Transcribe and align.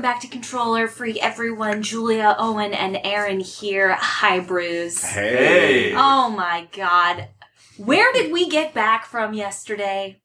Welcome 0.00 0.12
back 0.14 0.22
to 0.22 0.28
Controller 0.28 0.88
Free, 0.88 1.20
everyone. 1.20 1.82
Julia, 1.82 2.34
Owen, 2.38 2.72
and 2.72 2.98
Aaron 3.04 3.38
here. 3.38 3.92
Hi, 3.92 4.40
Bruce. 4.40 5.04
Hey. 5.04 5.92
Oh 5.94 6.30
my 6.30 6.68
god. 6.74 7.28
Where 7.76 8.10
did 8.14 8.32
we 8.32 8.48
get 8.48 8.72
back 8.72 9.04
from 9.04 9.34
yesterday? 9.34 10.22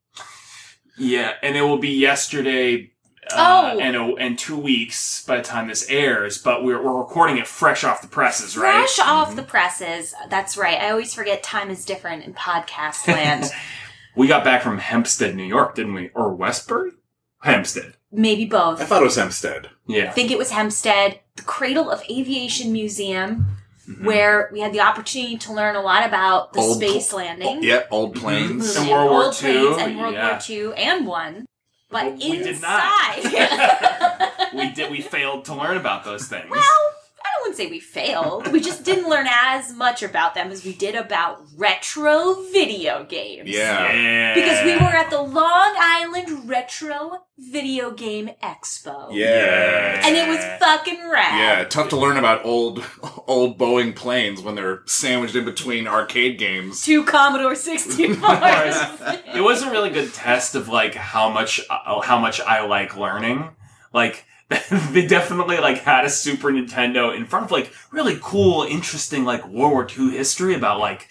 Yeah, 0.98 1.34
and 1.44 1.58
it 1.58 1.62
will 1.64 1.78
be 1.78 1.90
yesterday. 1.90 2.94
Uh, 3.30 3.74
Oh. 3.74 3.80
and 3.82 3.98
a, 3.98 4.16
and 4.16 4.40
two 4.40 4.58
weeks 4.58 5.26
by 5.26 5.36
the 5.38 5.44
time 5.44 5.68
this 5.68 5.90
airs, 5.90 6.38
but 6.38 6.64
we're, 6.64 6.82
we're 6.82 6.98
recording 6.98 7.36
it 7.38 7.46
fresh 7.46 7.84
off 7.84 8.02
the 8.02 8.08
presses, 8.08 8.56
right? 8.56 8.72
Fresh 8.88 9.00
off 9.06 9.36
the 9.36 9.44
presses. 9.44 10.16
That's 10.30 10.56
right. 10.56 10.80
I 10.80 10.92
always 10.92 11.14
forget 11.14 11.44
time 11.44 11.70
is 11.70 11.84
different 11.84 12.24
in 12.24 12.34
podcast 12.34 13.06
land. 13.10 13.52
We 14.16 14.28
got 14.28 14.46
back 14.46 14.62
from 14.62 14.78
Hempstead, 14.78 15.36
New 15.36 15.44
York, 15.44 15.76
didn't 15.76 15.96
we? 15.96 16.10
Or 16.16 16.34
Westbury? 16.34 16.92
Hempstead. 17.42 17.95
Maybe 18.16 18.46
both. 18.46 18.82
I 18.82 18.86
thought 18.86 19.02
it 19.02 19.06
was 19.06 19.16
Hempstead. 19.16 19.70
Yeah. 19.88 20.06
I 20.10 20.12
think 20.12 20.32
it 20.32 20.38
was 20.38 20.52
Hempstead, 20.52 21.20
the 21.36 21.44
Cradle 21.44 21.90
of 21.92 22.02
Aviation 22.10 22.72
Museum, 22.72 23.46
Mhm. 23.90 24.04
where 24.04 24.50
we 24.52 24.62
had 24.62 24.74
the 24.74 24.80
opportunity 24.82 25.38
to 25.38 25.54
learn 25.54 25.76
a 25.76 25.82
lot 25.82 26.06
about 26.06 26.54
the 26.54 26.60
Old 26.60 26.78
space 26.78 27.10
pl- 27.10 27.20
landing. 27.20 27.62
Yeah, 27.64 27.84
old 27.92 28.16
planes. 28.16 28.76
And 28.76 28.90
World 28.90 29.12
War 29.12 29.24
Old 29.26 29.34
II, 29.36 29.40
planes 29.52 29.78
and 29.78 30.00
World 30.00 30.14
yeah. 30.16 30.30
War 30.32 30.40
II 30.50 30.74
and 30.76 31.06
one. 31.06 31.46
But 31.92 32.06
Well, 32.06 32.14
we 32.16 32.38
did 32.40 32.48
inside. 32.48 33.24
not. 33.24 34.32
we 34.56 34.72
did. 34.72 34.90
We 34.92 35.02
failed 35.02 35.46
to 35.46 35.54
learn 35.54 35.78
about 35.78 36.04
those 36.04 36.28
things. 36.28 36.50
well, 36.50 36.60
I 36.62 36.95
wouldn't 37.46 37.58
say 37.58 37.68
we 37.68 37.80
failed. 37.80 38.52
We 38.52 38.60
just 38.60 38.84
didn't 38.84 39.08
learn 39.08 39.28
as 39.30 39.72
much 39.72 40.02
about 40.02 40.34
them 40.34 40.50
as 40.50 40.66
we 40.66 40.74
did 40.74 40.96
about 40.96 41.46
retro 41.56 42.42
video 42.52 43.04
games. 43.04 43.48
Yeah. 43.48 43.94
yeah. 43.94 44.34
Because 44.34 44.66
we 44.66 44.74
were 44.74 44.92
at 44.92 45.12
the 45.12 45.22
Long 45.22 45.76
Island 45.78 46.50
Retro 46.50 47.26
Video 47.38 47.92
Game 47.92 48.32
Expo. 48.42 49.10
Yeah. 49.12 50.02
And 50.04 50.16
it 50.16 50.28
was 50.28 50.40
fucking 50.60 51.08
rad. 51.08 51.38
Yeah, 51.38 51.64
tough 51.66 51.90
to 51.90 51.98
learn 51.98 52.18
about 52.18 52.44
old 52.44 52.84
old 53.28 53.60
Boeing 53.60 53.96
planes 53.96 54.42
when 54.42 54.56
they're 54.56 54.82
sandwiched 54.88 55.36
in 55.36 55.46
between 55.46 55.88
arcade 55.88 56.40
games. 56.40 56.82
Two 56.82 57.04
Commodore 57.04 57.54
64s. 57.54 59.22
it 59.36 59.42
was 59.42 59.62
a 59.62 59.70
really 59.70 59.92
good 59.92 60.16
test 60.16 60.56
of 60.56 60.68
like 60.68 60.96
how 60.96 61.30
much 61.30 61.62
uh, 61.70 62.02
how 62.02 62.18
much 62.18 62.42
I 62.42 62.66
like 62.66 62.98
learning. 62.98 63.50
Like 63.94 64.26
they 64.92 65.08
definitely 65.08 65.58
like 65.58 65.80
had 65.80 66.06
a 66.06 66.10
Super 66.10 66.52
Nintendo 66.52 67.16
in 67.16 67.26
front 67.26 67.46
of 67.46 67.52
like 67.52 67.74
really 67.92 68.20
cool, 68.22 68.64
interesting 68.64 69.26
like 69.26 69.48
World 69.48 69.72
War 69.72 69.88
II 69.90 70.12
history 70.12 70.54
about 70.54 70.80
like 70.80 71.08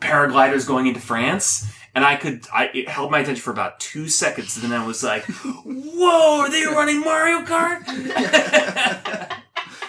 paragliders 0.00 0.66
going 0.66 0.86
into 0.86 1.00
France. 1.00 1.66
And 1.94 2.04
I 2.04 2.16
could, 2.16 2.46
I, 2.52 2.70
it 2.74 2.88
held 2.88 3.12
my 3.12 3.20
attention 3.20 3.40
for 3.40 3.52
about 3.52 3.78
two 3.78 4.08
seconds, 4.08 4.56
and 4.56 4.64
then 4.64 4.80
I 4.80 4.84
was 4.84 5.04
like, 5.04 5.24
"Whoa, 5.64 6.40
are 6.40 6.50
they 6.50 6.64
running 6.66 7.00
Mario 7.00 7.42
Kart?" 7.42 7.86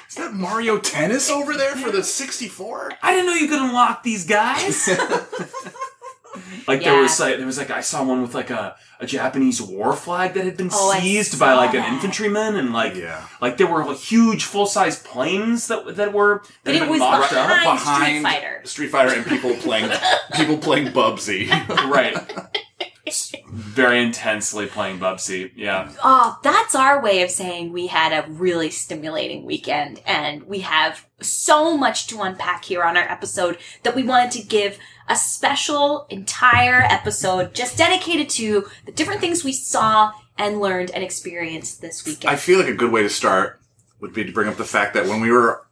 Is 0.07 0.15
that 0.15 0.33
Mario 0.33 0.77
Tennis 0.79 1.29
over 1.29 1.57
there 1.57 1.75
for 1.75 1.91
the 1.91 2.03
64? 2.03 2.93
I 3.01 3.11
didn't 3.11 3.25
know 3.25 3.33
you 3.33 3.47
could 3.49 3.59
unlock 3.61 4.03
these 4.03 4.25
guys. 4.25 4.87
Like 6.67 6.83
there 6.83 6.99
was 7.01 7.19
like 7.19 7.37
there 7.37 7.45
was 7.45 7.57
like 7.57 7.69
I 7.71 7.81
saw 7.81 8.03
one 8.03 8.21
with 8.21 8.33
like 8.33 8.49
a, 8.49 8.75
a 8.99 9.05
Japanese 9.05 9.61
war 9.61 9.93
flag 9.93 10.33
that 10.35 10.45
had 10.45 10.57
been 10.57 10.69
Oh, 10.71 10.97
seized 10.99 11.39
by 11.39 11.53
like 11.53 11.71
that. 11.73 11.87
an 11.87 11.93
infantryman 11.95 12.55
and 12.55 12.73
like 12.73 12.95
Yeah. 12.95 13.25
like 13.41 13.57
there 13.57 13.67
were 13.67 13.83
like, 13.85 13.97
huge 13.97 14.45
full 14.45 14.65
size 14.65 15.01
planes 15.01 15.67
that 15.67 15.95
that 15.95 16.13
were 16.13 16.41
that 16.43 16.51
But 16.63 16.73
had 16.73 16.81
it 16.83 16.85
been 16.85 16.89
was 16.91 16.99
mocked 16.99 17.33
up. 17.33 17.47
behind, 17.47 17.63
Behind 17.63 18.05
Street 18.17 18.23
Fighter. 18.23 18.61
Street 18.65 18.89
Fighter 18.89 19.13
and 19.15 19.25
people 19.25 19.53
playing 19.55 19.91
people 20.35 20.57
playing 20.57 20.87
Bubsy. 20.87 21.49
right. 21.89 22.15
Very 23.51 24.01
intensely 24.01 24.65
playing 24.65 24.97
Bubsy. 24.99 25.51
Yeah. 25.55 25.91
Oh, 26.03 26.39
that's 26.43 26.73
our 26.73 27.01
way 27.03 27.21
of 27.21 27.29
saying 27.29 27.71
we 27.71 27.87
had 27.87 28.11
a 28.11 28.27
really 28.31 28.71
stimulating 28.71 29.45
weekend 29.45 30.01
and 30.07 30.43
we 30.43 30.61
have 30.61 31.05
so 31.21 31.77
much 31.77 32.07
to 32.07 32.21
unpack 32.21 32.65
here 32.65 32.83
on 32.83 32.97
our 32.97 33.03
episode 33.03 33.59
that 33.83 33.95
we 33.95 34.01
wanted 34.03 34.31
to 34.31 34.41
give 34.41 34.79
a 35.07 35.15
special 35.15 36.07
entire 36.09 36.81
episode 36.81 37.53
just 37.53 37.77
dedicated 37.77 38.29
to 38.29 38.65
the 38.85 38.91
different 38.91 39.21
things 39.21 39.43
we 39.43 39.53
saw 39.53 40.11
and 40.37 40.59
learned 40.59 40.91
and 40.91 41.03
experienced 41.03 41.81
this 41.81 42.05
weekend. 42.05 42.31
I 42.33 42.35
feel 42.35 42.59
like 42.59 42.67
a 42.67 42.73
good 42.73 42.91
way 42.91 43.03
to 43.03 43.09
start 43.09 43.61
would 43.99 44.13
be 44.13 44.23
to 44.23 44.31
bring 44.31 44.49
up 44.49 44.57
the 44.57 44.65
fact 44.65 44.93
that 44.93 45.05
when 45.05 45.21
we 45.21 45.31
were 45.31 45.65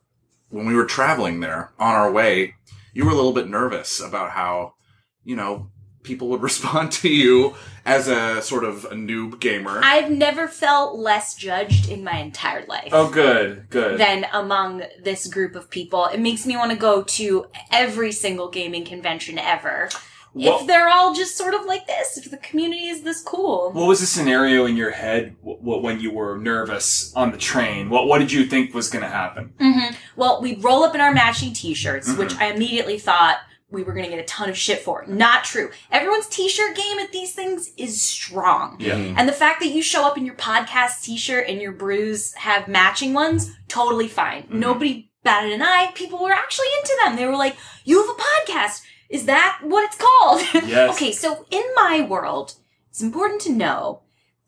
when 0.50 0.66
we 0.68 0.76
were 0.76 0.86
traveling 0.86 1.40
there 1.40 1.72
on 1.80 1.96
our 1.96 2.12
way, 2.12 2.54
you 2.94 3.06
were 3.06 3.12
a 3.12 3.16
little 3.16 3.34
bit 3.34 3.50
nervous 3.50 4.00
about 4.00 4.32
how, 4.32 4.76
you 5.24 5.36
know, 5.36 5.72
people 6.04 6.28
would 6.30 6.42
respond 6.50 6.92
to 6.94 7.10
you 7.10 7.56
as 7.86 8.08
a 8.08 8.42
sort 8.42 8.64
of 8.64 8.86
a 8.86 8.96
noob 8.96 9.40
gamer. 9.40 9.82
I've 9.84 10.10
never 10.12 10.48
felt 10.48 10.98
less 10.98 11.36
judged 11.36 11.90
in 11.90 12.04
my 12.04 12.18
entire 12.18 12.66
life. 12.68 12.90
Oh, 12.92 13.10
good, 13.10 13.70
good. 13.70 14.00
than 14.00 14.26
among 14.32 14.84
this 15.04 15.28
group 15.28 15.56
of 15.56 15.70
people. 15.70 16.06
It 16.06 16.20
makes 16.20 16.46
me 16.46 16.56
want 16.56 16.72
to 16.72 16.78
go 16.78 17.04
to 17.04 17.48
every 17.72 18.12
single 18.12 18.50
gaming 18.50 18.86
convention 18.86 19.38
ever. 19.38 19.90
What- 20.32 20.62
If 20.62 20.68
they're 20.68 20.90
all 20.90 21.14
just 21.14 21.38
sort 21.38 21.54
of 21.54 21.66
like 21.66 21.86
this, 21.86 22.18
if 22.18 22.32
the 22.32 22.38
community 22.38 22.88
is 22.88 23.04
this 23.04 23.22
cool. 23.22 23.72
What 23.72 23.88
was 23.88 24.00
the 24.00 24.08
scenario 24.08 24.66
in 24.66 24.76
your 24.78 24.90
head 24.92 25.36
when 25.44 26.00
you 26.00 26.12
were 26.12 26.38
nervous 26.40 27.14
on 27.16 27.32
the 27.32 27.38
train? 27.38 27.90
What 27.92 28.08
What 28.08 28.18
did 28.20 28.32
you 28.32 28.46
think 28.46 28.74
was 28.74 28.90
going 28.90 29.04
to 29.04 29.10
happen? 29.12 29.54
hmm 29.60 29.94
Well, 30.16 30.42
we'd 30.42 30.64
roll 30.64 30.84
up 30.84 30.96
in 30.96 31.02
our 31.02 31.14
matching 31.14 31.54
t-shirts, 31.54 32.10
Mhm. 32.10 32.18
which 32.18 32.36
I 32.38 32.46
immediately 32.48 32.98
thought 32.98 33.38
we 33.74 33.84
were 33.84 33.92
going 33.94 34.06
to 34.06 34.10
get 34.12 34.20
a 34.20 34.24
ton 34.26 34.50
of 34.50 34.58
shit 34.58 34.80
for. 34.80 35.02
it. 35.04 35.10
Not 35.10 35.44
true. 35.44 35.72
Everyone's 35.92 36.28
t-shirt 36.28 36.76
game 36.78 37.00
at 37.00 37.12
these 37.12 37.34
things 37.34 37.72
is 37.76 38.02
strong. 38.02 38.78
Yeah. 38.80 38.94
Mhm. 38.94 39.16
And 39.18 39.28
the 39.28 39.34
fact 39.34 39.60
that 39.62 39.70
you 39.70 39.82
show 39.82 40.06
up 40.06 40.18
in 40.18 40.26
your 40.26 40.36
podcast 40.36 41.02
t-shirt 41.04 41.48
and 41.50 41.60
your 41.62 41.72
brews 41.72 42.34
have 42.36 42.68
matching 42.68 43.14
ones, 43.14 43.52
totally 43.68 44.08
fine. 44.08 44.44
Mhm. 44.44 44.54
Nobody 44.54 45.10
batted 45.24 45.52
an 45.54 45.62
eye. 45.64 45.92
People 45.96 46.20
were 46.24 46.32
actually 46.32 46.68
into 46.80 46.96
them. 47.04 47.16
They 47.16 47.26
were 47.26 47.36
like, 47.36 47.56
you 47.84 48.00
have 48.02 48.16
a 48.16 48.22
podcast. 48.22 48.82
Is 49.10 49.26
that 49.26 49.60
what 49.64 49.84
it's 49.86 49.98
called? 49.98 50.42
Yes. 50.68 50.96
okay, 50.96 51.12
so 51.12 51.46
in 51.50 51.64
my 51.76 52.02
world, 52.02 52.56
it's 52.90 53.02
important 53.02 53.42
to 53.42 53.52
know 53.52 54.02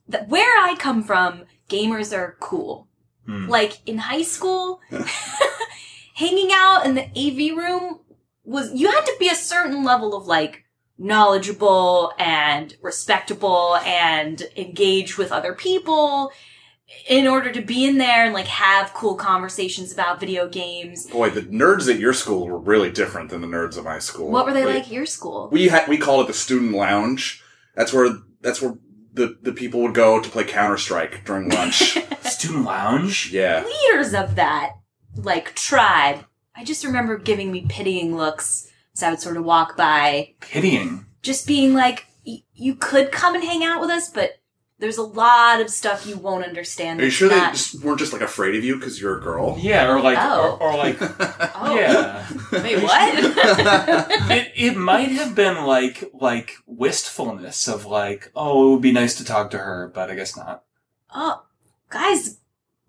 that 0.08 0.28
where 0.30 0.58
I 0.64 0.76
come 0.76 1.02
from, 1.04 1.46
gamers 1.70 2.16
are 2.16 2.38
cool. 2.40 2.88
Hmm. 3.26 3.48
Like 3.48 3.80
in 3.88 3.98
high 3.98 4.22
school, 4.24 4.82
hanging 6.16 6.50
out 6.54 6.86
in 6.86 6.96
the 6.96 7.04
AV 7.16 7.58
room 7.58 8.00
was, 8.46 8.74
you 8.74 8.90
had 8.90 9.06
to 9.06 9.16
be 9.20 9.28
a 9.30 9.36
certain 9.36 9.84
level 9.84 10.16
of 10.16 10.28
like, 10.28 10.62
knowledgeable 10.98 12.14
and 12.18 12.76
respectable 12.82 13.76
and 13.86 14.44
engage 14.56 15.18
with 15.18 15.32
other 15.32 15.54
people 15.54 16.32
in 17.10 17.28
order 17.28 17.52
to 17.52 17.62
be 17.62 17.86
in 17.86 17.98
there 17.98 18.24
and 18.26 18.34
like 18.34 18.46
have 18.48 18.94
cool 18.94 19.16
conversations 19.16 19.92
about 19.92 20.20
video 20.20 20.48
games. 20.48 21.08
Boy, 21.08 21.30
the 21.32 21.42
nerds 21.42 21.92
at 21.92 22.00
your 22.00 22.14
school 22.14 22.48
were 22.48 22.58
really 22.58 22.92
different 22.92 23.30
than 23.30 23.42
the 23.42 23.48
nerds 23.48 23.78
at 23.78 23.84
my 23.84 24.00
school. 24.00 24.30
What 24.32 24.46
were 24.46 24.54
they 24.54 24.66
We- 24.66 24.74
like 24.74 24.84
at 24.86 24.92
your 24.92 25.06
school? 25.06 25.50
We 25.52 25.68
had 25.68 25.88
we 25.88 25.98
called 25.98 26.26
it 26.26 26.28
the 26.28 26.34
student 26.34 26.72
lounge. 26.74 27.44
That's 27.76 27.92
where 27.92 28.10
that's 28.42 28.62
where 28.62 28.76
the, 29.14 29.38
the 29.42 29.52
people 29.52 29.82
would 29.82 29.94
go 29.94 30.22
to 30.22 30.30
play 30.30 30.44
Counter 30.44 30.78
Strike 30.78 31.26
during 31.26 31.50
lunch. 31.50 31.98
Student 32.22 32.66
lounge. 32.66 33.32
yeah. 33.32 33.64
Leaders 33.66 34.14
of 34.14 34.36
that 34.36 34.74
like 35.16 35.56
tribe. 35.56 36.26
I 36.58 36.64
just 36.64 36.86
remember 36.86 37.18
giving 37.18 37.52
me 37.52 37.66
pitying 37.68 38.16
looks 38.16 38.70
as 38.96 39.04
I 39.04 39.10
would 39.10 39.20
sort 39.20 39.38
of 39.38 39.44
walk 39.44 39.76
by, 39.76 40.34
Pitying. 40.40 41.06
just 41.22 41.46
being 41.48 41.74
like, 41.74 42.06
"Y- 42.26 42.44
"You 42.54 42.76
could 42.76 43.12
come 43.12 43.36
and 43.36 43.44
hang 43.44 43.64
out 43.64 43.82
with 43.82 43.90
us, 43.90 44.10
but 44.10 44.40
there's 44.80 44.98
a 44.98 45.04
lot 45.04 45.60
of 45.62 45.70
stuff 45.70 46.06
you 46.08 46.16
won't 46.18 46.46
understand." 46.46 47.00
Are 47.02 47.04
you 47.04 47.10
that's 47.10 47.16
sure 47.18 47.30
they 47.30 47.40
just 47.52 47.84
weren't 47.84 48.00
just 48.00 48.14
like 48.14 48.22
afraid 48.22 48.56
of 48.56 48.64
you 48.64 48.76
because 48.78 49.02
you're 49.02 49.18
a 49.18 49.22
girl? 49.22 49.58
Yeah, 49.60 49.90
or 49.92 50.00
like, 50.00 50.18
Oh. 50.20 50.58
or, 50.62 50.72
or 50.72 50.78
like, 50.78 50.98
Oh. 51.56 51.76
yeah. 51.76 52.26
Wait, 52.54 52.82
what? 52.82 53.14
It 54.32 54.52
it 54.56 54.78
might 54.78 55.10
have 55.12 55.36
been 55.36 55.66
like 55.66 56.10
like 56.14 56.54
wistfulness 56.66 57.68
of 57.68 57.86
like, 57.86 58.32
oh, 58.36 58.68
it 58.68 58.72
would 58.72 58.82
be 58.82 58.92
nice 58.94 59.16
to 59.16 59.26
talk 59.26 59.52
to 59.52 59.58
her, 59.58 59.92
but 59.94 60.10
I 60.10 60.16
guess 60.16 60.38
not. 60.38 60.64
oh, 61.14 61.44
guys, 61.90 62.40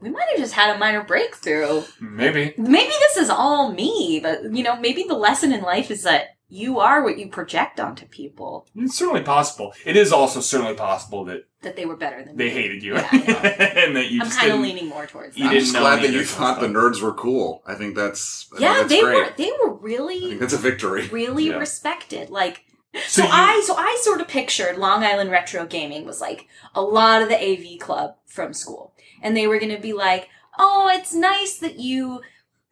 we 0.01 0.11
might 0.11 0.29
have 0.31 0.39
just 0.39 0.55
had 0.55 0.75
a 0.75 0.79
minor 0.79 1.03
breakthrough. 1.03 1.83
Maybe. 2.01 2.55
Maybe 2.59 2.93
this 3.01 3.17
is 3.17 3.31
all 3.31 3.73
me, 3.73 4.21
but 4.23 4.55
you 4.55 4.63
know, 4.63 4.77
maybe 4.79 5.05
the 5.05 5.15
lesson 5.15 5.53
in 5.53 5.63
life 5.63 5.91
is 5.91 6.03
that 6.03 6.29
you 6.49 6.79
are 6.79 7.03
what 7.03 7.19
you 7.19 7.29
project 7.29 7.81
onto 7.81 8.07
people. 8.07 8.69
It's 8.77 8.97
certainly 8.97 9.23
possible. 9.23 9.73
It 9.85 9.97
is 9.97 10.13
also 10.13 10.41
certainly 10.41 10.75
possible 10.75 11.25
that 11.25 11.45
That 11.63 11.75
they 11.75 11.87
were 11.87 11.97
better 11.97 12.23
than 12.23 12.37
they 12.37 12.45
me. 12.45 12.51
hated 12.51 12.83
you, 12.85 12.95
Yeah, 12.95 13.09
I 13.11 13.17
and 13.87 13.97
that 13.97 14.11
you 14.13 14.21
I'm 14.23 14.31
kind 14.31 14.53
of 14.53 14.61
leaning 14.61 14.87
more 14.89 15.07
towards 15.07 15.37
you 15.37 15.43
that. 15.43 15.49
I'm 15.49 15.55
didn't 15.55 15.65
just 15.65 15.75
know 15.75 15.81
glad 15.81 15.97
that 16.03 16.11
you 16.13 16.21
of 16.21 16.27
this 16.27 16.35
thought 16.35 16.61
the 16.61 16.69
nerds 16.69 17.03
were 17.03 17.15
cool. 17.15 17.63
I 17.67 17.75
think 17.75 17.97
that's 17.97 18.47
I 18.53 18.59
think 18.59 18.61
yeah, 18.63 18.75
that's 18.75 18.89
they 18.91 19.01
great. 19.01 19.17
were 19.17 19.33
they 19.37 19.51
were 19.65 19.75
I 19.75 19.79
really 19.81 20.21
think 20.21 20.41
that's 20.41 20.53
a 20.53 20.59
victory. 20.59 21.09
really 21.09 21.49
Yeah. 21.49 21.57
respected. 21.57 22.31
Like 22.31 22.63
So, 22.95 23.01
so, 23.09 23.23
you- 23.25 23.29
I 23.33 23.63
so 23.67 23.75
I 23.77 23.99
sort 24.03 24.21
of 24.21 24.29
pictured 24.29 24.79
Long 24.79 25.03
Island 25.03 25.33
Retro 25.33 25.67
Gaming 25.67 26.05
was 26.07 26.21
like 26.21 26.47
a 26.77 26.81
lot 26.83 27.23
of 27.23 27.29
the 27.29 27.37
AV 27.43 27.81
club 27.81 28.15
from 28.25 28.53
school. 28.55 28.93
And 29.23 29.37
they 29.37 29.47
were 29.47 29.59
gonna 29.59 29.81
be 29.81 29.93
like, 29.93 30.29
Oh, 30.59 30.89
it's 30.93 31.15
nice 31.15 31.59
that 31.59 31.79
you 31.79 32.23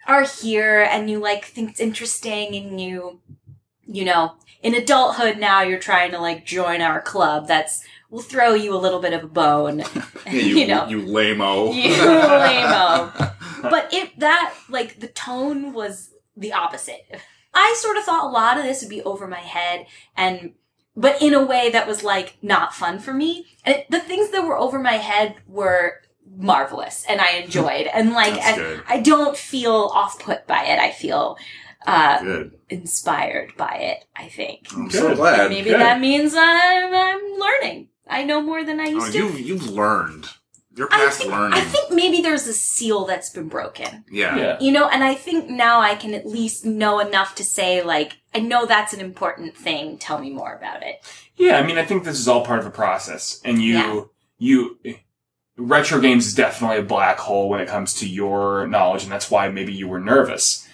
are 0.07 0.25
here 0.25 0.81
and 0.83 1.11
you 1.11 1.19
like 1.19 1.45
think 1.45 1.71
it's 1.71 1.81
interesting 1.81 2.55
and 2.55 2.81
you 2.81 3.21
you 3.87 4.05
know, 4.05 4.37
in 4.63 4.75
adulthood 4.75 5.39
now 5.39 5.63
you're 5.63 5.79
trying 5.79 6.11
to 6.13 6.19
like 6.19 6.47
join 6.47 6.81
our 6.81 7.01
club. 7.01 7.47
That's 7.47 7.85
we'll 8.11 8.23
throw 8.23 8.55
you 8.55 8.75
a 8.75 8.79
little 8.79 9.01
bit 9.01 9.13
of 9.13 9.25
a 9.25 9.29
bone. 9.29 9.85
Yeah, 10.27 10.33
you, 10.33 10.57
you 10.57 10.67
know. 10.67 10.89
you 10.89 11.03
lame-o. 11.03 11.73
You 11.73 11.91
lame-o. 11.91 13.13
but 13.63 13.93
it 13.93 14.19
that 14.21 14.55
like 14.71 15.01
the 15.01 15.09
tone 15.09 15.75
was 15.75 16.15
the 16.37 16.53
opposite. 16.53 17.21
I 17.53 17.75
sort 17.79 17.99
of 17.99 18.05
thought 18.05 18.25
a 18.25 18.33
lot 18.33 18.57
of 18.57 18.65
this 18.65 18.81
would 18.81 18.89
be 18.91 19.03
over 19.03 19.27
my 19.29 19.41
head 19.41 19.87
and 20.17 20.55
but 20.97 21.21
in 21.21 21.35
a 21.35 21.45
way 21.45 21.71
that 21.71 21.87
was 21.87 22.03
like 22.03 22.39
not 22.41 22.75
fun 22.75 22.99
for 22.99 23.13
me. 23.13 23.47
And 23.65 23.77
it, 23.77 23.91
the 23.91 24.01
things 24.01 24.31
that 24.31 24.45
were 24.45 24.59
over 24.59 24.79
my 24.79 24.95
head 24.95 25.37
were 25.47 26.01
marvelous 26.37 27.05
and 27.09 27.21
I 27.21 27.37
enjoyed. 27.45 27.87
And 27.93 28.13
like 28.13 28.35
That's 28.35 28.59
I. 28.59 28.97
I 28.97 29.01
don't 29.01 29.37
feel 29.37 29.91
off 29.95 30.19
put 30.19 30.47
by 30.47 30.65
it. 30.65 30.79
I 30.79 30.91
feel 30.91 31.37
uh 31.87 32.21
Good. 32.23 32.59
inspired 32.71 33.57
by 33.57 33.77
it, 33.77 34.05
I 34.17 34.29
think. 34.29 34.67
I'm 34.73 34.89
Good. 34.89 34.93
so 34.93 35.15
glad. 35.15 35.51
Maybe 35.51 35.71
good. 35.71 35.81
that 35.81 36.01
means 36.01 36.35
I'm, 36.37 36.95
I'm 36.95 37.39
learning. 37.39 37.89
I 38.09 38.25
know 38.25 38.41
more 38.43 38.65
than 38.65 38.81
I 38.81 38.87
Oh, 38.87 38.91
used 38.91 39.13
to. 39.13 39.19
you've 39.19 39.41
you've 39.41 39.71
learned. 39.71 40.29
You're 40.77 40.89
I 40.93 40.97
past 41.05 41.19
think, 41.19 41.31
learning. 41.31 41.57
I 41.57 41.61
think 41.61 41.93
maybe 41.93 42.21
there's 42.21 42.49
a 42.49 42.53
seal 42.53 43.05
that's 43.05 43.31
been 43.31 43.47
broken. 43.49 44.05
yeah. 44.11 44.37
Yeah. 44.37 44.59
You 44.61 44.73
know, 44.73 44.89
and 44.89 45.05
I 45.05 45.15
think 45.15 45.49
now 45.49 45.79
I 45.81 45.95
can 45.95 46.15
at 46.15 46.27
least 46.27 46.65
know 46.65 46.99
enough 46.99 47.37
to 47.37 47.45
say, 47.45 47.81
like, 47.85 48.17
I 48.35 48.41
know 48.41 48.67
that's 48.67 48.93
an 48.93 48.99
important 49.01 49.57
thing. 49.57 49.99
Tell 49.99 50.19
me 50.19 50.31
more 50.31 50.53
about 50.53 50.83
it. 50.83 50.97
Yeah, 51.37 51.59
I 51.59 51.63
mean, 51.65 51.79
I 51.79 51.85
think 51.85 52.03
this 52.03 52.19
is 52.19 52.27
all 52.27 52.45
part 52.45 52.59
of 52.59 52.67
a 52.67 52.73
process, 52.73 53.41
and 53.45 53.63
you, 53.63 53.75
Yeah. 53.75 54.01
you, 54.39 54.79
retro 55.57 56.01
games 56.01 56.27
is 56.27 56.35
definitely 56.35 56.79
a 56.79 56.83
black 56.83 57.19
hole 57.19 57.49
when 57.49 57.61
it 57.61 57.69
comes 57.69 57.95
to 57.95 58.09
your 58.09 58.67
knowledge, 58.67 59.03
and 59.05 59.13
that's 59.13 59.31
why 59.31 59.49
maybe 59.49 59.73
you 59.73 59.89
were 59.89 60.01
nervous 60.01 60.69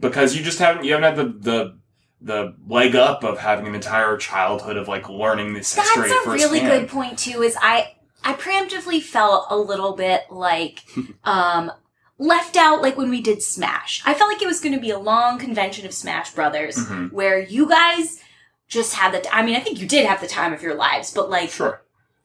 because 0.00 0.34
you 0.36 0.42
just 0.42 0.58
haven't, 0.58 0.84
you 0.84 0.92
haven't 0.92 1.16
had 1.16 1.16
the 1.16 1.38
the 1.50 1.78
the 2.20 2.56
leg 2.66 2.96
up 2.96 3.22
of 3.22 3.38
having 3.38 3.66
an 3.66 3.74
entire 3.74 4.16
childhood 4.16 4.76
of 4.76 4.88
like 4.88 5.08
learning 5.10 5.52
this 5.52 5.74
That's 5.74 5.94
history 5.94 6.10
a 6.10 6.30
really 6.30 6.60
good 6.60 6.88
point 6.88 7.18
too. 7.18 7.42
Is 7.42 7.56
I 7.60 7.94
I 8.22 8.32
preemptively 8.34 9.02
felt 9.02 9.46
a 9.50 9.56
little 9.56 9.94
bit 9.94 10.22
like 10.30 10.84
um 11.24 11.70
left 12.16 12.56
out 12.56 12.80
like 12.80 12.96
when 12.96 13.10
we 13.10 13.20
did 13.20 13.42
Smash. 13.42 14.02
I 14.06 14.14
felt 14.14 14.32
like 14.32 14.40
it 14.40 14.46
was 14.46 14.60
going 14.60 14.74
to 14.74 14.80
be 14.80 14.90
a 14.90 14.98
long 14.98 15.38
convention 15.38 15.84
of 15.84 15.92
Smash 15.92 16.30
Brothers 16.32 16.76
Mhm. 16.76 17.12
where 17.12 17.38
you 17.40 17.68
guys 17.68 18.20
just 18.68 18.94
had 18.94 19.12
the. 19.12 19.20
T- 19.20 19.28
I 19.32 19.44
mean, 19.44 19.56
I 19.56 19.60
think 19.60 19.80
you 19.80 19.86
did 19.86 20.06
have 20.06 20.20
the 20.20 20.26
time 20.26 20.52
of 20.54 20.62
your 20.62 20.74
lives, 20.74 21.12
but 21.12 21.28
like 21.28 21.50
Sure. 21.50 21.82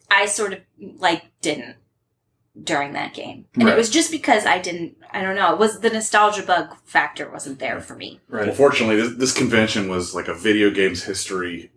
I 0.10 0.28
sort 0.28 0.54
of 0.54 0.60
like 0.98 1.24
didn't 1.42 1.76
during 2.64 2.94
that 2.94 3.14
game, 3.14 3.46
and 3.56 3.64
Right. 3.66 3.74
it 3.74 3.78
was 3.78 3.90
just 3.90 4.12
because 4.12 4.46
I 4.46 4.60
didn't. 4.60 4.96
I 5.12 5.22
don't 5.22 5.36
know. 5.36 5.54
It 5.54 5.60
was 5.60 5.80
the 5.80 5.90
nostalgia 5.90 6.44
bug 6.44 6.76
factor 6.86 7.30
wasn't 7.32 7.60
there 7.60 7.80
for 7.82 7.96
me. 7.96 8.20
Well, 8.30 8.46
Right. 8.46 8.56
fortunately, 8.56 8.98
this, 8.98 9.14
this 9.18 9.34
convention 9.34 9.90
was 9.90 10.14
like 10.14 10.28
a 10.28 10.34
video 10.36 10.70
games 10.70 11.04
history 11.04 11.72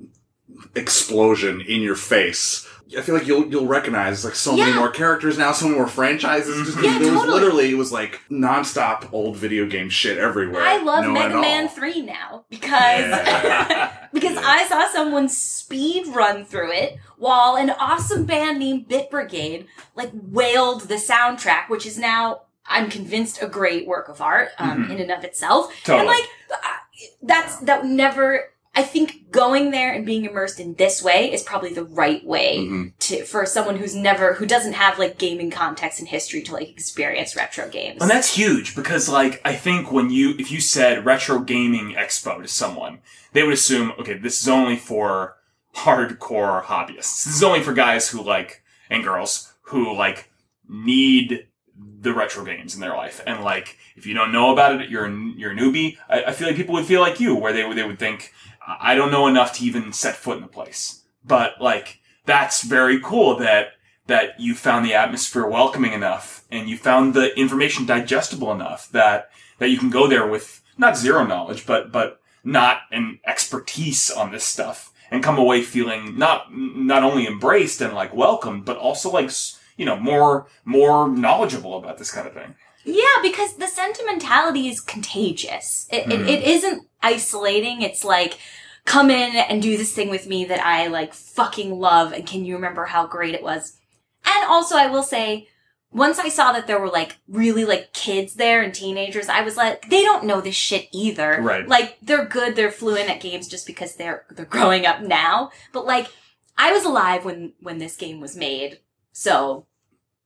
explosion 0.74 1.60
in 1.60 1.80
your 1.82 1.96
face. 1.96 2.66
I 2.96 3.00
feel 3.00 3.14
like 3.14 3.26
you'll 3.26 3.46
you'll 3.46 3.66
recognize 3.66 4.22
like 4.22 4.34
so 4.34 4.54
many 4.54 4.74
more 4.74 4.90
characters 4.90 5.38
now, 5.38 5.52
so 5.52 5.64
many 5.64 5.78
more 5.78 5.86
franchises. 5.86 6.66
Just, 6.66 6.76
mm-hmm. 6.76 6.84
Yeah, 6.84 6.98
there 6.98 7.12
was 7.14 7.24
literally 7.24 7.70
it 7.70 7.78
was 7.78 7.90
like 7.90 8.20
nonstop 8.30 9.10
old 9.14 9.34
video 9.36 9.64
game 9.66 9.88
shit 9.88 10.18
everywhere. 10.18 10.60
I 10.60 10.76
love 10.82 11.04
No 11.04 11.12
Mega 11.12 11.40
Man 11.40 11.62
all. 11.62 11.68
Three 11.70 12.02
now 12.02 12.44
because 12.50 12.72
Yeah. 12.74 13.96
because 14.12 14.34
Yeah. 14.34 14.42
I 14.44 14.66
saw 14.68 14.86
someone 14.92 15.30
speed 15.30 16.06
run 16.08 16.44
through 16.44 16.72
it 16.72 16.98
while 17.22 17.54
an 17.56 17.70
awesome 17.70 18.24
band 18.26 18.58
named 18.58 18.88
Bit 18.88 19.10
Brigade 19.10 19.66
like 19.94 20.10
wailed 20.12 20.82
the 20.82 20.96
soundtrack, 20.96 21.68
which 21.68 21.86
is 21.86 21.96
now 21.96 22.42
I'm 22.66 22.90
convinced 22.90 23.42
a 23.42 23.46
great 23.48 23.86
work 23.86 24.08
of 24.08 24.20
art 24.20 24.48
um, 24.58 24.84
Mhm. 24.86 24.90
in 24.90 24.98
and 25.00 25.10
of 25.12 25.22
itself. 25.24 25.72
Totally. 25.84 26.00
And 26.00 26.08
like 26.08 26.28
uh, 26.52 26.78
that's 27.22 27.56
that 27.68 27.84
never. 27.86 28.48
I 28.74 28.82
think 28.82 29.30
going 29.30 29.70
there 29.70 29.92
and 29.92 30.06
being 30.06 30.24
immersed 30.24 30.58
in 30.58 30.74
this 30.76 31.02
way 31.02 31.30
is 31.30 31.42
probably 31.42 31.74
the 31.74 31.84
right 31.84 32.24
way 32.24 32.50
Mhm. 32.58 32.92
to 33.00 33.24
for 33.24 33.44
someone 33.44 33.76
who's 33.76 33.94
never 33.94 34.32
who 34.34 34.46
doesn't 34.46 34.72
have 34.84 34.98
like 34.98 35.18
gaming 35.18 35.50
context 35.50 35.98
and 36.00 36.08
history 36.08 36.40
to 36.42 36.52
like 36.54 36.70
experience 36.70 37.36
retro 37.36 37.68
games. 37.68 37.98
And 38.00 38.10
that's 38.10 38.34
huge 38.34 38.74
because, 38.74 39.08
like, 39.10 39.42
I 39.44 39.54
think 39.54 39.92
when 39.92 40.08
you, 40.10 40.34
if 40.38 40.50
you 40.50 40.60
said 40.62 41.04
retro 41.04 41.38
gaming 41.40 41.94
expo 42.04 42.40
to 42.42 42.48
someone, 42.48 43.00
they 43.34 43.42
would 43.42 43.52
assume, 43.52 43.92
okay, 44.00 44.14
this 44.14 44.40
is 44.40 44.48
only 44.48 44.76
for 44.76 45.36
hardcore 45.74 46.64
hobbyists. 46.64 47.24
This 47.24 47.36
is 47.36 47.42
only 47.42 47.62
for 47.62 47.72
guys 47.72 48.08
who 48.08 48.22
like, 48.22 48.62
and 48.90 49.04
girls 49.04 49.52
who 49.62 49.96
like 49.96 50.30
need 50.68 51.46
the 51.76 52.12
retro 52.12 52.44
games 52.44 52.74
in 52.74 52.80
their 52.80 52.96
life. 52.96 53.22
And 53.26 53.42
like, 53.42 53.76
if 53.96 54.06
you 54.06 54.14
don't 54.14 54.32
know 54.32 54.52
about 54.52 54.80
it, 54.80 54.90
you're, 54.90 55.08
you're 55.08 55.52
a 55.52 55.56
newbie. 55.56 55.96
I, 56.08 56.24
I 56.24 56.32
feel 56.32 56.46
like 56.48 56.56
people 56.56 56.74
would 56.74 56.86
feel 56.86 57.00
like 57.00 57.20
you, 57.20 57.34
where 57.34 57.52
they 57.52 57.70
they 57.72 57.84
would 57.84 57.98
think, 57.98 58.32
I 58.66 58.94
don't 58.94 59.10
know 59.10 59.26
enough 59.26 59.54
to 59.54 59.64
even 59.64 59.92
set 59.92 60.16
foot 60.16 60.36
in 60.36 60.42
the 60.42 60.48
place. 60.48 61.02
But 61.24 61.60
like, 61.60 62.00
that's 62.26 62.62
very 62.62 63.00
cool 63.00 63.36
that 63.38 63.72
that 64.06 64.38
you 64.40 64.54
found 64.54 64.84
the 64.84 64.94
atmosphere 64.94 65.46
welcoming 65.46 65.92
enough 65.92 66.44
and 66.50 66.68
you 66.68 66.76
found 66.76 67.14
the 67.14 67.38
information 67.38 67.86
digestible 67.86 68.52
enough 68.52 68.90
that 68.90 69.30
that 69.58 69.70
you 69.70 69.78
can 69.78 69.90
go 69.90 70.08
there 70.08 70.26
with 70.26 70.60
not 70.76 70.96
zero 70.96 71.24
knowledge 71.24 71.66
but 71.66 71.92
but 71.92 72.20
not 72.44 72.78
an 72.90 73.20
expertise 73.24 74.10
on 74.10 74.32
this 74.32 74.44
stuff 74.44 74.91
and 75.12 75.22
come 75.22 75.38
away 75.38 75.62
feeling 75.62 76.18
not 76.18 76.46
not 76.52 77.02
only 77.04 77.26
embraced 77.26 77.80
and 77.80 77.92
like 77.94 78.12
welcomed 78.14 78.64
but 78.64 78.76
also 78.76 79.10
like 79.10 79.30
you 79.76 79.84
know 79.84 79.96
more 79.96 80.46
more 80.64 81.08
knowledgeable 81.08 81.76
about 81.76 81.98
this 81.98 82.10
kind 82.10 82.26
of 82.26 82.34
thing 82.34 82.54
Yeah, 82.84 83.18
because 83.22 83.54
the 83.58 83.68
sentimentality 83.68 84.66
is 84.68 84.80
contagious. 84.80 85.86
It, 85.90 86.02
Mhm. 86.06 86.12
it, 86.12 86.28
it 86.34 86.42
isn't 86.54 86.82
isolating. 87.00 87.80
It's 87.82 88.02
like, 88.04 88.38
come 88.84 89.08
in 89.08 89.36
and 89.36 89.62
do 89.62 89.76
this 89.76 89.92
thing 89.94 90.10
with 90.10 90.26
me 90.26 90.44
that 90.46 90.58
I 90.66 90.88
like 90.88 91.14
fucking 91.14 91.70
love. 91.78 92.12
And 92.12 92.26
can 92.26 92.44
you 92.44 92.54
remember 92.56 92.86
how 92.86 93.06
great 93.06 93.36
it 93.36 93.42
was? 93.50 93.78
And 94.24 94.44
also, 94.48 94.74
I 94.76 94.88
will 94.88 95.04
say, 95.04 95.46
once 95.92 96.18
I 96.18 96.28
saw 96.28 96.52
that 96.52 96.66
there 96.66 96.80
were 96.80 96.88
like 96.88 97.18
really 97.28 97.64
like 97.64 97.92
kids 97.92 98.34
there 98.34 98.62
and 98.62 98.72
teenagers, 98.74 99.28
I 99.28 99.42
was 99.42 99.56
like, 99.56 99.88
they 99.90 100.02
don't 100.02 100.24
know 100.24 100.40
this 100.40 100.54
shit 100.54 100.88
either. 100.92 101.38
Right. 101.40 101.68
Like 101.68 101.98
they're 102.02 102.24
good, 102.24 102.56
they're 102.56 102.70
fluent 102.70 103.10
at 103.10 103.20
games 103.20 103.48
just 103.48 103.66
because 103.66 103.94
they're 103.96 104.24
they're 104.30 104.44
growing 104.46 104.86
up 104.86 105.02
now. 105.02 105.50
But 105.72 105.86
like, 105.86 106.08
I 106.56 106.72
was 106.72 106.84
alive 106.84 107.24
when 107.24 107.52
when 107.60 107.78
this 107.78 107.96
game 107.96 108.20
was 108.20 108.36
made, 108.36 108.78
so 109.12 109.66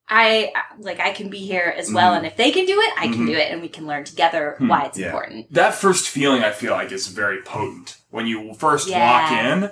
I 0.09 0.53
like 0.79 1.01
I 1.01 1.11
can 1.13 1.31
be 1.31 1.39
here 1.39 1.75
as 1.77 1.93
well. 1.93 2.13
Mhm. 2.13 2.19
And 2.19 2.27
if 2.27 2.37
they 2.37 2.53
can 2.53 2.65
do 2.65 2.81
it, 2.81 2.93
I 2.97 3.09
can 3.09 3.25
Mhm. 3.25 3.27
do 3.27 3.33
it, 3.33 3.51
and 3.51 3.61
we 3.61 3.69
can 3.69 3.87
learn 3.89 4.05
together 4.05 4.55
Hmm. 4.59 4.69
why 4.69 4.85
it's 4.85 4.99
Yeah. 4.99 5.07
important. 5.07 5.53
that 5.53 5.75
first 5.75 6.09
feeling 6.09 6.45
I 6.45 6.53
feel 6.53 6.73
like 6.73 6.93
is 6.93 7.09
very 7.09 7.43
potent 7.43 7.97
when 8.11 8.27
you 8.29 8.55
first 8.55 8.89
Yeah. 8.89 9.11
walk 9.11 9.33
in. 9.33 9.71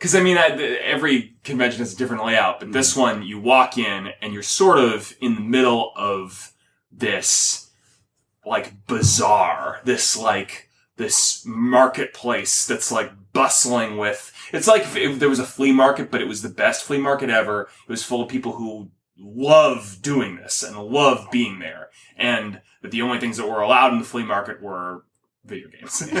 Because 0.00 0.14
I 0.14 0.22
mean, 0.22 0.38
I, 0.38 0.56
the- 0.56 0.82
every 0.82 1.34
convention 1.44 1.80
has 1.80 1.92
a 1.92 1.96
different 1.96 2.24
layout, 2.24 2.58
but 2.58 2.72
this 2.72 2.92
mm-hmm. 2.92 3.00
one 3.00 3.22
you 3.22 3.38
walk 3.38 3.76
in 3.76 4.12
and 4.22 4.32
you're 4.32 4.42
sort 4.42 4.78
of 4.78 5.14
in 5.20 5.34
the 5.34 5.42
middle 5.42 5.92
of 5.94 6.54
this 6.90 7.70
like 8.46 8.86
bazaar, 8.86 9.82
this 9.84 10.16
like 10.16 10.70
this 10.96 11.44
marketplace 11.44 12.66
that's 12.66 12.90
like 12.90 13.12
bustling 13.34 13.98
with. 13.98 14.32
It's 14.54 14.66
like 14.66 14.82
if, 14.82 14.96
if 14.96 15.18
there 15.18 15.28
was 15.28 15.38
a 15.38 15.44
flea 15.44 15.72
market, 15.72 16.10
but 16.10 16.22
it 16.22 16.28
was 16.28 16.40
the 16.40 16.48
best 16.48 16.82
flea 16.82 16.98
market 16.98 17.28
ever. 17.28 17.68
It 17.86 17.90
was 17.90 18.02
full 18.02 18.22
of 18.22 18.30
people 18.30 18.52
who 18.52 18.90
love 19.18 19.98
doing 20.00 20.36
this 20.36 20.62
and 20.62 20.78
love 20.78 21.28
being 21.30 21.58
there, 21.58 21.90
and 22.16 22.62
that 22.80 22.90
the 22.90 23.02
only 23.02 23.20
things 23.20 23.36
that 23.36 23.46
were 23.46 23.60
allowed 23.60 23.92
in 23.92 23.98
the 23.98 24.06
flea 24.06 24.24
market 24.24 24.62
were 24.62 25.04
video 25.44 25.68
games. 25.68 26.02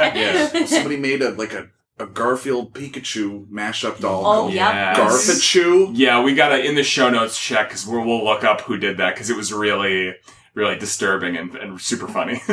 Yeah. 0.00 0.64
Somebody 0.66 0.96
made 0.96 1.22
a 1.22 1.30
like 1.30 1.52
a, 1.52 1.68
a 2.00 2.06
Garfield 2.06 2.72
Pikachu 2.74 3.46
mashup 3.48 4.00
doll 4.00 4.20
Oh, 4.20 4.22
called 4.40 4.52
yeah. 4.54 4.94
Garfichu. 4.96 5.90
Yeah, 5.94 6.22
we 6.22 6.34
gotta 6.34 6.64
in 6.64 6.74
the 6.74 6.82
show 6.82 7.10
notes 7.10 7.38
check 7.38 7.68
because 7.68 7.86
we'll, 7.86 8.04
we'll 8.04 8.24
look 8.24 8.42
up 8.44 8.62
who 8.62 8.78
did 8.78 8.96
that 8.98 9.14
because 9.14 9.30
it 9.30 9.36
was 9.36 9.52
really, 9.52 10.14
really 10.54 10.76
disturbing 10.78 11.36
and, 11.36 11.54
and 11.56 11.80
super 11.80 12.08
funny. 12.08 12.40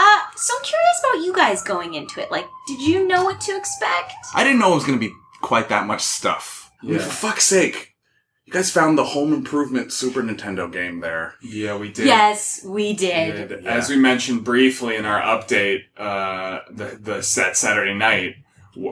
Uh, 0.00 0.20
so 0.36 0.54
I'm 0.56 0.62
curious 0.64 1.02
about 1.02 1.24
you 1.24 1.32
guys 1.34 1.62
going 1.62 1.94
into 1.94 2.20
it. 2.20 2.30
Like, 2.30 2.46
did 2.68 2.80
you 2.80 3.06
know 3.08 3.24
what 3.24 3.40
to 3.42 3.56
expect? 3.56 4.12
I 4.34 4.44
didn't 4.44 4.60
know 4.60 4.70
it 4.72 4.76
was 4.76 4.84
going 4.84 4.98
to 4.98 5.04
be 5.08 5.12
quite 5.42 5.68
that 5.70 5.86
much 5.88 6.02
stuff. 6.02 6.70
I 6.82 6.86
mean, 6.86 6.94
Yeah. 6.94 7.00
for 7.00 7.10
fuck's 7.10 7.44
sake. 7.44 7.96
You 8.44 8.52
guys 8.52 8.70
found 8.70 8.96
the 8.96 9.04
Home 9.04 9.32
Improvement 9.34 9.92
Super 9.92 10.22
Nintendo 10.22 10.70
game 10.72 11.00
there. 11.00 11.34
yeah, 11.42 11.76
we 11.76 11.90
did. 11.92 12.06
Yes, 12.06 12.64
we 12.64 12.92
did. 12.94 13.48
did. 13.48 13.64
Yeah. 13.64 13.70
As 13.74 13.90
we 13.90 13.96
mentioned 13.96 14.44
briefly 14.44 14.94
in 14.96 15.04
our 15.04 15.20
update, 15.20 15.80
uh, 15.98 16.60
the 16.70 16.96
the 17.00 17.22
set 17.22 17.56
Saturday 17.56 17.92
night, 17.94 18.36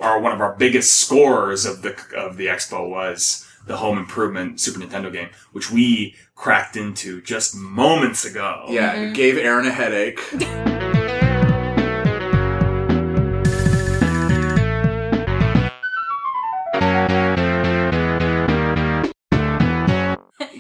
our 0.00 0.20
one 0.20 0.32
of 0.32 0.40
our 0.40 0.54
biggest 0.54 0.94
scores 0.94 1.64
of 1.66 1.82
the 1.82 1.96
of 2.16 2.36
the 2.36 2.46
expo 2.46 2.88
was 2.88 3.46
the 3.66 3.76
Home 3.78 3.98
Improvement 3.98 4.60
Super 4.60 4.78
Nintendo 4.80 5.12
game, 5.12 5.28
which 5.52 5.70
we 5.70 6.14
cracked 6.34 6.76
into 6.76 7.20
just 7.22 7.56
moments 7.56 8.24
ago. 8.24 8.66
Yeah, 8.68 8.94
Mhm. 8.94 9.10
it 9.10 9.14
gave 9.14 9.36
Aaron 9.38 9.66
a 9.66 9.72
headache. 9.72 10.20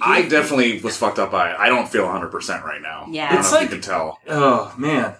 I 0.08 0.26
definitely 0.28 0.80
was 0.80 0.96
fucked 0.96 1.18
up 1.18 1.30
by 1.30 1.50
it. 1.50 1.56
I 1.58 1.68
don't 1.68 1.88
feel 1.88 2.04
100% 2.06 2.62
right 2.64 2.80
now. 2.80 3.06
Yeah. 3.10 3.26
I 3.26 3.28
don't 3.30 3.38
It's 3.40 3.50
know 3.52 3.58
if 3.58 3.62
like- 3.62 3.70
you 3.70 3.76
can 3.76 3.80
tell. 3.82 4.18
Oh 4.28 4.74
man, 4.78 5.14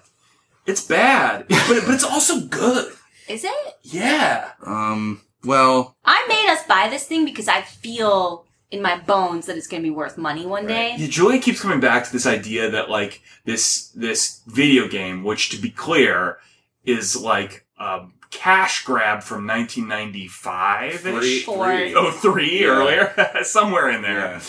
it's 0.64 0.80
bad, 0.84 1.46
but 1.48 1.66
but 1.68 1.94
it's 1.94 2.04
also 2.04 2.40
good. 2.40 2.92
Is 3.28 3.44
it? 3.44 3.74
Yeah. 3.82 4.50
Um, 4.64 5.22
well, 5.44 5.96
I 6.04 6.24
made 6.28 6.48
us 6.52 6.64
buy 6.66 6.88
this 6.88 7.04
thing 7.06 7.24
because 7.24 7.48
I 7.48 7.62
feel 7.62 8.44
in 8.70 8.82
my 8.82 8.98
bones 8.98 9.46
that 9.46 9.56
it's 9.56 9.66
going 9.68 9.82
to 9.82 9.86
be 9.88 9.94
worth 9.94 10.18
money 10.18 10.44
one 10.46 10.66
day. 10.66 10.94
Yeah, 10.98 11.06
Julia 11.08 11.40
keeps 11.40 11.60
coming 11.60 11.80
back 11.80 12.04
to 12.04 12.12
this 12.12 12.26
idea 12.26 12.70
that 12.70 12.90
like 12.90 13.22
this 13.44 13.88
this 13.90 14.42
video 14.46 14.88
game, 14.88 15.22
which 15.24 15.50
to 15.50 15.56
be 15.56 15.70
clear, 15.70 16.38
is 16.84 17.16
like 17.16 17.64
a 17.78 18.06
cash 18.30 18.84
grab 18.84 19.22
from 19.22 19.46
1995 19.46 21.00
three, 21.00 21.36
ish. 21.38 21.44
Four. 21.44 21.66
three. 21.66 21.94
Oh, 21.94 22.10
three 22.10 22.60
Yeah. 22.60 22.66
earlier, 22.68 23.36
somewhere 23.42 23.88
in 23.90 24.02
there, 24.02 24.18
Yeah. 24.18 24.40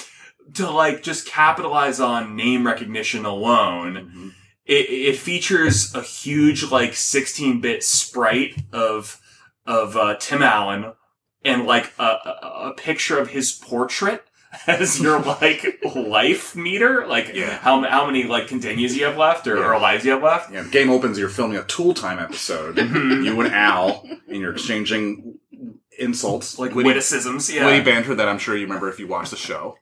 to 0.55 0.69
like 0.71 1.03
just 1.03 1.27
capitalize 1.27 1.99
on 1.99 2.35
name 2.35 2.65
recognition 2.65 3.25
alone. 3.25 4.11
Mhm. 4.15 4.33
It, 4.67 4.89
it 4.89 5.17
features 5.17 5.95
a 5.95 6.01
huge 6.01 6.69
like 6.71 6.91
16-bit 6.91 7.83
sprite 7.83 8.63
of 8.73 9.19
of 9.65 9.95
uh, 9.97 10.15
Tim 10.19 10.41
Allen 10.41 10.93
and 11.45 11.65
like 11.65 11.93
a, 11.99 12.03
a, 12.03 12.69
a 12.69 12.73
picture 12.75 13.17
of 13.19 13.29
his 13.29 13.51
portrait 13.51 14.23
as 14.67 14.99
your 14.99 15.19
like 15.19 15.79
life 15.95 16.55
meter, 16.55 17.05
like 17.07 17.31
Yeah. 17.33 17.57
how 17.59 17.81
how 17.83 18.05
many 18.05 18.23
like 18.23 18.47
continues 18.47 18.95
you 18.97 19.05
have 19.05 19.17
left 19.17 19.47
or, 19.47 19.63
or 19.63 19.79
lives 19.79 20.03
you 20.05 20.11
have 20.11 20.23
left. 20.23 20.51
Yeah, 20.51 20.63
game 20.63 20.89
opens. 20.89 21.17
You're 21.19 21.29
filming 21.29 21.57
a 21.57 21.63
Tool 21.63 21.93
Time 21.93 22.19
episode. 22.19 22.75
Mhm. 22.77 23.23
you 23.25 23.39
and 23.41 23.53
Al, 23.53 24.03
and 24.27 24.37
you're 24.37 24.51
exchanging 24.53 25.39
insults, 25.99 26.59
Like 26.59 26.75
witty, 26.75 26.87
witticisms, 26.87 27.51
yeah. 27.51 27.65
witty 27.65 27.83
banter 27.83 28.13
that 28.15 28.27
I'm 28.27 28.37
sure 28.37 28.55
you 28.55 28.63
remember 28.65 28.87
if 28.89 28.99
you 28.99 29.07
watched 29.07 29.31
the 29.31 29.37
show. 29.37 29.77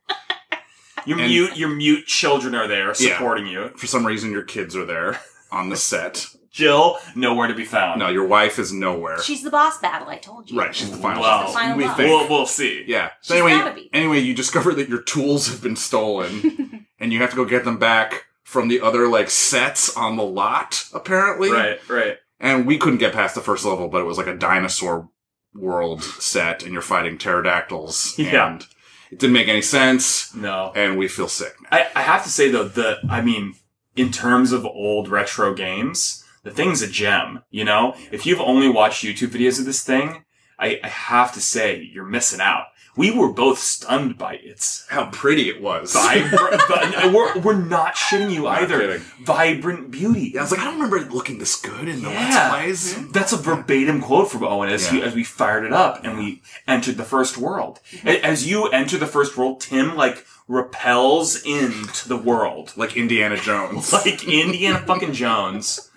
Your 1.06 1.20
and- 1.20 1.28
mute 1.30 1.56
your 1.58 1.70
mute 1.70 2.06
children 2.08 2.56
are 2.56 2.68
there 2.68 2.88
Yeah. 2.88 2.94
supporting 3.18 3.48
you. 3.48 3.72
For 3.78 3.88
some 3.88 4.06
reason, 4.06 4.32
your 4.32 4.44
kids 4.44 4.76
are 4.76 4.86
there 4.86 5.20
on 5.52 5.70
the 5.70 5.78
set. 5.78 6.28
Jill 6.52 6.98
nowhere 7.16 7.50
to 7.50 7.54
be 7.54 7.66
found. 7.66 8.00
No, 8.00 8.08
your 8.08 8.26
wife 8.26 8.60
is 8.60 8.72
nowhere. 8.72 9.22
She's 9.22 9.44
the 9.44 9.50
boss 9.50 9.78
battle, 9.80 10.08
I 10.08 10.16
told 10.18 10.50
you. 10.50 10.58
Right, 10.58 10.74
she's 10.74 10.90
the 10.90 10.96
final. 10.98 11.22
Wow. 11.22 11.44
She's 11.46 11.54
the 11.54 11.60
final 11.60 11.78
we 11.78 11.84
boss. 11.84 11.98
think. 11.98 12.10
We'll 12.10 12.30
we'll 12.30 12.46
see. 12.46 12.84
Yeah. 12.88 13.10
So 13.22 13.34
She's 13.36 13.44
anyway, 13.44 13.60
gotta 13.60 13.76
be. 13.76 13.90
anyway, 13.94 14.20
you 14.20 14.34
discover 14.34 14.74
that 14.74 14.88
your 14.88 15.02
tools 15.02 15.48
have 15.50 15.62
been 15.62 15.76
stolen, 15.76 16.88
and 17.00 17.12
you 17.12 17.20
have 17.20 17.32
to 17.32 17.36
go 17.36 17.44
get 17.44 17.66
them 17.66 17.78
back 17.78 18.24
from 18.44 18.70
the 18.70 18.80
other 18.80 19.08
like 19.10 19.30
sets 19.30 19.96
on 19.98 20.16
the 20.16 20.24
lot. 20.24 20.86
Apparently, 20.94 21.52
Right, 21.52 21.90
right. 21.90 22.18
And 22.40 22.66
we 22.66 22.78
couldn't 22.78 23.00
get 23.00 23.12
past 23.14 23.36
the 23.36 23.42
first 23.42 23.66
level, 23.66 23.88
but 23.90 24.00
it 24.02 24.06
was 24.06 24.18
like 24.18 24.28
a 24.28 24.36
dinosaur 24.36 25.10
world 25.54 26.04
set, 26.04 26.64
and 26.64 26.72
you're 26.72 26.82
fighting 26.82 27.18
pterodactyls, 27.18 28.14
Yeah. 28.20 28.48
and 28.54 28.66
it 29.12 29.20
didn't 29.20 29.34
make 29.34 29.48
any 29.48 29.62
sense, 29.62 30.34
No. 30.36 30.72
and 30.76 30.98
we 30.98 31.08
feel 31.08 31.28
sick. 31.28 31.54
Now. 31.62 31.70
I, 31.78 31.88
I 31.96 32.02
have 32.02 32.24
to 32.24 32.30
say 32.30 32.50
though, 32.50 32.68
the 32.68 33.00
I 33.10 33.22
mean, 33.22 33.56
in 33.96 34.12
terms 34.12 34.52
of 34.52 34.66
old 34.66 35.08
retro 35.08 35.54
games, 35.54 36.24
the 36.44 36.52
thing's 36.52 36.82
a 36.82 36.88
gem. 36.88 37.42
You 37.50 37.64
know, 37.66 37.96
if 38.12 38.26
you've 38.26 38.42
only 38.42 38.70
watched 38.70 39.04
YouTube 39.04 39.30
videos 39.30 39.60
of 39.60 39.66
this 39.66 39.84
thing, 39.84 40.24
I, 40.60 40.80
I 40.84 40.88
have 40.88 41.34
to 41.34 41.42
say 41.42 41.82
you're 41.94 42.06
missing 42.06 42.40
out. 42.42 42.66
We 42.98 43.12
were 43.12 43.30
both 43.32 43.60
stunned 43.60 44.18
by 44.18 44.36
its 44.36 44.86
How 44.90 45.08
pretty 45.08 45.50
it 45.50 45.62
was! 45.62 45.94
vibrant. 45.94 46.62
but 46.70 47.14
we're 47.14 47.40
we're 47.42 47.54
not 47.62 47.96
shitting 47.96 48.32
you 48.32 48.44
Not 48.44 48.62
either. 48.64 48.80
kidding. 48.80 49.02
Vibrant 49.22 49.92
beauty. 49.92 50.32
Yeah, 50.34 50.40
I 50.40 50.44
was 50.44 50.52
like, 50.52 50.62
I 50.62 50.66
don't 50.66 50.76
remember 50.76 50.98
it 50.98 51.12
looking 51.12 51.38
this 51.38 51.60
good 51.60 51.88
in 51.90 52.02
the 52.04 52.10
Yeah. 52.10 52.20
Let's 52.20 52.50
Plays. 52.54 52.94
Mm-hmm. 52.94 53.12
That's 53.12 53.34
a 53.34 53.38
verbatim 53.38 54.02
quote 54.02 54.32
from 54.32 54.44
Owen 54.46 54.70
as, 54.70 54.88
he, 54.88 55.02
as 55.02 55.14
we 55.14 55.24
fired 55.26 55.66
it 55.66 55.74
up 55.74 56.04
and 56.06 56.18
we 56.18 56.42
entered 56.68 56.96
the 56.98 57.04
first 57.04 57.38
world. 57.38 57.82
Mm-hmm. 57.92 58.08
A- 58.08 58.22
As 58.22 58.48
you 58.48 58.68
enter 58.70 58.98
the 58.98 59.08
first 59.08 59.36
world, 59.38 59.60
Tim 59.62 59.96
like 59.96 60.26
repels 60.48 61.44
into 61.44 62.08
the 62.08 62.18
world 62.18 62.72
Like 62.78 62.96
Indiana 62.96 63.36
Jones. 63.36 63.92
like 63.94 64.24
Indiana 64.28 64.80
fucking 64.80 65.14
Jones. 65.14 65.92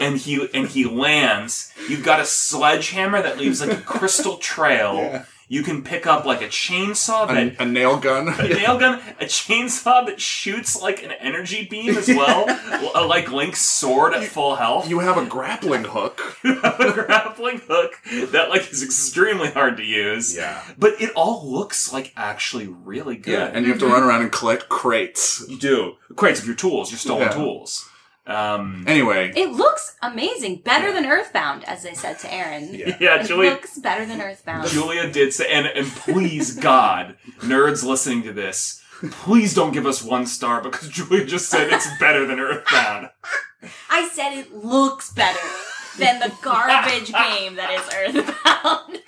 And 0.00 0.16
he 0.18 0.48
and 0.54 0.68
he 0.68 0.84
lands. 0.86 1.72
You've 1.88 2.04
got 2.04 2.18
a 2.20 2.24
sledgehammer 2.24 3.20
that 3.22 3.36
leaves 3.38 3.60
like 3.60 3.72
a 3.78 3.80
crystal 3.82 4.36
trail. 4.36 4.96
Yeah. 4.96 5.24
You 5.48 5.62
can 5.62 5.82
pick 5.84 6.08
up 6.08 6.24
like 6.24 6.42
a 6.42 6.48
chainsaw 6.48 7.28
that 7.28 7.60
a, 7.60 7.62
a 7.62 7.64
nail 7.64 7.98
gun. 7.98 8.28
a 8.40 8.48
nail 8.48 8.78
gun, 8.78 9.00
a 9.20 9.26
chainsaw 9.26 10.04
that 10.06 10.20
shoots 10.20 10.80
like 10.82 11.04
an 11.04 11.12
energy 11.12 11.66
beam 11.70 11.96
as 11.96 12.08
well, 12.08 12.46
like 13.08 13.30
Link's 13.30 13.60
sword 13.60 14.12
at 14.14 14.26
full 14.26 14.56
health. 14.56 14.88
You 14.90 14.98
have 14.98 15.16
a 15.16 15.24
grappling 15.24 15.84
hook. 15.84 16.20
you 16.44 16.58
have 16.60 16.80
a 16.80 16.92
grappling 16.92 17.60
hook 17.68 18.00
that 18.32 18.50
like 18.50 18.70
is 18.72 18.82
extremely 18.82 19.50
hard 19.50 19.76
to 19.76 19.84
use. 19.84 20.36
Yeah. 20.36 20.62
But 20.76 21.00
it 21.00 21.12
all 21.14 21.48
looks 21.48 21.92
like 21.92 22.12
actually 22.16 22.66
really 22.66 23.16
good. 23.16 23.32
Yeah, 23.32 23.46
and 23.52 23.64
you 23.64 23.70
have 23.72 23.80
to 23.80 23.86
run 23.86 24.02
around 24.02 24.22
and 24.22 24.32
collect 24.32 24.68
crates. 24.68 25.44
you 25.48 25.58
do. 25.58 25.96
Crates 26.16 26.40
of 26.40 26.46
your 26.46 26.56
tools, 26.56 26.90
your 26.90 26.98
stolen 26.98 27.28
Yeah. 27.28 27.34
tools. 27.34 27.88
Um 28.26 28.84
Anyway, 28.86 29.32
It 29.36 29.50
looks 29.52 29.94
amazing. 30.02 30.62
Better 30.64 30.92
than 30.92 31.06
Earthbound, 31.06 31.64
as 31.64 31.82
they 31.82 31.94
said 31.94 32.18
to 32.20 32.32
Aaron. 32.32 32.74
Yeah. 32.74 32.96
yeah, 33.00 33.20
It 33.20 33.26
Julia 33.28 33.50
looks 33.50 33.78
better 33.78 34.04
than 34.04 34.20
Earthbound. 34.20 34.68
Julia 34.68 35.10
did 35.10 35.32
say 35.32 35.50
and, 35.52 35.66
and 35.66 35.86
please 35.86 36.56
God, 36.56 37.16
nerds 37.40 37.84
listening 37.84 38.22
to 38.24 38.32
this, 38.32 38.82
please 39.10 39.54
don't 39.54 39.72
give 39.72 39.86
us 39.86 40.02
one 40.02 40.26
star 40.26 40.60
because 40.60 40.88
Julia 40.88 41.24
just 41.24 41.48
said 41.48 41.72
it's 41.72 41.88
better 42.00 42.26
than 42.26 42.40
Earthbound. 42.40 43.10
I 43.90 44.08
said 44.08 44.32
it 44.34 44.52
looks 44.54 45.12
better 45.12 45.38
than 45.98 46.18
the 46.20 46.32
garbage 46.42 47.12
game 47.12 47.56
that 47.56 47.70
is 47.70 48.16
Earthbound. 48.16 49.02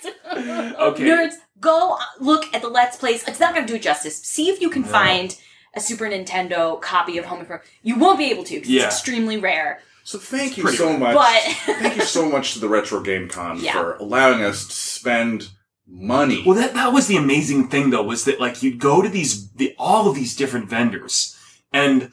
Okay. 0.79 1.03
Nerds, 1.03 1.35
go 1.59 1.97
look 2.19 2.45
at 2.53 2.61
the 2.61 2.67
Let's 2.69 2.97
Plays. 2.97 3.27
It's 3.27 3.39
not 3.39 3.53
going 3.53 3.65
to 3.65 3.71
do 3.71 3.75
it 3.75 3.81
justice. 3.81 4.15
See 4.23 4.49
if 4.49 4.61
you 4.61 4.69
can 4.69 4.83
No. 4.83 4.87
find 4.87 5.35
a 5.75 5.79
Super 5.79 6.05
Nintendo 6.05 6.79
copy 6.81 7.17
of 7.17 7.25
Home 7.25 7.39
Improvement. 7.39 7.69
You 7.83 7.97
won't 7.97 8.17
be 8.17 8.31
able 8.31 8.43
to 8.45 8.55
because 8.55 8.69
Yeah. 8.69 8.85
it's 8.87 8.95
extremely 8.95 9.37
rare. 9.37 9.81
so 10.03 10.17
thank 10.17 10.57
you 10.57 10.63
pretty 10.63 10.77
so 10.77 10.97
much. 10.97 11.13
But 11.13 11.41
thank 11.79 11.95
you 11.95 12.01
so 12.03 12.27
much 12.29 12.53
to 12.53 12.59
the 12.59 12.67
Retro 12.69 12.99
Game 13.01 13.27
Con 13.29 13.59
Yeah. 13.59 13.73
for 13.73 13.93
allowing 13.95 14.41
us 14.43 14.65
to 14.67 14.73
spend 14.73 15.49
money. 15.87 16.43
Well, 16.45 16.55
that 16.55 16.73
that 16.73 16.93
was 16.93 17.07
the 17.07 17.17
amazing 17.17 17.67
thing, 17.69 17.89
though, 17.91 18.03
was 18.03 18.25
that 18.25 18.39
like 18.39 18.63
you'd 18.63 18.79
go 18.79 19.01
to 19.01 19.09
these 19.09 19.49
the, 19.51 19.75
all 19.77 20.07
of 20.09 20.15
these 20.15 20.35
different 20.35 20.69
vendors, 20.69 21.37
and 21.71 22.11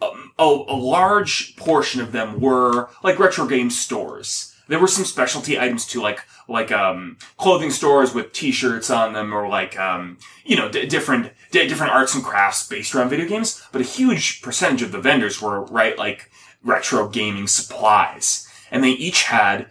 um, 0.00 0.32
a, 0.38 0.44
a 0.44 0.76
large 0.76 1.56
portion 1.56 2.00
of 2.00 2.12
them 2.12 2.40
were 2.40 2.88
like 3.02 3.18
retro 3.18 3.46
game 3.46 3.70
stores. 3.70 4.54
There 4.68 4.78
were 4.78 4.86
some 4.86 5.04
specialty 5.06 5.58
items 5.58 5.86
too, 5.86 6.00
like 6.02 6.20
like 6.48 6.70
um, 6.70 7.16
clothing 7.38 7.70
stores 7.70 8.12
with 8.14 8.32
T-shirts 8.32 8.90
on 8.90 9.12
them, 9.14 9.34
or 9.34 9.48
like 9.48 9.78
um, 9.78 10.18
you 10.44 10.56
know 10.56 10.68
d- 10.70 10.86
different 10.86 11.24
d- 11.24 11.30
different 11.50 11.92
arts 11.92 12.14
and 12.14 12.24
crafts 12.24 12.66
based 12.66 12.94
around 12.94 13.10
video 13.10 13.26
games. 13.26 13.62
But 13.72 13.80
a 13.80 13.84
huge 13.84 14.42
percentage 14.42 14.82
of 14.82 14.92
the 14.92 15.00
vendors 15.00 15.40
were 15.40 15.62
right 15.64 15.96
like 15.96 16.30
retro 16.62 17.08
gaming 17.08 17.46
supplies, 17.46 18.48
and 18.70 18.82
they 18.82 18.90
each 18.90 19.24
had 19.24 19.70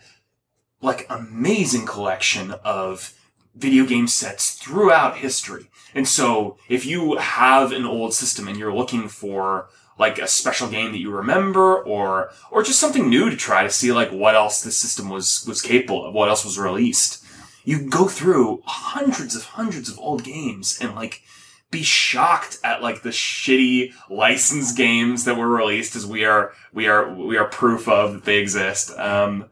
like 0.81 1.07
amazing 1.10 1.86
collection 1.86 2.51
of 2.63 3.13
video 3.55 3.86
game 3.86 4.07
sets 4.07 4.51
throughout 4.51 5.17
history. 5.17 5.69
And 5.96 6.07
so 6.07 6.57
if 6.69 6.86
you 6.86 7.17
have 7.17 7.72
an 7.72 7.86
old 7.86 8.13
system 8.13 8.48
and 8.48 8.57
you're 8.57 8.74
looking 8.74 9.07
for 9.07 9.69
like 9.98 10.19
a 10.19 10.27
special 10.27 10.67
game 10.69 10.91
that 10.91 11.00
you 11.00 11.12
remember 11.12 11.81
or 11.84 12.29
or 12.51 12.62
just 12.62 12.79
something 12.79 13.10
new 13.10 13.29
to 13.29 13.36
try 13.36 13.63
to 13.63 13.69
see 13.69 13.91
like 13.91 14.12
what 14.12 14.36
else 14.36 14.62
this 14.62 14.77
system 14.77 15.10
was 15.10 15.43
was 15.48 15.62
capable 15.62 16.05
of, 16.05 16.13
what 16.13 16.29
else 16.29 16.46
was 16.46 16.60
released. 16.60 17.24
You 17.63 17.89
go 17.89 18.07
through 18.07 18.62
hundreds 18.65 19.36
of 19.36 19.43
hundreds 19.43 19.89
of 19.89 20.00
old 20.00 20.24
games 20.24 20.77
and 20.79 20.96
like 20.96 21.24
be 21.69 21.83
shocked 21.83 22.59
at 22.63 22.81
like 22.81 23.01
the 23.01 23.09
shitty 23.09 23.91
licensed 24.09 24.77
games 24.77 25.25
that 25.25 25.36
were 25.38 25.47
released 25.50 25.95
as 25.95 26.05
we 26.05 26.24
are 26.25 26.53
we 26.74 26.88
are 26.88 27.13
we 27.13 27.38
are 27.38 27.45
proof 27.45 27.88
of 27.88 28.13
that 28.13 28.24
they 28.25 28.38
exist. 28.39 28.91
Um 28.97 29.45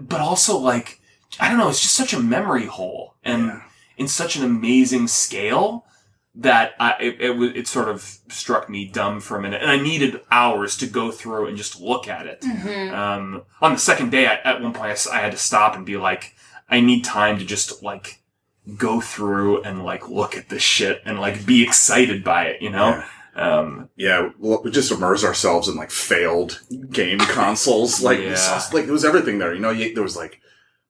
but 0.00 0.20
also 0.20 0.56
like 0.58 1.00
I 1.38 1.48
don't 1.48 1.58
know, 1.58 1.68
it's 1.68 1.80
just 1.82 1.94
such 1.96 2.12
a 2.12 2.20
memory 2.20 2.66
hole 2.66 3.14
and 3.22 3.46
Yeah. 3.46 3.60
in 3.96 4.08
such 4.08 4.36
an 4.36 4.44
amazing 4.44 5.08
scale 5.08 5.84
that 6.34 6.72
I 6.80 6.94
it, 7.00 7.20
it, 7.20 7.56
it 7.56 7.68
sort 7.68 7.88
of 7.88 8.18
struck 8.28 8.68
me 8.70 8.86
dumb 8.86 9.20
for 9.20 9.36
a 9.36 9.42
minute, 9.42 9.60
and 9.62 9.70
I 9.70 9.76
needed 9.78 10.20
hours 10.30 10.76
to 10.78 10.86
go 10.86 11.10
through 11.10 11.46
and 11.48 11.56
just 11.56 11.80
look 11.80 12.08
at 12.08 12.26
it. 12.26 12.40
Mhm. 12.42 12.92
Um, 12.96 13.42
on 13.60 13.72
the 13.72 13.78
second 13.78 14.10
day, 14.10 14.26
I, 14.26 14.34
at 14.36 14.62
one 14.62 14.72
point, 14.72 15.06
I 15.12 15.18
had 15.18 15.32
to 15.32 15.38
stop 15.38 15.74
and 15.76 15.84
be 15.84 15.96
like, 15.96 16.34
I 16.68 16.80
need 16.80 17.04
time 17.04 17.38
to 17.38 17.44
just 17.44 17.82
like 17.82 18.19
go 18.76 19.00
through 19.00 19.62
and 19.62 19.84
like 19.84 20.08
look 20.08 20.36
at 20.36 20.48
this 20.48 20.62
shit 20.62 21.02
and 21.04 21.20
like 21.20 21.44
be 21.46 21.62
excited 21.62 22.22
by 22.24 22.44
it, 22.46 22.62
you 22.62 22.70
know. 22.70 23.02
Um, 23.34 23.88
yeah, 23.96 24.30
we 24.38 24.70
just 24.70 24.90
immerse 24.90 25.24
ourselves 25.24 25.68
in 25.68 25.76
like 25.76 25.90
failed 25.90 26.60
game 26.90 27.18
consoles. 27.20 28.02
Like, 28.02 28.18
Yeah. 28.18 28.34
saw, 28.34 28.74
like 28.74 28.84
there 28.84 28.92
was 28.92 29.04
everything 29.04 29.38
there. 29.38 29.54
You 29.54 29.60
know, 29.60 29.70
you, 29.70 29.94
there 29.94 30.02
was 30.02 30.16
like 30.16 30.40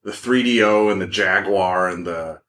the 0.03 0.11
3DO 0.13 0.91
and 0.91 1.01
the 1.01 1.07
Jaguar 1.07 1.89
and 1.89 2.07
the 2.07 2.41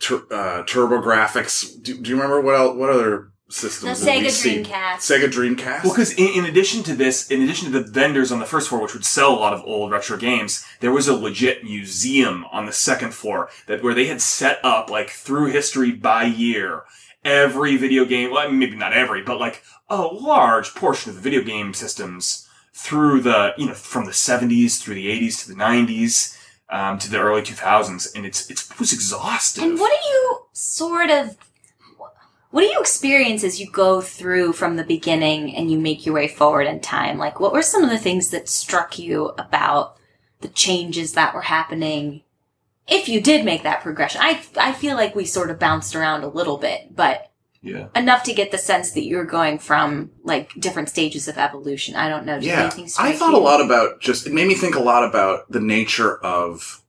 tur- 0.00 0.26
uh, 0.30 0.62
TurboGrafx. 0.64 1.82
Do, 1.82 1.98
do 2.00 2.10
you 2.10 2.16
remember 2.16 2.40
what 2.40 2.54
else, 2.54 2.76
what 2.76 2.90
other 2.90 3.30
the 3.37 3.37
systems? 3.48 4.04
did 4.04 4.22
we 4.22 4.28
Sega 4.28 4.30
see? 4.30 4.62
Dreamcast. 4.62 4.96
Sega 4.96 5.26
Dreamcast. 5.26 5.84
Well, 5.84 5.92
because 5.92 6.12
in, 6.12 6.28
in 6.28 6.44
addition 6.44 6.82
to 6.84 6.94
this, 6.94 7.30
in 7.30 7.42
addition 7.42 7.70
to 7.72 7.78
the 7.78 7.90
vendors 7.90 8.30
on 8.30 8.38
the 8.38 8.46
first 8.46 8.68
floor, 8.68 8.82
which 8.82 8.94
would 8.94 9.04
sell 9.04 9.32
a 9.32 9.38
lot 9.38 9.52
of 9.52 9.62
old 9.64 9.90
retro 9.90 10.16
games, 10.16 10.66
there 10.80 10.92
was 10.92 11.08
a 11.08 11.14
legit 11.14 11.64
museum 11.64 12.44
on 12.52 12.66
the 12.66 12.72
second 12.72 13.14
floor 13.14 13.48
that 13.66 13.82
where 13.82 13.94
they 13.94 14.06
had 14.06 14.20
set 14.20 14.58
up 14.64 14.90
like 14.90 15.10
through 15.10 15.46
history 15.46 15.92
by 15.92 16.24
year 16.24 16.82
every 17.24 17.76
video 17.76 18.04
game. 18.04 18.30
Well, 18.30 18.50
maybe 18.50 18.76
not 18.76 18.92
every, 18.92 19.22
but 19.22 19.40
like 19.40 19.62
a 19.88 20.02
large 20.02 20.74
portion 20.74 21.10
of 21.10 21.16
the 21.16 21.22
video 21.22 21.42
game 21.42 21.74
systems 21.74 22.48
through 22.72 23.20
the 23.20 23.54
you 23.58 23.66
know 23.66 23.74
from 23.74 24.04
the 24.04 24.12
70s 24.12 24.80
through 24.80 24.94
the 24.94 25.08
80s 25.08 25.42
to 25.42 25.48
the 25.48 25.56
90s 25.56 26.38
um, 26.70 26.98
to 26.98 27.10
the 27.10 27.18
early 27.18 27.42
2000s, 27.42 28.14
and 28.14 28.26
it's 28.26 28.50
it's 28.50 28.70
it 28.70 28.78
was 28.78 28.92
exhausting. 28.92 29.64
And 29.64 29.80
what 29.80 29.90
do 29.90 30.08
you 30.08 30.38
sort 30.52 31.10
of 31.10 31.36
what 32.50 32.62
do 32.62 32.66
you 32.66 32.80
experience 32.80 33.44
as 33.44 33.60
you 33.60 33.70
go 33.70 34.00
through 34.00 34.54
from 34.54 34.76
the 34.76 34.84
beginning 34.84 35.54
and 35.54 35.70
you 35.70 35.78
make 35.78 36.06
your 36.06 36.14
way 36.14 36.28
forward 36.28 36.66
in 36.66 36.80
time? 36.80 37.18
Like 37.18 37.40
what 37.40 37.52
were 37.52 37.62
some 37.62 37.84
of 37.84 37.90
the 37.90 37.98
things 37.98 38.30
that 38.30 38.48
struck 38.48 38.98
you 38.98 39.28
about 39.38 39.96
the 40.40 40.48
changes 40.48 41.12
that 41.12 41.34
were 41.34 41.42
happening 41.42 42.22
if 42.86 43.08
you 43.08 43.20
did 43.20 43.44
make 43.44 43.64
that 43.64 43.82
progression? 43.82 44.22
I 44.22 44.40
I 44.56 44.72
feel 44.72 44.96
like 44.96 45.14
we 45.14 45.24
sort 45.24 45.50
of 45.50 45.58
bounced 45.58 45.94
around 45.94 46.24
a 46.24 46.28
little 46.28 46.56
bit, 46.56 46.96
but 46.96 47.30
yeah. 47.60 47.88
enough 47.94 48.22
to 48.24 48.32
get 48.32 48.50
the 48.50 48.58
sense 48.58 48.92
that 48.92 49.04
you're 49.04 49.24
going 49.24 49.58
from 49.58 50.10
like 50.24 50.52
different 50.58 50.88
stages 50.88 51.28
of 51.28 51.36
evolution. 51.36 51.96
I 51.96 52.08
don't 52.08 52.24
know. 52.24 52.36
Did 52.36 52.44
yeah, 52.44 52.62
anything 52.62 52.88
I 52.98 53.12
thought 53.12 53.32
you? 53.32 53.38
a 53.38 53.40
lot 53.40 53.60
about 53.60 54.00
just. 54.00 54.26
It 54.26 54.32
made 54.32 54.48
me 54.48 54.54
think 54.54 54.74
a 54.74 54.80
lot 54.80 55.04
about 55.04 55.50
the 55.50 55.60
nature 55.60 56.18
of 56.18 56.82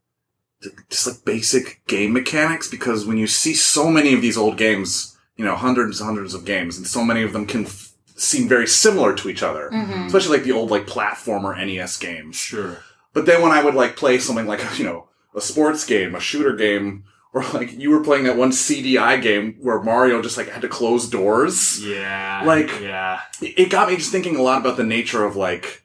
just 0.88 1.06
like 1.06 1.24
basic 1.24 1.84
game 1.86 2.12
mechanics 2.12 2.68
because 2.68 3.06
when 3.06 3.16
you 3.16 3.26
see 3.26 3.54
so 3.54 3.90
many 3.90 4.14
of 4.14 4.22
these 4.22 4.36
old 4.36 4.56
games, 4.56 5.16
you 5.40 5.46
know, 5.48 5.56
hundreds 5.56 6.00
and 6.00 6.06
hundreds 6.06 6.34
of 6.34 6.44
games, 6.44 6.76
and 6.78 6.86
so 6.86 7.02
many 7.04 7.22
of 7.22 7.32
them 7.32 7.46
can 7.46 7.64
f- 7.66 7.92
seem 8.16 8.48
very 8.48 8.66
similar 8.66 9.14
to 9.14 9.28
each 9.28 9.42
other, 9.42 9.70
Mhm. 9.72 10.06
especially 10.06 10.36
like 10.36 10.44
the 10.46 10.52
old 10.52 10.70
like 10.70 10.86
platformer 10.86 11.52
NES 11.56 11.96
games. 11.96 12.36
Sure. 12.36 12.78
But 13.14 13.24
then 13.26 13.40
when 13.42 13.52
I 13.58 13.62
would 13.64 13.74
like 13.74 13.96
play 13.96 14.18
something 14.18 14.46
like 14.46 14.60
you 14.78 14.84
know 14.84 15.08
a 15.34 15.40
sports 15.40 15.84
game, 15.86 16.14
a 16.14 16.20
shooter 16.20 16.54
game, 16.54 17.04
or 17.32 17.42
like 17.54 17.70
you 17.82 17.90
were 17.90 18.04
playing 18.08 18.24
that 18.24 18.36
one 18.36 18.50
CDI 18.52 19.16
game 19.22 19.56
where 19.60 19.80
Mario 19.80 20.20
just 20.22 20.36
like 20.36 20.48
had 20.50 20.62
to 20.62 20.68
close 20.68 21.08
doors 21.08 21.80
Yeah. 21.84 22.42
Like- 22.44 22.72
yeah. 22.80 23.20
it 23.40 23.54
it 23.62 23.70
got 23.70 23.88
me 23.88 23.96
just 23.96 24.12
thinking 24.12 24.36
a 24.36 24.42
lot 24.42 24.60
about 24.60 24.76
the 24.76 24.84
nature 24.98 25.24
of 25.24 25.36
like 25.36 25.82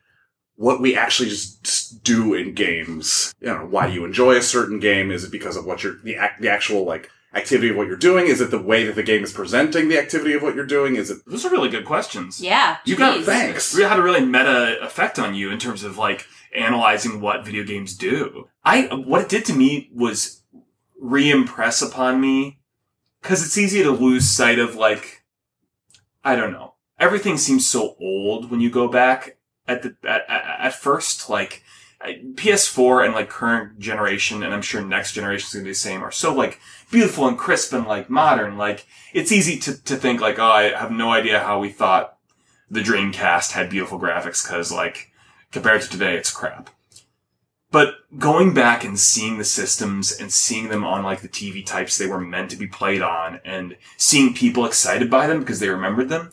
what 0.57 0.79
we 0.81 0.95
actually 0.95 1.27
just, 1.29 1.63
just 1.63 2.01
do 2.03 2.33
in 2.33 2.53
games. 2.53 3.33
You 3.41 3.47
know, 3.47 3.67
why 3.69 3.87
do 3.87 3.93
you 3.93 4.05
enjoy 4.05 4.35
a 4.37 4.41
certain 4.41 4.79
game? 4.79 5.11
Is 5.11 5.23
it 5.25 5.31
because 5.31 5.57
of 5.57 5.65
what 5.65 5.83
you're 5.83 5.97
the 6.03 6.15
act, 6.15 6.41
the 6.41 6.49
actual 6.49 6.85
like 6.85 7.09
activity 7.35 7.69
of 7.69 7.75
what 7.75 7.87
you're 7.87 7.97
doing? 7.97 8.27
Is 8.27 8.39
it 8.41 8.49
the 8.49 8.61
way 8.61 8.85
that 8.85 8.95
the 8.95 9.03
game 9.03 9.23
is 9.23 9.33
presenting 9.33 9.89
the 9.89 9.99
activity 9.99 10.33
of 10.33 10.41
what 10.41 10.55
you're 10.55 10.65
doing? 10.65 10.95
Is 10.95 11.11
it 11.11 11.19
Those 11.27 11.45
are 11.45 11.49
really 11.51 11.69
good 11.69 11.85
questions. 11.85 12.39
Yeah. 12.41 12.77
You 12.85 12.95
got- 12.95 13.17
geez. 13.17 13.25
thanks? 13.25 13.75
really 13.75 13.89
had 13.89 13.99
a 13.99 14.03
really 14.03 14.25
meta 14.25 14.77
effect 14.81 15.19
on 15.19 15.35
you 15.35 15.51
in 15.51 15.59
terms 15.59 15.83
of 15.83 15.97
like 15.97 16.25
analyzing 16.55 17.19
what 17.21 17.45
video 17.45 17.63
games 17.63 17.95
do. 17.95 18.47
I 18.63 18.83
what 18.93 19.21
it 19.21 19.29
did 19.29 19.45
to 19.45 19.53
me 19.53 19.89
was 19.93 20.41
re-impress 20.99 21.81
upon 21.81 22.21
me 22.21 22.59
because 23.21 23.45
it's 23.45 23.57
easy 23.57 23.83
to 23.83 23.91
lose 23.91 24.29
sight 24.29 24.57
of 24.59 24.75
like 24.75 25.23
I 26.23 26.35
don't 26.35 26.53
know. 26.53 26.75
Everything 26.97 27.37
seems 27.37 27.67
so 27.67 27.95
old 27.99 28.49
when 28.49 28.61
you 28.61 28.69
go 28.69 28.87
back 28.87 29.37
at 29.67 29.83
the 29.83 29.95
at, 30.07 30.21
at, 30.29 30.45
at 30.67 30.73
first 30.73 31.29
like 31.29 31.61
I- 31.61 31.64
PS4 32.35 33.05
and 33.05 33.13
like 33.13 33.29
current 33.29 33.79
generation 33.79 34.43
and 34.43 34.53
I'm 34.53 34.61
sure 34.61 34.81
next 34.81 35.13
generation 35.13 35.47
is 35.47 35.53
going 35.53 35.63
to 35.63 35.67
be 35.67 35.71
the 35.71 35.75
same 35.75 36.03
are 36.03 36.11
so 36.11 36.33
like 36.33 36.59
beautiful 36.91 37.27
and 37.27 37.37
crisp 37.37 37.73
and 37.73 37.85
like 37.85 38.09
modern 38.09 38.57
like 38.57 38.85
it's 39.13 39.31
easy 39.31 39.57
to 39.59 39.83
to 39.83 39.95
think 39.95 40.21
like 40.21 40.39
oh 40.39 40.45
I 40.45 40.77
have 40.77 40.91
no 40.91 41.11
idea 41.11 41.39
how 41.39 41.59
we 41.59 41.69
thought 41.69 42.15
the 42.69 42.81
Dreamcast 42.81 43.51
had 43.51 43.69
beautiful 43.69 43.99
graphics 43.99 44.45
because, 44.45 44.71
like, 44.71 45.11
compared 45.51 45.81
to 45.81 45.89
today, 45.89 46.15
it's 46.15 46.31
crap. 46.31 46.69
But 47.71 47.95
going 48.17 48.53
back 48.53 48.83
and 48.83 48.97
seeing 48.97 49.37
the 49.37 49.43
systems 49.43 50.11
and 50.17 50.31
seeing 50.31 50.69
them 50.69 50.85
on 50.85 51.03
like 51.03 51.21
the 51.21 51.27
TV 51.27 51.65
types 51.65 51.97
they 51.97 52.07
were 52.07 52.21
meant 52.21 52.49
to 52.51 52.57
be 52.57 52.67
played 52.67 53.01
on 53.01 53.41
and 53.43 53.75
seeing 53.97 54.33
people 54.33 54.65
excited 54.65 55.09
by 55.09 55.27
them 55.27 55.41
because 55.41 55.59
they 55.59 55.67
remembered 55.67 56.07
them 56.07 56.31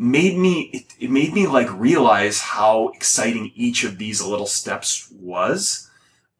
made 0.00 0.38
me, 0.38 0.70
it, 0.72 0.84
it 1.00 1.10
made 1.10 1.34
me 1.34 1.46
like 1.46 1.68
realize 1.72 2.40
how 2.40 2.88
exciting 2.94 3.50
each 3.56 3.82
of 3.84 3.98
these 3.98 4.22
little 4.22 4.46
steps 4.46 5.10
was. 5.20 5.90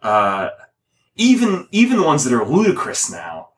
Uh, 0.01 0.51
even, 1.17 1.67
even 1.73 1.97
the 1.97 2.05
ones 2.05 2.23
that 2.25 2.33
are 2.33 2.45
ludicrous 2.47 3.11
now, 3.11 3.49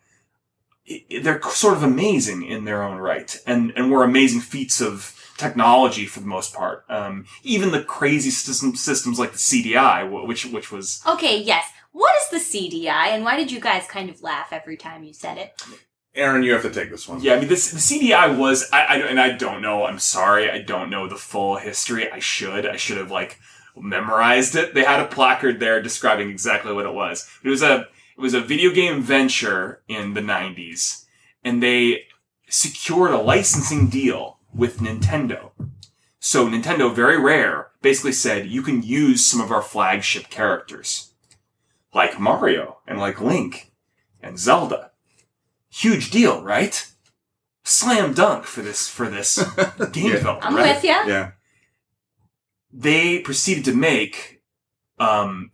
i- 0.91 1.05
i- 1.13 1.19
they're 1.19 1.43
sort 1.43 1.77
of 1.77 1.83
amazing 1.83 2.43
in 2.43 2.65
their 2.65 2.83
own 2.83 2.97
right 2.97 3.39
and, 3.47 3.73
and 3.77 3.91
were 3.91 4.03
amazing 4.03 4.41
feats 4.41 4.81
of 4.81 5.15
technology 5.37 6.07
for 6.07 6.21
the 6.21 6.27
most 6.27 6.55
part. 6.55 6.85
Um, 6.89 7.27
even 7.43 7.71
the 7.71 7.83
crazy 7.85 8.31
system, 8.31 8.75
systems 8.77 9.19
like 9.19 9.33
the 9.33 9.39
CDI, 9.39 10.27
which, 10.27 10.47
which 10.47 10.73
was, 10.73 11.03
Okay, 11.07 11.39
yes. 11.43 11.67
What 11.93 12.15
is 12.23 12.31
the 12.31 12.59
CDI 12.59 13.09
and 13.09 13.25
why 13.25 13.37
did 13.37 13.51
you 13.53 13.61
guys 13.61 13.85
kind 13.87 14.09
of 14.09 14.23
laugh 14.23 14.49
every 14.53 14.77
time 14.77 15.03
you 15.05 15.13
said 15.13 15.37
it? 15.39 15.61
Aaron? 16.15 16.43
You 16.43 16.53
have 16.53 16.63
to 16.63 16.71
take 16.71 16.91
this 16.91 17.09
one. 17.09 17.21
yeah, 17.21 17.35
I 17.35 17.41
mean, 17.41 17.49
this, 17.49 17.71
the 17.71 17.79
CDI 17.79 18.37
was, 18.37 18.69
I, 18.73 18.85
I, 18.85 18.97
and 18.97 19.21
I 19.21 19.33
don't 19.33 19.63
know, 19.63 19.85
I'm 19.85 19.99
sorry, 19.99 20.51
I 20.51 20.61
don't 20.61 20.91
know 20.91 21.09
the 21.09 21.17
full 21.17 21.57
history. 21.57 22.11
I 22.11 22.19
should, 22.19 22.67
I 22.67 22.77
should 22.77 22.97
have 22.97 23.11
like 23.11 23.39
memorized 23.77 24.57
it. 24.57 24.75
They 24.75 24.85
had 24.85 25.01
a 25.01 25.07
placard 25.07 25.61
there 25.61 25.81
describing 25.81 26.31
exactly 26.31 26.73
what 26.73 26.87
it 26.87 26.95
was. 26.95 27.29
It 27.45 27.49
was 27.49 27.63
a, 27.63 27.89
it 28.17 28.21
was 28.21 28.35
a 28.35 28.41
video 28.41 28.71
game 28.71 29.03
venture 29.03 29.83
in 29.89 30.15
the 30.15 30.21
90s 30.21 31.05
and 31.45 31.63
they 31.63 32.05
secured 32.49 33.13
a 33.13 33.19
licensing 33.19 33.89
deal 33.89 34.39
with 34.55 34.79
Nintendo. 34.79 35.51
So 36.19 36.47
Nintendo, 36.47 36.95
very 36.95 37.19
rare, 37.19 37.69
basically 37.81 38.13
said 38.13 38.49
you 38.49 38.63
can 38.63 38.83
use 38.83 39.25
some 39.25 39.41
of 39.41 39.51
our 39.51 39.63
flagship 39.63 40.29
characters, 40.29 41.13
like 41.95 42.21
Mario 42.21 42.79
and 42.87 42.99
like 42.99 43.21
Link 43.21 43.73
and 44.23 44.39
Zelda. 44.39 44.90
Huge 45.73 46.11
deal, 46.11 46.43
right? 46.43 46.87
Slam 47.65 48.15
dunk 48.15 48.45
for 48.45 48.63
this 48.63 48.89
for 48.89 49.09
this 49.09 49.37
game 49.93 50.07
Yeah. 50.07 50.13
developer, 50.13 50.47
I'm 50.47 50.57
right? 50.57 50.75
with 50.75 50.85
ya. 50.85 51.05
Yeah. 51.07 51.31
They 52.73 53.19
proceeded 53.21 53.65
to 53.67 53.75
make 53.75 54.43
um, 54.99 55.51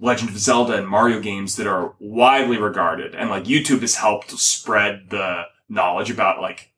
Legend 0.00 0.30
of 0.30 0.38
Zelda 0.38 0.74
and 0.74 0.86
Mario 0.88 1.20
games 1.20 1.56
that 1.56 1.66
are 1.66 1.94
widely 1.98 2.58
regarded, 2.58 3.14
and 3.14 3.30
like 3.30 3.44
YouTube 3.44 3.80
has 3.80 3.96
helped 3.96 4.30
spread 4.38 5.10
the 5.10 5.44
knowledge 5.68 6.10
about 6.10 6.40
like 6.40 6.72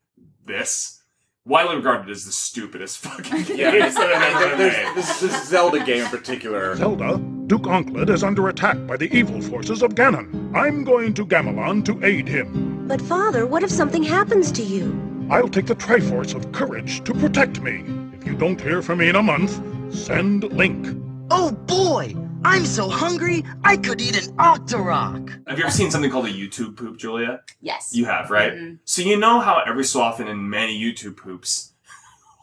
this. 0.45 1.00
Widely 1.43 1.77
regarded 1.77 2.11
as 2.11 2.25
the 2.25 2.31
stupidest 2.31 2.99
fucking 2.99 3.31
games 3.45 3.49
Yeah. 3.57 3.71
that 3.71 4.15
have 4.15 4.41
ever 4.43 4.57
been 4.57 4.67
made. 4.73 4.95
this, 4.95 5.19
this 5.21 5.47
Zelda 5.49 5.83
game 5.83 6.03
in 6.03 6.07
particular. 6.11 6.75
Zelda, 6.75 7.17
Duke 7.47 7.63
Onkled 7.63 8.11
is 8.11 8.23
under 8.23 8.47
attack 8.49 8.77
by 8.85 8.95
the 8.95 9.11
evil 9.11 9.41
forces 9.41 9.81
of 9.81 9.95
Ganon. 9.95 10.55
I'm 10.55 10.83
going 10.83 11.15
to 11.15 11.25
Gamelon 11.25 11.83
to 11.85 12.05
aid 12.05 12.27
him. 12.27 12.87
But 12.87 13.01
father, 13.01 13.47
what 13.47 13.63
if 13.63 13.71
something 13.71 14.03
happens 14.03 14.51
to 14.51 14.61
you? 14.61 15.27
I'll 15.31 15.47
take 15.49 15.65
the 15.65 15.75
Triforce 15.75 16.35
of 16.35 16.51
Courage 16.51 17.03
to 17.05 17.13
protect 17.15 17.59
me. 17.61 17.83
If 18.15 18.23
you 18.27 18.35
don't 18.35 18.61
hear 18.61 18.83
from 18.83 18.99
me 18.99 19.09
in 19.09 19.15
a 19.15 19.23
month, 19.23 19.59
send 19.95 20.43
Link. 20.43 20.95
Oh 21.31 21.51
boy! 21.51 22.15
I'm 22.43 22.65
so 22.65 22.89
hungry, 22.89 23.43
I 23.63 23.77
could 23.77 24.01
eat 24.01 24.17
an 24.27 24.33
Octorok! 24.37 25.47
Have 25.47 25.59
you 25.59 25.63
ever 25.65 25.71
seen 25.71 25.91
something 25.91 26.09
called 26.09 26.25
a 26.25 26.29
YouTube 26.33 26.75
poop, 26.75 26.97
Julia? 26.97 27.41
Yes. 27.61 27.91
You 27.93 28.05
have, 28.05 28.31
right? 28.31 28.53
Mhm. 28.53 28.79
So 28.83 29.03
you 29.03 29.17
know 29.17 29.39
how 29.39 29.61
every 29.67 29.83
so 29.85 30.01
often 30.01 30.27
in 30.27 30.49
many 30.49 30.79
YouTube 30.79 31.17
poops, 31.17 31.73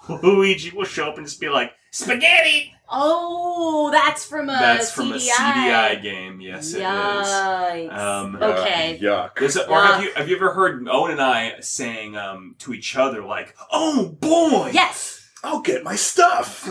Luigi 0.08 0.70
will 0.70 0.84
show 0.84 1.08
up 1.08 1.16
and 1.18 1.26
just 1.26 1.40
be 1.40 1.48
like, 1.48 1.72
spaghetti! 1.90 2.72
Oh, 2.90 3.90
that's 3.90 4.24
from 4.24 4.48
a 4.48 4.52
That's 4.52 4.90
from 4.90 5.08
CDI. 5.12 5.16
a 5.16 5.96
CDI 5.98 6.02
game. 6.02 6.40
Yes, 6.40 6.72
it 6.72 6.78
is. 6.78 6.82
Yikes. 6.84 7.92
Um, 7.98 8.36
okay. 8.36 8.96
Uh, 8.96 9.02
yuck. 9.02 9.56
A, 9.56 9.68
or 9.68 9.82
have 9.82 10.02
you 10.02 10.10
have 10.14 10.28
you 10.28 10.36
ever 10.36 10.54
heard 10.54 10.86
Owen 10.88 11.10
and 11.12 11.20
I 11.20 11.60
saying 11.60 12.16
um, 12.16 12.54
to 12.60 12.72
each 12.72 12.96
other 12.96 13.22
like, 13.22 13.54
"Oh 13.70 14.08
boy, 14.20 14.70
yes. 14.72 15.28
I'll 15.44 15.60
get 15.60 15.82
my 15.84 15.96
stuff. 15.96 16.68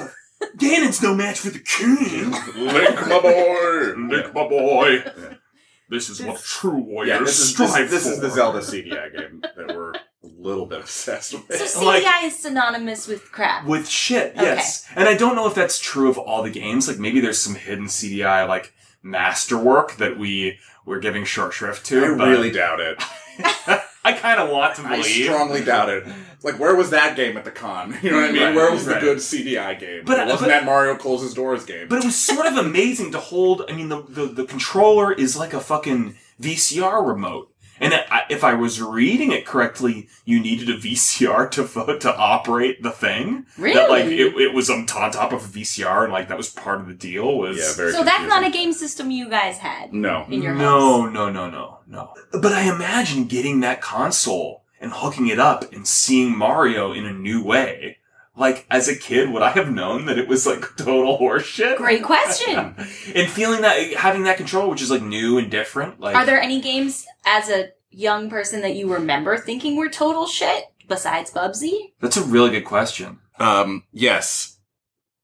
Ganon's 0.58 1.02
no 1.02 1.14
match 1.16 1.40
for 1.40 1.50
the 1.50 1.60
king." 1.60 2.32
Link, 2.32 3.08
my 3.08 3.20
boy. 3.20 3.94
Link, 3.98 4.34
my 4.34 4.48
boy. 4.48 5.04
This 5.90 6.10
is 6.10 6.22
what 6.22 6.42
true 6.42 6.78
warriors 6.80 7.10
Yeah, 7.20 7.20
this 7.26 7.40
is 7.40 7.50
strive 7.52 7.90
this, 7.90 8.04
this 8.04 8.06
is 8.14 8.20
the 8.20 8.30
Zelda 8.30 8.60
CDI 8.60 9.16
game 9.18 9.42
that 9.56 9.68
we're 9.74 9.94
a 9.94 10.00
little 10.24 10.66
bit 10.66 10.82
obsessed 10.82 11.34
with. 11.34 11.56
So 11.58 11.80
CDI 11.80 11.86
Like- 12.04 12.24
is 12.26 12.38
synonymous 12.38 13.08
with 13.08 13.32
crap. 13.32 13.66
with 13.66 13.88
shit. 13.88 14.34
Yes, 14.36 14.86
and 14.96 15.08
I 15.08 15.14
don't 15.16 15.36
know 15.36 15.48
if 15.48 15.56
that's 15.56 15.80
true 15.80 16.10
of 16.10 16.18
all 16.18 16.44
the 16.44 16.50
games. 16.50 16.88
Like 16.90 17.00
maybe 17.00 17.22
there's 17.22 17.42
some 17.42 17.56
hidden 17.56 17.86
CDI 17.86 18.46
like 18.48 18.74
masterwork 19.02 19.96
that 19.98 20.18
we 20.20 20.60
we're 20.86 21.00
giving 21.00 21.24
short 21.24 21.54
shrift 21.54 21.86
to. 21.88 22.04
I 22.04 22.18
but 22.18 22.28
really 22.28 22.52
doubt 22.52 22.80
it. 22.82 23.02
I 24.08 24.14
kind 24.14 24.40
of 24.40 24.50
want 24.50 24.76
to 24.76 24.82
believe. 24.84 25.30
I 25.30 25.34
strongly 25.34 25.64
doubt 25.64 25.90
it. 25.90 26.06
Like, 26.44 26.60
where 26.60 26.76
was 26.76 26.92
that 26.92 27.16
game 27.16 27.36
at 27.36 27.46
the 27.46 27.52
con? 27.52 27.98
You 28.04 28.12
know 28.12 28.18
what 28.18 28.30
I 28.30 28.32
mean? 28.32 28.44
Right, 28.44 28.56
where 28.56 28.72
was 28.72 28.86
the 28.86 29.00
good 29.00 29.18
CDI 29.18 29.80
game? 29.80 30.04
But- 30.06 30.20
it 30.20 30.22
uh, 30.22 30.32
wasn't 30.32 30.40
but- 30.42 30.48
that 30.48 30.66
Mario 30.66 30.96
closes 30.96 31.34
doors 31.34 31.66
game. 31.66 31.88
But 31.88 32.00
it 32.00 32.06
was 32.06 32.16
sort 32.16 32.46
of 32.46 32.58
amazing 32.58 33.12
to 33.12 33.20
hold. 33.20 33.64
I 33.70 33.74
mean, 33.74 33.90
the, 33.90 34.04
the, 34.04 34.26
the 34.28 34.46
controller 34.46 35.12
is 35.12 35.36
like 35.36 35.54
a 35.54 35.60
fucking 35.60 36.16
VCR 36.42 37.06
remote. 37.06 37.52
And 37.80 37.94
if 38.30 38.44
I 38.44 38.54
was 38.54 38.82
reading 38.82 39.32
it 39.32 39.46
correctly, 39.46 40.08
you 40.26 40.40
needed 40.40 40.70
a 40.70 40.78
VCR 40.78 41.50
to 41.52 41.64
vo- 41.64 41.98
to 42.00 42.16
operate 42.16 42.82
the 42.84 42.92
thing. 42.92 43.46
Really? 43.58 43.76
That 43.76 43.90
like 43.90 44.06
it, 44.06 44.36
it 44.36 44.54
was 44.54 44.70
on 44.70 44.88
on 44.96 45.12
top 45.12 45.32
of 45.34 45.44
a 45.46 45.60
VCR, 45.60 46.04
and 46.06 46.14
like 46.14 46.28
that 46.30 46.38
was 46.38 46.50
part 46.50 46.80
of 46.82 46.88
the 46.88 46.94
deal. 46.94 47.38
Was 47.38 47.58
yeah, 47.58 47.74
very 47.76 47.92
so 47.92 48.04
that's 48.04 48.28
not 48.28 48.46
a 48.46 48.50
game 48.50 48.74
system 48.74 49.12
you 49.12 49.30
guys 49.30 49.58
had 49.60 49.94
No. 49.94 50.26
in 50.30 50.42
your 50.42 50.56
no, 50.56 51.04
house. 51.04 51.14
no, 51.14 51.30
no, 51.30 51.50
no, 51.50 51.80
no. 51.88 52.14
But 52.32 52.54
I 52.54 52.64
imagine 52.74 53.26
getting 53.26 53.60
that 53.62 53.82
console 53.82 54.64
and 54.80 54.92
hooking 54.94 55.28
it 55.28 55.40
up 55.40 55.72
and 55.74 55.88
seeing 55.88 56.38
Mario 56.38 56.94
in 56.94 57.06
a 57.06 57.14
new 57.14 57.44
way. 57.44 57.98
Like 58.38 58.66
as 58.70 58.88
a 58.88 58.96
kid, 58.96 59.32
would 59.32 59.42
I 59.42 59.50
have 59.52 59.72
known 59.72 60.06
that 60.06 60.18
it 60.18 60.28
was 60.28 60.46
like 60.46 60.76
total 60.78 61.18
horseshit? 61.18 61.78
Great 61.78 62.04
question. 62.04 62.58
and 63.16 63.30
feeling 63.30 63.62
that, 63.62 63.94
having 63.94 64.24
that 64.24 64.38
control, 64.38 64.70
which 64.70 64.82
is 64.82 64.92
like 64.92 65.02
new 65.02 65.38
and 65.38 65.50
different. 65.50 66.00
Like, 66.00 66.16
Are 66.16 66.26
there 66.26 66.40
any 66.40 66.62
games 66.62 67.06
as 67.26 67.50
a 67.50 67.72
young 67.90 68.30
person 68.30 68.62
that 68.62 68.76
you 68.76 68.94
remember 68.94 69.38
thinking 69.38 69.76
were 69.76 69.90
total 69.90 70.28
shit 70.28 70.66
besides 70.88 71.32
Bubsy? 71.32 71.94
That's 72.00 72.18
a 72.18 72.24
really 72.24 72.52
good 72.52 72.66
question. 72.66 73.20
Um, 73.40 73.84
yes, 73.92 74.60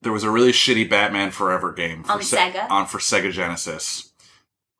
there 0.02 0.12
was 0.12 0.24
a 0.24 0.30
really 0.30 0.52
shitty 0.52 0.88
Batman 0.90 1.30
Forever 1.30 1.72
game 1.72 2.04
for 2.04 2.12
On 2.12 2.20
Sega? 2.20 2.68
on 2.70 2.86
for 2.86 2.98
Sega 2.98 3.32
Genesis. 3.32 4.03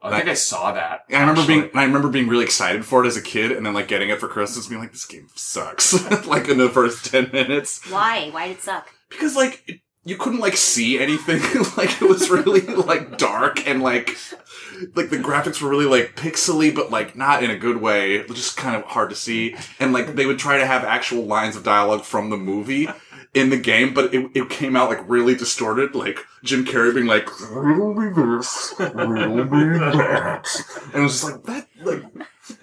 I 0.05 0.17
think 0.19 0.29
I 0.29 0.35
saw 0.35 0.73
that. 0.73 1.05
I 1.11 1.21
remember 1.21 1.41
actually. 1.41 1.61
being 1.63 1.71
I 1.75 1.85
remember 1.85 2.09
being 2.09 2.29
really 2.29 2.45
excited 2.45 2.85
for 2.85 3.05
it 3.05 3.07
as 3.09 3.17
a 3.17 3.23
kid, 3.23 3.53
and 3.53 3.65
then 3.65 3.75
like 3.75 3.89
getting 3.89 4.11
it 4.11 4.21
for 4.21 4.29
Christmas, 4.29 4.67
being 4.67 4.81
like, 4.81 4.93
"This 4.93 5.07
game 5.07 5.29
sucks." 5.35 5.93
like 6.27 6.49
in 6.49 6.59
the 6.59 6.69
first 6.69 7.07
ten 7.11 7.31
minutes, 7.33 7.89
Why? 7.91 8.29
Why 8.31 8.49
did 8.49 8.59
it 8.59 8.63
suck? 8.63 8.89
because 9.09 9.37
like 9.37 9.63
it, 9.67 9.81
you 10.07 10.17
couldn't 10.17 10.41
like 10.41 10.57
see 10.57 10.99
anything. 10.99 11.41
like 11.77 12.03
it 12.03 12.09
was 12.09 12.29
really 12.29 12.61
like 12.61 13.17
dark 13.17 13.67
and 13.67 13.83
like 13.83 14.17
like 14.95 15.09
the 15.09 15.17
graphics 15.17 15.63
were 15.63 15.71
really 15.71 15.87
like 15.87 16.15
pixely, 16.17 16.75
but 16.75 16.91
like 16.91 17.17
not 17.17 17.43
in 17.43 17.51
a 17.51 17.57
good 17.57 17.79
way. 17.81 18.15
It 18.17 18.29
was 18.29 18.37
just 18.37 18.57
kind 18.57 18.77
of 18.77 18.83
hard 18.83 19.09
to 19.11 19.17
see. 19.17 19.57
And 19.81 19.93
like 19.93 20.15
they 20.15 20.27
would 20.27 20.39
try 20.39 20.59
to 20.59 20.67
have 20.67 20.85
actual 20.85 21.25
lines 21.25 21.57
of 21.57 21.63
dialogue 21.63 22.03
from 22.05 22.29
the 22.29 22.37
movie 22.37 22.89
in 23.35 23.51
the 23.51 23.57
game, 23.59 23.93
but 23.95 24.15
it, 24.15 24.31
it 24.35 24.49
came 24.51 24.77
out 24.77 24.89
like 24.89 25.09
really 25.09 25.35
distorted. 25.35 25.95
Like 25.95 26.25
Jim 26.43 26.65
Carrey 26.65 26.95
being 26.95 27.07
like, 27.07 27.29
"Riddle 27.51 27.95
me 27.95 28.09
this, 28.11 28.75
riddle 28.79 29.45
me 29.45 29.79
that," 29.79 30.47
and 30.93 30.95
it 30.95 31.01
was 31.01 31.13
just 31.21 31.25
like 31.25 31.43
that. 31.45 31.69
Like 31.83 32.05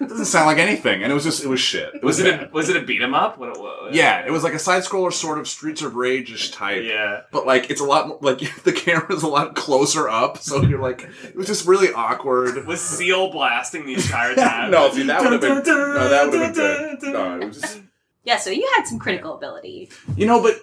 it 0.00 0.08
doesn't 0.08 0.26
sound 0.26 0.46
like 0.46 0.58
anything, 0.58 1.02
and 1.02 1.10
it 1.10 1.14
was 1.14 1.24
just 1.24 1.42
it 1.44 1.48
was 1.48 1.58
shit. 1.60 1.92
It 1.96 2.04
Was 2.04 2.18
was, 2.18 2.26
it 2.26 2.40
a, 2.40 2.50
was 2.52 2.68
it 2.68 2.76
a 2.76 2.82
beat 2.82 3.02
'em 3.02 3.14
up? 3.14 3.36
What 3.38 3.48
it 3.50 3.58
was? 3.60 3.94
Yeah, 3.94 4.24
it 4.24 4.30
was 4.30 4.44
like 4.44 4.54
a 4.54 4.58
side 4.58 4.82
scroller 4.84 5.12
sort 5.12 5.38
of 5.38 5.48
Streets 5.48 5.82
of 5.82 5.96
Rage 5.96 6.32
ish 6.32 6.52
type. 6.52 6.84
Yeah. 6.84 7.22
But 7.32 7.46
like 7.46 7.68
it's 7.70 7.80
a 7.80 7.84
lot 7.84 8.06
more 8.08 8.18
like 8.22 8.38
the 8.64 8.72
camera's 8.72 9.22
a 9.24 9.28
lot 9.28 9.56
closer 9.56 10.08
up, 10.08 10.38
so 10.38 10.62
you're 10.62 10.80
like 10.80 11.08
it 11.24 11.34
was 11.36 11.48
just 11.48 11.66
really 11.66 11.92
awkward. 11.92 12.64
Was 12.66 12.80
Seal 12.80 13.30
blasting 13.32 13.84
the 13.86 13.94
entire 13.94 14.34
time? 14.36 14.70
No, 14.70 14.90
see, 14.92 15.02
that 15.02 15.20
would've 15.22 15.40
been- 15.40 15.62
no, 15.64 16.08
that 16.08 16.26
would've 16.30 16.54
been 16.54 16.98
good. 17.00 17.12
No, 17.12 17.40
it 17.40 17.46
was 17.48 17.60
just 17.60 17.80
Yeah, 18.24 18.36
so 18.36 18.50
you 18.50 18.68
had 18.76 18.84
some 18.86 18.98
critical 18.98 19.34
ability. 19.34 19.90
you 20.16 20.26
know, 20.26 20.40
but 20.42 20.54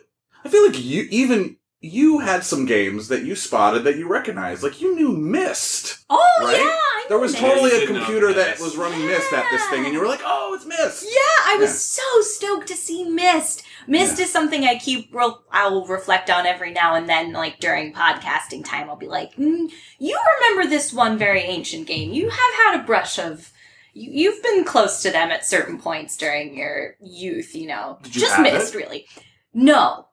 I 0.46 0.50
feel 0.50 0.66
like 0.66 0.80
you 0.82 1.08
even 1.12 1.58
you 1.82 2.20
had 2.20 2.44
some 2.44 2.66
games 2.66 3.08
that 3.08 3.24
you 3.24 3.36
spotted 3.36 3.86
that 3.86 3.96
you 3.98 4.08
recognized. 4.08 4.64
Like 4.64 4.82
you 4.82 4.96
knew 4.96 5.12
Myst. 5.16 6.00
Oh 6.10 6.20
Right? 6.42 6.58
yeah, 6.58 6.64
I 6.66 7.06
There 7.08 7.20
was 7.20 7.34
knew 7.34 7.40
totally 7.40 7.84
a 7.84 7.88
computer 7.88 8.34
that 8.34 8.60
was 8.60 8.76
running 8.76 9.06
Myst 9.06 9.32
at 9.32 9.46
this 9.52 9.66
thing, 9.70 9.86
and 9.86 9.94
you 9.94 10.00
were 10.02 10.08
like, 10.08 10.22
"Oh, 10.26 10.54
it's 10.56 10.66
Myst." 10.66 11.04
Yeah, 11.06 11.54
I 11.54 11.58
was 11.60 11.70
Yeah. 11.70 12.04
so 12.04 12.22
stoked 12.22 12.68
to 12.68 12.76
see 12.76 13.06
Myst. 13.10 13.64
Myst 13.88 14.18
Yeah. 14.20 14.26
is 14.26 14.32
something 14.32 14.66
I 14.66 14.78
keep. 14.78 15.14
Real, 15.14 15.42
I'll 15.52 15.86
reflect 15.86 16.30
on 16.30 16.46
every 16.46 16.72
now 16.72 16.96
and 16.96 17.08
then, 17.10 17.32
like 17.34 17.60
during 17.60 17.94
podcasting 17.94 18.64
time. 18.66 18.90
I'll 18.90 18.96
be 18.98 19.08
like, 19.08 19.36
mm, 19.38 19.72
"You 20.00 20.20
remember 20.40 20.70
this 20.70 20.92
one 20.94 21.18
very 21.18 21.42
ancient 21.42 21.88
game? 21.88 22.12
You 22.14 22.30
have 22.30 22.54
had 22.74 22.80
a 22.80 22.84
brush 22.84 23.18
of." 23.20 23.52
You, 23.94 24.12
you've 24.12 24.44
been 24.44 24.64
close 24.64 25.02
to 25.04 25.12
them 25.12 25.32
at 25.32 25.46
certain 25.46 25.80
points 25.80 26.18
during 26.18 26.56
your 26.58 26.96
youth, 27.02 27.56
you 27.56 27.68
know. 27.68 28.00
You 28.06 28.12
Just 28.12 28.36
have 28.36 28.44
Myst, 28.44 28.74
it? 28.74 28.78
really. 28.78 29.08
No, 29.54 30.08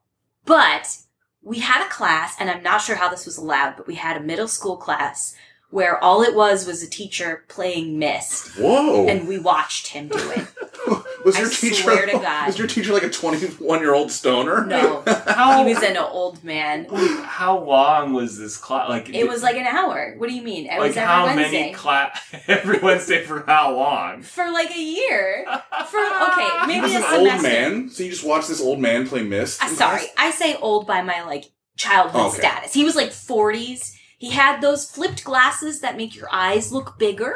but 0.45 0.97
we 1.43 1.61
had 1.61 1.85
a 1.85 1.89
class, 1.91 2.35
and 2.41 2.51
I'm 2.51 2.63
not 2.63 2.81
sure 2.83 2.97
how 2.97 3.09
this 3.09 3.27
was 3.27 3.37
allowed, 3.37 3.77
but 3.77 3.87
we 3.87 3.95
had 3.95 4.17
a 4.17 4.21
middle 4.21 4.49
school 4.49 4.77
class 4.77 5.35
where 5.71 6.03
all 6.03 6.23
it 6.23 6.35
was 6.35 6.67
was 6.67 6.83
a 6.83 6.89
teacher 6.89 7.45
playing 7.49 7.99
Myst, 7.99 8.57
Whoa! 8.59 9.07
and 9.09 9.29
we 9.29 9.39
watched 9.39 9.89
him 9.89 10.09
do 10.09 10.31
it. 10.31 10.47
was 11.27 11.37
I 11.37 11.41
your 11.41 11.51
teacher? 11.51 11.75
swear 11.83 12.07
to 12.07 12.13
God. 12.13 12.47
Was 12.47 12.59
your 12.59 12.67
teacher 12.67 12.93
like 12.95 13.03
a 13.03 13.11
twenty-one-year-old 13.11 14.11
stoner? 14.11 14.65
No, 14.65 15.03
How, 15.27 15.63
he 15.65 15.75
was 15.75 15.83
an 15.83 15.97
old 15.99 16.43
man. 16.43 16.87
how 17.25 17.59
long 17.59 18.15
was 18.15 18.39
this 18.39 18.57
class? 18.57 18.89
Like 18.89 19.11
It 19.11 19.29
was 19.29 19.43
like 19.43 19.57
an 19.57 19.67
hour. 19.67 20.15
What 20.17 20.29
do 20.29 20.35
you 20.35 20.43
mean? 20.43 20.67
It 20.67 20.79
like 20.79 20.89
was 20.89 20.97
every 20.97 21.07
how 21.07 21.25
Wednesday. 21.27 21.61
many 21.61 21.73
class 21.75 22.19
every 22.49 22.79
Wednesday 22.79 23.23
for 23.25 23.45
how 23.47 23.75
long? 23.77 24.23
For 24.23 24.51
like 24.51 24.71
a 24.75 24.81
year. 24.81 25.45
For 25.91 25.99
okay, 25.99 26.49
He 26.63 26.67
maybe 26.67 26.81
was 26.81 26.93
a 26.95 26.97
an 26.97 27.03
semester. 27.03 27.19
old 27.35 27.43
man, 27.43 27.91
so 27.91 28.03
you 28.03 28.11
just 28.11 28.25
watched 28.25 28.49
this 28.49 28.61
old 28.63 28.79
man 28.79 29.07
play 29.07 29.23
Myst. 29.23 29.63
Uh, 29.63 29.69
in 29.69 29.75
sorry, 29.77 29.99
class? 29.99 30.11
I 30.17 30.31
say 30.31 30.55
old 30.57 30.87
by 30.87 31.03
my 31.03 31.23
like 31.25 31.47
childhood 31.77 32.27
Okay. 32.33 32.39
status. 32.39 32.73
He 32.73 32.85
was 32.85 32.97
like 32.97 33.13
forties. 33.13 33.99
He 34.19 34.31
had 34.31 34.61
those 34.63 34.91
flipped 34.91 35.25
glasses 35.25 35.81
that 35.81 35.97
make 35.99 36.17
your 36.17 36.29
eyes 36.33 36.73
look 36.73 36.99
bigger. 36.99 37.35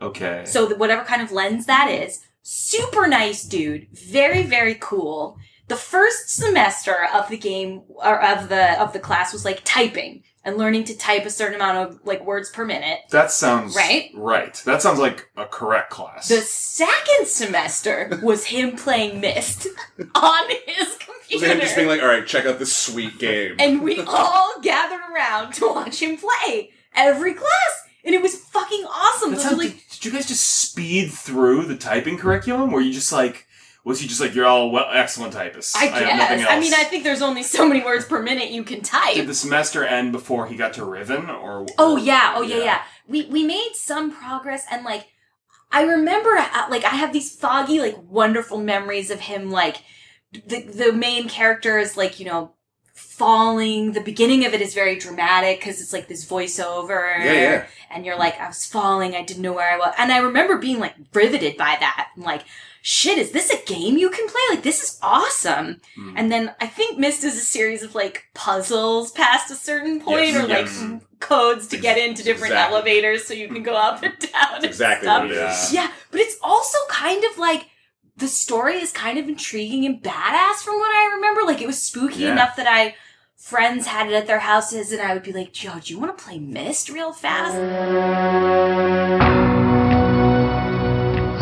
Okay. 0.00 0.44
So 0.46 0.66
that 0.66 0.78
whatever 0.78 1.04
kind 1.04 1.20
of 1.22 1.30
lens 1.30 1.66
that 1.66 1.90
is, 1.90 2.24
super 2.42 3.06
nice 3.08 3.44
dude, 3.44 3.88
very 3.92 4.42
very 4.42 4.76
cool. 4.80 5.38
The 5.68 5.76
first 5.76 6.28
semester 6.28 7.06
of 7.14 7.28
the 7.28 7.38
game 7.38 7.82
or 7.88 8.20
of 8.22 8.48
the 8.48 8.80
of 8.80 8.92
the 8.92 8.98
class 8.98 9.32
was 9.32 9.44
like 9.44 9.62
typing 9.64 10.22
and 10.44 10.58
learning 10.58 10.82
to 10.84 10.96
type 10.98 11.24
a 11.24 11.30
certain 11.30 11.54
amount 11.54 11.78
of 11.78 12.00
like 12.04 12.24
words 12.26 12.50
per 12.50 12.64
minute. 12.64 12.98
that 13.10 13.30
sounds 13.30 13.76
Right? 13.76 14.10
Right. 14.12 14.54
That 14.66 14.82
sounds 14.82 14.98
like 14.98 15.30
a 15.36 15.46
correct 15.46 15.90
class. 15.90 16.28
The 16.28 16.40
second 16.40 17.28
semester 17.28 18.18
was 18.22 18.44
him 18.46 18.76
playing 18.76 19.20
Myst 19.20 19.68
on 20.16 20.50
his 20.66 20.88
Was 20.88 20.98
computer. 20.98 21.46
it 21.46 21.52
him 21.52 21.60
just 21.60 21.76
being 21.76 21.88
like, 21.88 22.02
"All 22.02 22.08
right, 22.08 22.26
check 22.26 22.44
out 22.44 22.58
this 22.58 22.74
sweet 22.74 23.18
game"? 23.18 23.54
and 23.60 23.82
we 23.82 24.00
all 24.00 24.60
gathered 24.60 25.00
around 25.14 25.52
to 25.54 25.68
watch 25.68 26.02
him 26.02 26.18
play 26.18 26.72
every 26.94 27.34
class. 27.34 27.81
And 28.04 28.14
it 28.14 28.22
was 28.22 28.36
fucking 28.36 28.84
awesome. 28.84 29.30
That's 29.30 29.44
Those 29.44 29.52
how, 29.52 29.56
were, 29.58 29.64
did, 29.64 29.74
did 29.90 30.04
you 30.04 30.12
guys 30.12 30.26
just 30.26 30.44
speed 30.44 31.12
through 31.12 31.66
the 31.66 31.76
typing 31.76 32.18
curriculum? 32.18 32.72
Were 32.72 32.80
you 32.80 32.92
just 32.92 33.12
like, 33.12 33.46
was 33.84 34.00
he 34.00 34.06
just 34.06 34.20
like, 34.20 34.34
you're 34.34 34.46
all 34.46 34.70
well, 34.70 34.86
excellent 34.92 35.32
typists? 35.32 35.74
I 35.76 35.86
guess. 35.86 36.40
else. 36.40 36.50
I 36.50 36.60
mean, 36.60 36.74
I 36.74 36.84
think 36.84 37.04
there's 37.04 37.22
only 37.22 37.42
so 37.42 37.66
many 37.66 37.84
words 37.84 38.04
per 38.04 38.22
minute 38.22 38.50
you 38.50 38.62
can 38.64 38.80
type. 38.82 39.14
Did 39.14 39.26
the 39.26 39.34
semester 39.34 39.84
end 39.84 40.12
before 40.12 40.46
he 40.46 40.56
got 40.56 40.74
to 40.74 40.84
Riven, 40.84 41.28
or? 41.30 41.66
Oh 41.78 41.94
or- 41.94 41.98
yeah, 41.98 42.34
oh 42.36 42.42
yeah, 42.42 42.58
yeah. 42.58 42.82
We 43.08 43.26
we 43.26 43.44
made 43.44 43.72
some 43.74 44.12
progress, 44.12 44.64
and 44.70 44.84
like 44.84 45.08
I 45.72 45.82
remember, 45.82 46.30
uh, 46.30 46.66
like 46.70 46.84
I 46.84 46.90
have 46.90 47.12
these 47.12 47.34
foggy, 47.34 47.80
like 47.80 47.98
wonderful 48.08 48.58
memories 48.58 49.10
of 49.10 49.20
him. 49.20 49.50
Like 49.50 49.82
the 50.32 50.62
the 50.62 50.92
main 50.92 51.28
character 51.28 51.78
is 51.78 51.96
like 51.96 52.20
you 52.20 52.26
know 52.26 52.54
falling. 53.22 53.92
The 53.92 54.00
beginning 54.00 54.44
of 54.46 54.54
it 54.54 54.60
is 54.60 54.74
very 54.74 54.96
dramatic 54.98 55.60
because 55.60 55.80
it's 55.80 55.92
like 55.92 56.08
this 56.08 56.24
voiceover. 56.24 57.18
Yeah, 57.24 57.32
yeah. 57.32 57.66
And 57.90 58.04
you're 58.04 58.18
like, 58.18 58.40
I 58.40 58.48
was 58.48 58.64
falling. 58.66 59.14
I 59.14 59.22
didn't 59.22 59.42
know 59.42 59.52
where 59.52 59.70
I 59.72 59.76
was, 59.78 59.94
and 59.98 60.10
I 60.12 60.18
remember 60.18 60.58
being 60.58 60.78
like 60.80 60.94
riveted 61.12 61.56
by 61.56 61.76
that. 61.78 62.08
And 62.16 62.24
like, 62.24 62.42
shit, 62.82 63.18
is 63.18 63.30
this 63.32 63.50
a 63.50 63.64
game 63.64 63.96
you 63.96 64.10
can 64.10 64.26
play? 64.28 64.40
Like, 64.50 64.62
this 64.64 64.82
is 64.82 64.98
awesome. 65.02 65.80
Hmm. 65.94 66.14
And 66.16 66.32
then 66.32 66.54
I 66.60 66.66
think 66.66 66.98
Myst 66.98 67.22
is 67.24 67.36
a 67.36 67.40
series 67.40 67.82
of 67.82 67.94
like 67.94 68.24
puzzles 68.34 69.12
past 69.12 69.50
a 69.50 69.54
certain 69.54 70.00
point, 70.00 70.26
Yes, 70.28 70.82
or 70.82 70.88
like 70.88 71.02
codes 71.20 71.68
to 71.68 71.76
get 71.78 71.98
into 71.98 72.22
different 72.24 72.52
Exactly. 72.52 72.76
elevators 72.76 73.24
so 73.24 73.34
you 73.34 73.48
can 73.48 73.62
go 73.62 73.74
up 73.76 74.02
and 74.02 74.18
down. 74.18 74.56
and 74.56 74.64
exactly 74.64 75.06
stuff. 75.06 75.22
what 75.22 75.30
it 75.30 75.36
is. 75.36 75.72
Yeah. 75.72 75.82
Yeah, 75.84 75.90
but 76.10 76.20
it's 76.20 76.36
also 76.42 76.78
kind 76.88 77.22
of 77.30 77.38
like 77.38 77.66
the 78.16 78.26
story 78.28 78.74
is 78.76 78.90
kind 78.92 79.18
of 79.18 79.28
intriguing 79.28 79.86
and 79.86 80.02
badass 80.02 80.56
from 80.64 80.74
what 80.74 80.92
I 80.94 81.12
remember. 81.14 81.42
Like 81.44 81.60
it 81.62 81.66
was 81.66 81.80
spooky 81.80 82.20
Yeah. 82.22 82.32
enough 82.32 82.56
that 82.56 82.66
I 82.66 82.94
friends 83.42 83.88
had 83.88 84.06
it 84.06 84.14
at 84.14 84.28
their 84.28 84.38
houses 84.38 84.92
and 84.92 85.02
I 85.02 85.12
would 85.14 85.24
be 85.24 85.32
like, 85.32 85.52
Joe, 85.52 85.80
do 85.82 85.92
you 85.92 85.98
want 85.98 86.16
to 86.16 86.24
play 86.24 86.38
Myst 86.38 86.88
real 86.88 87.12
fast? 87.12 87.56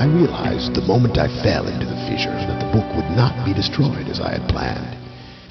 I 0.00 0.06
realized 0.06 0.74
the 0.74 0.80
moment 0.80 1.18
I 1.18 1.28
fell 1.42 1.68
into 1.68 1.84
the 1.84 1.94
fissure 2.08 2.30
that 2.30 2.58
the 2.58 2.72
book 2.72 2.96
would 2.96 3.10
not 3.14 3.44
be 3.44 3.52
destroyed 3.52 4.08
as 4.08 4.18
I 4.18 4.30
had 4.30 4.48
planned. 4.48 4.96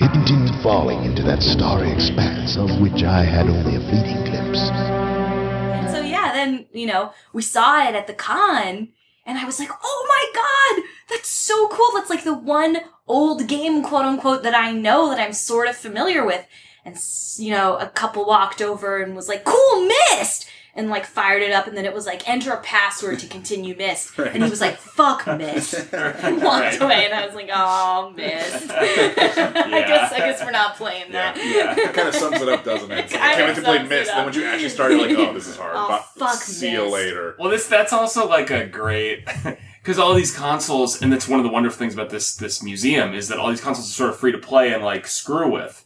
It 0.01 0.11
continued 0.11 0.59
falling 0.63 1.03
into 1.05 1.21
that 1.21 1.43
starry 1.43 1.91
expanse 1.91 2.57
of 2.57 2.81
which 2.81 3.03
I 3.03 3.23
had 3.23 3.47
only 3.47 3.75
a 3.75 3.81
fleeting 3.81 4.23
glimpse. 4.25 4.71
And 4.71 5.87
so 5.91 6.01
yeah, 6.01 6.33
then, 6.33 6.65
you 6.73 6.87
know, 6.87 7.13
we 7.31 7.43
saw 7.43 7.87
it 7.87 7.93
at 7.93 8.07
the 8.07 8.15
con 8.15 8.87
and 9.29 9.37
I 9.37 9.45
was 9.45 9.59
like, 9.59 9.69
oh 9.83 10.05
my 10.09 10.77
god, 10.81 10.89
that's 11.07 11.29
so 11.29 11.67
cool. 11.67 11.87
That's 11.93 12.09
like 12.09 12.23
the 12.23 12.33
one 12.33 12.77
old 13.07 13.47
game, 13.47 13.83
quote 13.83 14.05
unquote, 14.05 14.41
that 14.41 14.55
I 14.55 14.71
know 14.71 15.09
that 15.09 15.19
I'm 15.19 15.33
sort 15.33 15.67
of 15.67 15.75
familiar 15.75 16.25
with. 16.25 16.47
And, 16.83 16.97
you 17.37 17.51
know, 17.51 17.77
a 17.77 17.87
couple 17.87 18.25
walked 18.25 18.59
over 18.59 18.97
and 18.97 19.15
was 19.15 19.27
like, 19.27 19.43
cool, 19.43 19.85
Myst! 19.85 20.48
And 20.79 20.89
like 20.89 21.05
fired 21.05 21.43
it 21.43 21.51
up 21.51 21.67
and 21.67 21.75
then 21.75 21.83
it 21.85 21.93
was 21.93 22.05
like, 22.05 22.27
enter 22.29 22.53
a 22.53 22.61
password 22.61 23.19
to 23.19 23.27
continue 23.27 23.75
Myst. 23.75 24.17
And 24.17 24.41
he 24.43 24.49
was 24.49 24.61
like, 24.61 24.77
fuck 24.77 25.27
Myst. 25.37 25.73
And 25.93 26.41
walked 26.41 26.79
Right. 26.79 26.81
away 26.81 27.05
and 27.05 27.13
I 27.13 27.25
was 27.25 27.35
like, 27.35 27.49
oh, 27.53 28.13
Myst. 28.15 28.71
I 28.71 29.83
guess, 29.87 30.13
I 30.13 30.19
guess 30.19 30.41
we're 30.43 30.51
not 30.51 30.77
playing 30.77 31.11
that. 31.11 31.35
Yeah. 31.37 31.73
That 31.75 31.93
kind 31.93 32.07
of 32.07 32.15
sums 32.15 32.41
it 32.41 32.47
up, 32.47 32.63
doesn't 32.63 32.89
it? 32.91 32.97
It 32.97 33.03
It's 33.05 33.13
like, 33.13 33.21
I 33.23 33.33
can't 33.35 33.47
wait 33.49 33.55
to 33.57 33.61
play 33.61 33.77
sums 33.77 33.89
Myst. 33.89 34.11
Then 34.11 34.25
when 34.25 34.33
you 34.33 34.45
actually 34.45 34.69
start, 34.69 34.91
you're 34.91 35.01
like, 35.07 35.17
"Oh, 35.17 35.33
this 35.33 35.47
is 35.47 35.57
hard." 35.57 35.73
Oh, 35.75 35.87
But 35.89 36.03
fuck 36.25 36.35
See 36.41 36.71
you 36.71 36.89
later. 36.89 37.35
Well, 37.37 37.49
this 37.49 37.67
that's 37.67 37.91
also 37.93 38.27
like 38.27 38.49
a 38.49 38.65
great 38.65 39.27
because 39.81 39.99
all 39.99 40.13
these 40.13 40.35
consoles, 40.35 41.01
and 41.01 41.11
that's 41.11 41.27
one 41.27 41.39
of 41.39 41.43
the 41.45 41.51
wonderful 41.51 41.77
things 41.77 41.93
about 41.93 42.09
this 42.09 42.35
this 42.35 42.63
museum 42.63 43.13
is 43.13 43.27
that 43.27 43.37
all 43.37 43.49
these 43.49 43.61
consoles 43.61 43.89
are 43.89 43.93
sort 43.93 44.09
of 44.11 44.17
free 44.17 44.31
to 44.31 44.37
play 44.37 44.73
and 44.73 44.83
like 44.83 45.07
screw 45.07 45.51
with. 45.51 45.85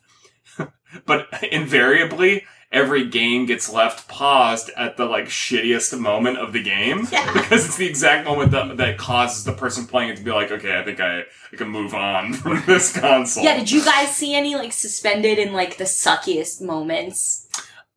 but 1.07 1.27
invariably, 1.51 2.45
every 2.73 3.07
game 3.07 3.45
gets 3.45 3.71
left 3.71 4.07
paused 4.09 4.71
at 4.75 4.97
the 4.97 5.05
like 5.05 5.25
shittiest 5.25 5.97
moment 5.97 6.37
of 6.39 6.51
the 6.51 6.61
game 6.61 7.07
Yeah. 7.11 7.31
because 7.33 7.65
it's 7.65 7.77
the 7.77 7.87
exact 7.87 8.25
moment 8.25 8.51
that, 8.51 8.77
that 8.77 8.97
causes 8.97 9.43
the 9.45 9.53
person 9.53 9.85
playing 9.85 10.09
it 10.09 10.17
to 10.17 10.23
be 10.23 10.31
like, 10.31 10.51
okay, 10.51 10.77
I 10.77 10.83
think 10.83 10.99
I, 10.99 11.19
I 11.51 11.55
can 11.55 11.69
move 11.69 11.93
on 11.93 12.33
from 12.33 12.63
this 12.65 12.97
console. 12.97 13.43
Yeah, 13.43 13.57
did 13.57 13.71
you 13.71 13.85
guys 13.85 14.13
see 14.15 14.33
any 14.33 14.55
like 14.55 14.73
suspended 14.73 15.37
in 15.39 15.53
like 15.53 15.77
the 15.77 15.83
suckiest 15.85 16.61
moments? 16.61 17.47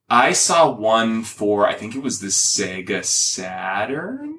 I 0.09 0.33
saw 0.35 0.71
one 0.71 1.25
for 1.25 1.67
I 1.67 1.75
think 1.75 1.97
it 1.97 2.03
was 2.03 2.21
the 2.21 2.29
Sega 2.29 3.05
Saturn. 3.05 4.35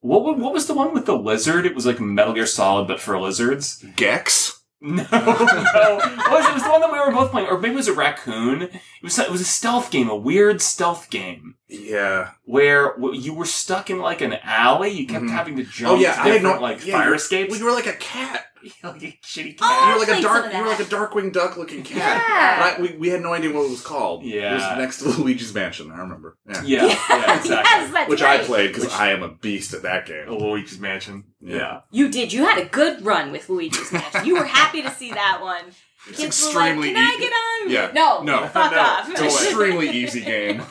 What 0.00 0.22
wa- 0.22 0.32
what 0.34 0.52
was 0.52 0.66
the 0.66 0.74
one 0.74 0.92
with 0.92 1.06
the 1.06 1.16
lizard? 1.16 1.64
It 1.64 1.74
was 1.74 1.86
like 1.86 1.98
Metal 1.98 2.34
Gear 2.34 2.46
Solid, 2.46 2.86
but 2.86 3.00
for 3.00 3.18
lizards. 3.18 3.82
Gex. 3.96 4.53
No, 4.84 5.02
no. 5.10 5.98
It 6.02 6.54
was 6.54 6.62
the 6.62 6.68
one 6.70 6.82
that 6.82 6.92
we 6.92 6.98
were 6.98 7.10
both 7.10 7.30
playing, 7.30 7.48
or 7.48 7.58
maybe 7.58 7.72
it 7.72 7.76
was 7.76 7.88
a 7.88 7.94
raccoon. 7.94 8.62
It 8.62 8.72
was 9.02 9.18
it 9.18 9.30
was 9.30 9.40
a 9.40 9.44
stealth 9.46 9.90
game, 9.90 10.10
a 10.10 10.16
weird 10.16 10.60
stealth 10.60 11.08
game 11.08 11.54
Yeah. 11.82 12.30
where 12.44 12.94
you 13.14 13.34
were 13.34 13.44
stuck 13.46 13.90
in 13.90 13.98
like 13.98 14.20
an 14.20 14.34
alley. 14.42 14.90
You 14.90 15.06
kept 15.06 15.24
Mhm. 15.24 15.30
having 15.30 15.56
to 15.56 15.64
jump 15.64 15.92
Oh 15.92 15.96
yeah, 16.00 16.12
to 16.14 16.20
I 16.20 16.22
had 16.28 16.32
different 16.34 16.56
no 16.56 16.62
like 16.62 16.86
yeah, 16.86 16.98
fire 16.98 17.08
you- 17.10 17.14
escapes. 17.14 17.50
Well, 17.50 17.58
you 17.60 17.64
were 17.66 17.72
like 17.72 17.86
a 17.86 17.92
cat. 17.94 18.46
like 18.82 19.02
a 19.02 19.18
shitty 19.22 19.58
cat. 19.58 19.68
Oh, 19.70 19.88
you 19.88 19.94
were 19.94 20.06
like 20.06 20.18
a 20.18 20.22
dark. 20.22 20.52
You 20.52 20.60
were 20.62 20.68
like 20.68 20.80
a 20.80 20.84
that. 20.84 20.90
Darkwing 21.10 21.32
Duck 21.32 21.56
looking 21.58 21.82
cat. 21.84 22.24
Yeah. 22.28 22.54
And 22.54 22.86
I, 22.86 22.92
we, 22.92 22.96
we 22.98 23.08
had 23.08 23.20
no 23.20 23.32
idea 23.34 23.52
what 23.52 23.64
it 23.66 23.70
was 23.70 23.82
called. 23.82 24.22
Yeah. 24.24 24.52
It 24.52 24.54
was 24.54 24.78
next 24.78 24.98
to 25.02 25.08
Luigi's 25.22 25.52
Mansion. 25.54 25.90
I 25.92 25.98
remember. 25.98 26.36
Yeah. 26.48 26.62
Yeah, 26.64 26.84
yeah, 26.86 27.36
exactly. 27.36 27.50
yes, 27.56 27.92
that's 27.92 28.08
Which 28.10 28.22
I 28.22 28.38
played 28.38 28.68
because 28.74 28.90
I 28.92 29.10
am 29.10 29.22
a 29.22 29.28
beast 29.28 29.74
at 29.74 29.82
that 29.82 30.06
game. 30.06 30.28
Luigi's 30.28 30.78
Mansion. 30.80 31.24
Yeah. 31.40 31.56
yeah. 31.56 31.80
You 31.90 32.08
did. 32.08 32.32
You 32.32 32.44
had 32.46 32.58
a 32.58 32.64
good 32.64 33.04
run 33.04 33.32
with 33.32 33.48
Luigi's 33.50 33.92
Mansion. 33.92 34.24
You 34.24 34.34
were 34.36 34.44
happy 34.44 34.80
to 34.82 34.90
see 34.90 35.12
that 35.12 35.40
one. 35.42 35.64
It's 36.06 36.18
Kids 36.18 36.42
were 36.42 36.50
extremely 36.50 36.92
like, 36.92 36.96
"Can 36.96 37.14
I 37.14 37.18
get 37.18 37.32
on?" 37.32 37.70
Yeah. 37.70 37.90
No. 37.94 38.22
No. 38.22 38.46
Fuck 38.48 38.72
No. 38.72 38.78
off. 38.78 39.08
It's 39.10 39.20
an 39.20 39.26
extremely 39.26 39.88
easy 39.88 40.20
game. 40.20 40.62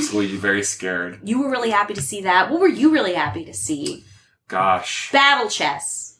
So 0.02 0.16
Luigi 0.18 0.36
very 0.36 0.62
scared. 0.62 1.20
you 1.22 1.40
were 1.42 1.50
really 1.50 1.70
happy 1.70 1.94
to 1.94 2.02
see 2.02 2.22
that. 2.22 2.50
What 2.50 2.60
were 2.60 2.68
you 2.68 2.90
really 2.90 3.14
happy 3.14 3.44
to 3.44 3.52
see? 3.54 4.04
Gosh. 4.48 5.10
Battle 5.12 5.48
chess. 5.48 6.18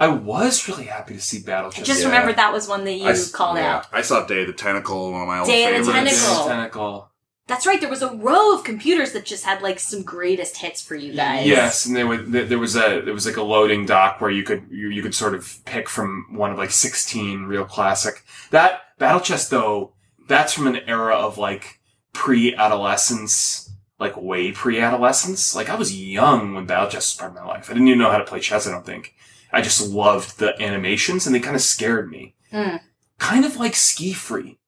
I 0.00 0.08
was 0.08 0.68
really 0.68 0.84
happy 0.84 1.14
to 1.14 1.20
see 1.20 1.40
Battle 1.40 1.70
Chess. 1.70 1.78
I 1.78 1.80
Chess. 1.80 1.86
just 1.88 2.00
Yeah. 2.02 2.06
remembered 2.08 2.36
that 2.36 2.52
was 2.52 2.68
one 2.68 2.84
that 2.84 2.92
you 2.92 3.06
I 3.08 3.10
s- 3.10 3.30
called 3.32 3.56
yeah. 3.58 3.78
out. 3.78 3.86
I 3.92 4.02
saw 4.02 4.24
Day 4.24 4.42
of 4.42 4.46
the 4.46 4.52
Tentacle, 4.52 5.10
one 5.12 5.22
of 5.22 5.26
my 5.26 5.40
old 5.40 5.48
Day 5.48 5.74
of 5.76 5.84
the 5.86 5.92
favorites. 5.92 6.22
Tentacle. 6.24 6.46
Tentacle. 6.48 7.10
That's 7.48 7.66
right. 7.66 7.80
There 7.80 7.88
was 7.90 8.02
a 8.02 8.14
row 8.14 8.54
of 8.54 8.62
computers 8.62 9.12
that 9.12 9.24
just 9.24 9.44
had 9.44 9.60
like 9.62 9.80
some 9.80 10.02
greatest 10.02 10.58
hits 10.58 10.80
for 10.82 10.94
you 10.94 11.14
guys. 11.14 11.46
Yes, 11.46 11.86
and 11.86 11.96
there 11.96 12.06
was 12.06 12.20
there 12.26 12.58
was 12.58 12.76
a 12.76 13.00
there 13.00 13.14
was 13.14 13.24
like 13.26 13.38
a 13.38 13.42
loading 13.42 13.86
dock 13.86 14.20
where 14.20 14.30
you 14.30 14.42
could 14.44 14.66
you, 14.70 14.88
you 14.90 15.02
could 15.02 15.14
sort 15.14 15.34
of 15.34 15.58
pick 15.64 15.88
from 15.88 16.26
one 16.30 16.50
of 16.52 16.58
like 16.58 16.70
sixteen 16.70 17.44
real 17.44 17.64
classic. 17.64 18.22
That 18.50 18.82
Battle 18.98 19.20
Chess 19.20 19.48
though, 19.48 19.94
that's 20.28 20.52
from 20.52 20.66
an 20.66 20.76
era 20.86 21.16
of 21.16 21.38
like 21.38 21.77
pre-adolescence, 22.18 23.70
like 23.98 24.16
way 24.16 24.52
pre-adolescence. 24.52 25.54
Like 25.54 25.68
I 25.68 25.74
was 25.74 25.96
young 25.96 26.54
when 26.54 26.66
Battle 26.66 26.88
Chess 26.90 27.12
was 27.12 27.16
part 27.16 27.30
of 27.30 27.36
my 27.36 27.44
life. 27.46 27.70
I 27.70 27.72
didn't 27.74 27.88
even 27.88 27.98
know 27.98 28.10
how 28.10 28.18
to 28.18 28.24
play 28.24 28.40
chess. 28.40 28.66
I 28.66 28.70
don't 28.70 28.84
think. 28.86 29.14
I 29.52 29.62
just 29.62 29.88
loved 29.88 30.38
the 30.38 30.60
animations, 30.62 31.26
and 31.26 31.34
they 31.34 31.40
kind 31.40 31.56
of 31.56 31.62
scared 31.62 32.10
me. 32.10 32.34
Mm. 32.52 32.80
Kind 33.18 33.44
of 33.44 33.56
like 33.56 33.74
Ski 33.74 34.12
Free. 34.12 34.58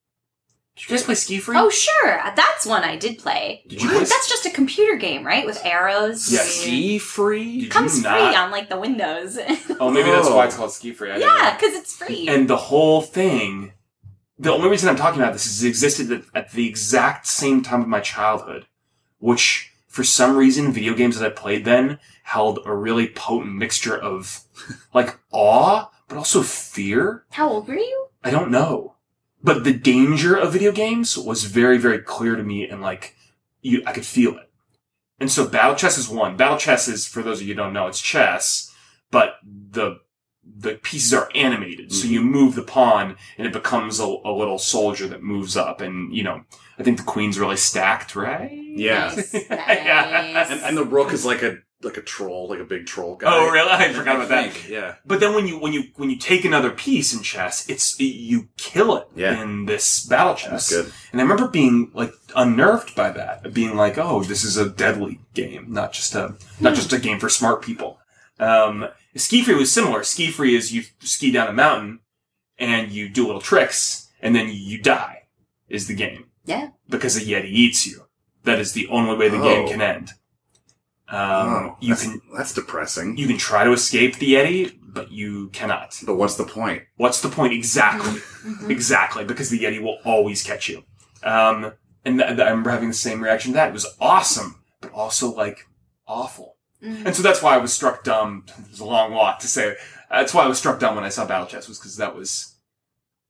Did 0.75 0.89
you 0.89 0.95
guys 0.95 1.03
play 1.03 1.15
Ski 1.15 1.37
Free? 1.37 1.55
Oh, 1.57 1.69
sure. 1.69 2.19
That's 2.35 2.65
one 2.65 2.83
I 2.83 2.95
did 2.95 3.19
play. 3.19 3.63
Did 3.67 3.81
you 3.83 3.89
play- 3.89 3.99
That's 3.99 4.27
just 4.29 4.45
a 4.47 4.49
computer 4.49 4.95
game, 4.97 5.23
right? 5.25 5.45
With 5.45 5.63
arrows. 5.63 6.31
Yeah, 6.33 6.39
Ski 6.39 6.97
free. 6.97 7.61
Did 7.61 7.71
Comes 7.71 7.97
you 7.97 8.03
free 8.03 8.35
on 8.35 8.49
like 8.51 8.69
the 8.69 8.79
Windows. 8.79 9.37
Oh, 9.79 9.91
maybe 9.91 10.09
that's 10.09 10.27
Oh. 10.27 10.35
why 10.35 10.45
it's 10.45 10.55
called 10.55 10.71
Ski 10.71 10.91
Free. 10.93 11.11
I 11.11 11.17
yeah, 11.17 11.55
because 11.55 11.75
it's 11.75 11.95
free. 11.95 12.27
And 12.27 12.47
the 12.49 12.57
whole 12.57 13.01
thing, 13.01 13.73
the 14.41 14.51
only 14.51 14.69
reason 14.69 14.89
I'm 14.89 14.95
talking 14.95 15.21
about 15.21 15.33
this 15.33 15.45
is 15.45 15.63
it 15.63 15.67
existed 15.67 16.11
at, 16.11 16.23
at 16.33 16.51
the 16.51 16.67
exact 16.67 17.27
same 17.27 17.61
time 17.61 17.81
of 17.81 17.87
my 17.87 17.99
childhood, 17.99 18.65
which 19.19 19.71
for 19.87 20.03
some 20.03 20.35
reason, 20.35 20.71
video 20.71 20.95
games 20.95 21.19
that 21.19 21.25
I 21.25 21.35
played 21.35 21.63
then 21.63 21.99
held 22.23 22.59
a 22.65 22.73
really 22.73 23.07
potent 23.07 23.53
mixture 23.55 23.95
of 23.95 24.41
like 24.93 25.19
awe, 25.31 25.91
but 26.07 26.17
also 26.17 26.41
fear. 26.41 27.25
How 27.31 27.49
old 27.49 27.67
were 27.67 27.75
you? 27.75 28.07
I 28.23 28.31
don't 28.31 28.49
know. 28.49 28.95
But 29.43 29.63
the 29.63 29.73
danger 29.73 30.35
of 30.35 30.53
video 30.53 30.71
games 30.71 31.17
was 31.17 31.43
very, 31.43 31.77
very 31.77 31.99
clear 31.99 32.35
to 32.35 32.43
me 32.43 32.67
and 32.67 32.81
like, 32.81 33.15
you, 33.61 33.83
I 33.85 33.91
could 33.91 34.05
feel 34.05 34.37
it. 34.37 34.49
And 35.19 35.31
so 35.31 35.47
Battle 35.47 35.75
Chess 35.75 35.97
is 35.97 36.09
one. 36.09 36.35
Battle 36.35 36.57
Chess 36.57 36.87
is, 36.87 37.05
for 37.05 37.21
those 37.21 37.41
of 37.41 37.47
you 37.47 37.53
who 37.53 37.59
don't 37.59 37.73
know, 37.73 37.87
it's 37.87 38.01
chess, 38.01 38.73
but 39.11 39.35
the, 39.43 39.99
the 40.43 40.75
pieces 40.75 41.13
are 41.13 41.29
animated. 41.35 41.91
So 41.93 42.07
you 42.07 42.21
move 42.21 42.55
the 42.55 42.61
pawn 42.63 43.15
and 43.37 43.47
it 43.47 43.53
becomes 43.53 43.99
a, 43.99 44.05
a 44.05 44.31
little 44.33 44.57
soldier 44.59 45.07
that 45.07 45.23
moves 45.23 45.55
up. 45.55 45.81
And, 45.81 46.15
you 46.15 46.23
know, 46.23 46.43
I 46.79 46.83
think 46.83 46.97
the 46.97 47.03
queen's 47.03 47.39
really 47.39 47.57
stacked, 47.57 48.15
right? 48.15 48.51
Yeah. 48.51 49.13
Nice. 49.15 49.33
Yeah. 49.33 50.47
And, 50.51 50.61
and 50.61 50.77
the 50.77 50.83
rook 50.85 51.11
is 51.13 51.25
like 51.25 51.41
a 51.43 51.57
like 51.83 51.97
a 51.97 52.01
troll, 52.01 52.47
like 52.47 52.59
a 52.59 52.63
big 52.63 52.85
troll 52.85 53.15
guy. 53.15 53.27
Oh, 53.33 53.49
really? 53.49 53.71
I 53.71 53.91
forgot 53.91 54.17
about 54.17 54.29
that. 54.29 54.69
Yeah. 54.69 54.95
But 55.03 55.19
then 55.19 55.33
when 55.33 55.47
you 55.47 55.57
when 55.57 55.73
you 55.73 55.85
when 55.95 56.09
you 56.11 56.15
take 56.15 56.45
another 56.45 56.69
piece 56.69 57.11
in 57.13 57.23
chess, 57.23 57.67
it's 57.69 57.99
you 57.99 58.49
kill 58.57 58.95
it 58.97 59.07
Yeah. 59.15 59.41
in 59.41 59.65
this 59.65 60.05
battle 60.05 60.35
chess. 60.35 60.69
That's 60.69 60.69
good. 60.69 60.93
And 61.11 61.19
I 61.19 61.23
remember 61.23 61.47
being 61.47 61.89
like 61.95 62.13
unnerved 62.35 62.95
by 62.95 63.09
that, 63.11 63.51
being 63.53 63.75
like, 63.75 63.97
"Oh, 63.97 64.23
this 64.23 64.43
is 64.43 64.57
a 64.57 64.69
deadly 64.69 65.21
game, 65.33 65.65
not 65.69 65.91
just 65.91 66.13
a 66.13 66.35
not 66.59 66.75
just 66.75 66.93
a 66.93 66.99
game 66.99 67.19
for 67.19 67.29
smart 67.29 67.63
people." 67.63 67.99
Um, 68.39 68.87
ski 69.15 69.43
free 69.43 69.55
was 69.55 69.71
similar. 69.71 70.03
Ski 70.03 70.31
free 70.31 70.55
is 70.55 70.73
you 70.73 70.83
ski 70.99 71.31
down 71.31 71.47
a 71.47 71.53
mountain 71.53 71.99
and 72.57 72.91
you 72.91 73.09
do 73.09 73.25
little 73.25 73.41
tricks, 73.41 74.09
and 74.21 74.35
then 74.35 74.49
you 74.51 74.81
die. 74.81 75.23
Is 75.69 75.87
the 75.87 75.95
game 75.95 76.25
yeah. 76.45 76.69
because 76.89 77.15
a 77.17 77.21
yeti 77.21 77.45
eats 77.45 77.87
you? 77.87 78.07
That 78.43 78.59
is 78.59 78.73
the 78.73 78.87
only 78.87 79.15
way 79.15 79.29
the 79.29 79.39
Oh. 79.39 79.43
game 79.43 79.67
can 79.69 79.81
end. 79.81 80.11
Um, 81.07 81.17
oh, 81.19 81.77
you 81.81 81.89
that's, 81.89 82.03
can 82.03 82.21
that's 82.35 82.53
depressing. 82.53 83.17
you 83.17 83.27
can 83.27 83.37
try 83.37 83.63
to 83.65 83.71
escape 83.73 84.17
the 84.17 84.33
yeti, 84.33 84.77
but 84.81 85.11
you 85.11 85.49
cannot. 85.49 85.97
but 86.05 86.15
what's 86.15 86.35
the 86.35 86.45
point? 86.45 86.83
What's 86.97 87.21
the 87.21 87.29
point 87.29 87.53
exactly? 87.53 88.19
Mhm. 88.43 88.69
Exactly, 88.69 89.23
because 89.25 89.49
the 89.49 89.59
Yeti 89.59 89.81
will 89.81 89.97
always 90.05 90.41
catch 90.43 90.67
you. 90.69 90.83
Um, 91.23 91.73
and 92.05 92.17
th- 92.19 92.29
th- 92.29 92.39
I 92.39 92.49
remember 92.49 92.69
having 92.71 92.87
the 92.89 92.93
same 92.93 93.21
reaction 93.21 93.51
to 93.51 93.55
that. 93.55 93.69
It 93.69 93.73
was 93.73 93.85
awesome, 93.99 94.63
but 94.81 94.91
also 94.93 95.31
like 95.33 95.67
awful. 96.07 96.57
Mhm. 96.83 97.05
And 97.05 97.15
so 97.15 97.21
that's 97.21 97.41
why 97.41 97.53
I 97.55 97.57
was 97.57 97.71
struck 97.73 98.03
dumb. 98.03 98.45
There's 98.65 98.79
a 98.79 98.85
long 98.85 99.13
walk 99.13 99.39
to 99.39 99.47
say. 99.47 99.75
That's 100.09 100.33
why 100.33 100.43
I 100.43 100.47
was 100.47 100.57
struck 100.57 100.79
dumb 100.79 100.95
when 100.95 101.03
I 101.03 101.09
saw 101.09 101.25
Battle 101.25 101.47
Chess 101.47 101.67
was 101.67 101.77
because 101.79 101.97
that 101.97 102.15
was 102.15 102.55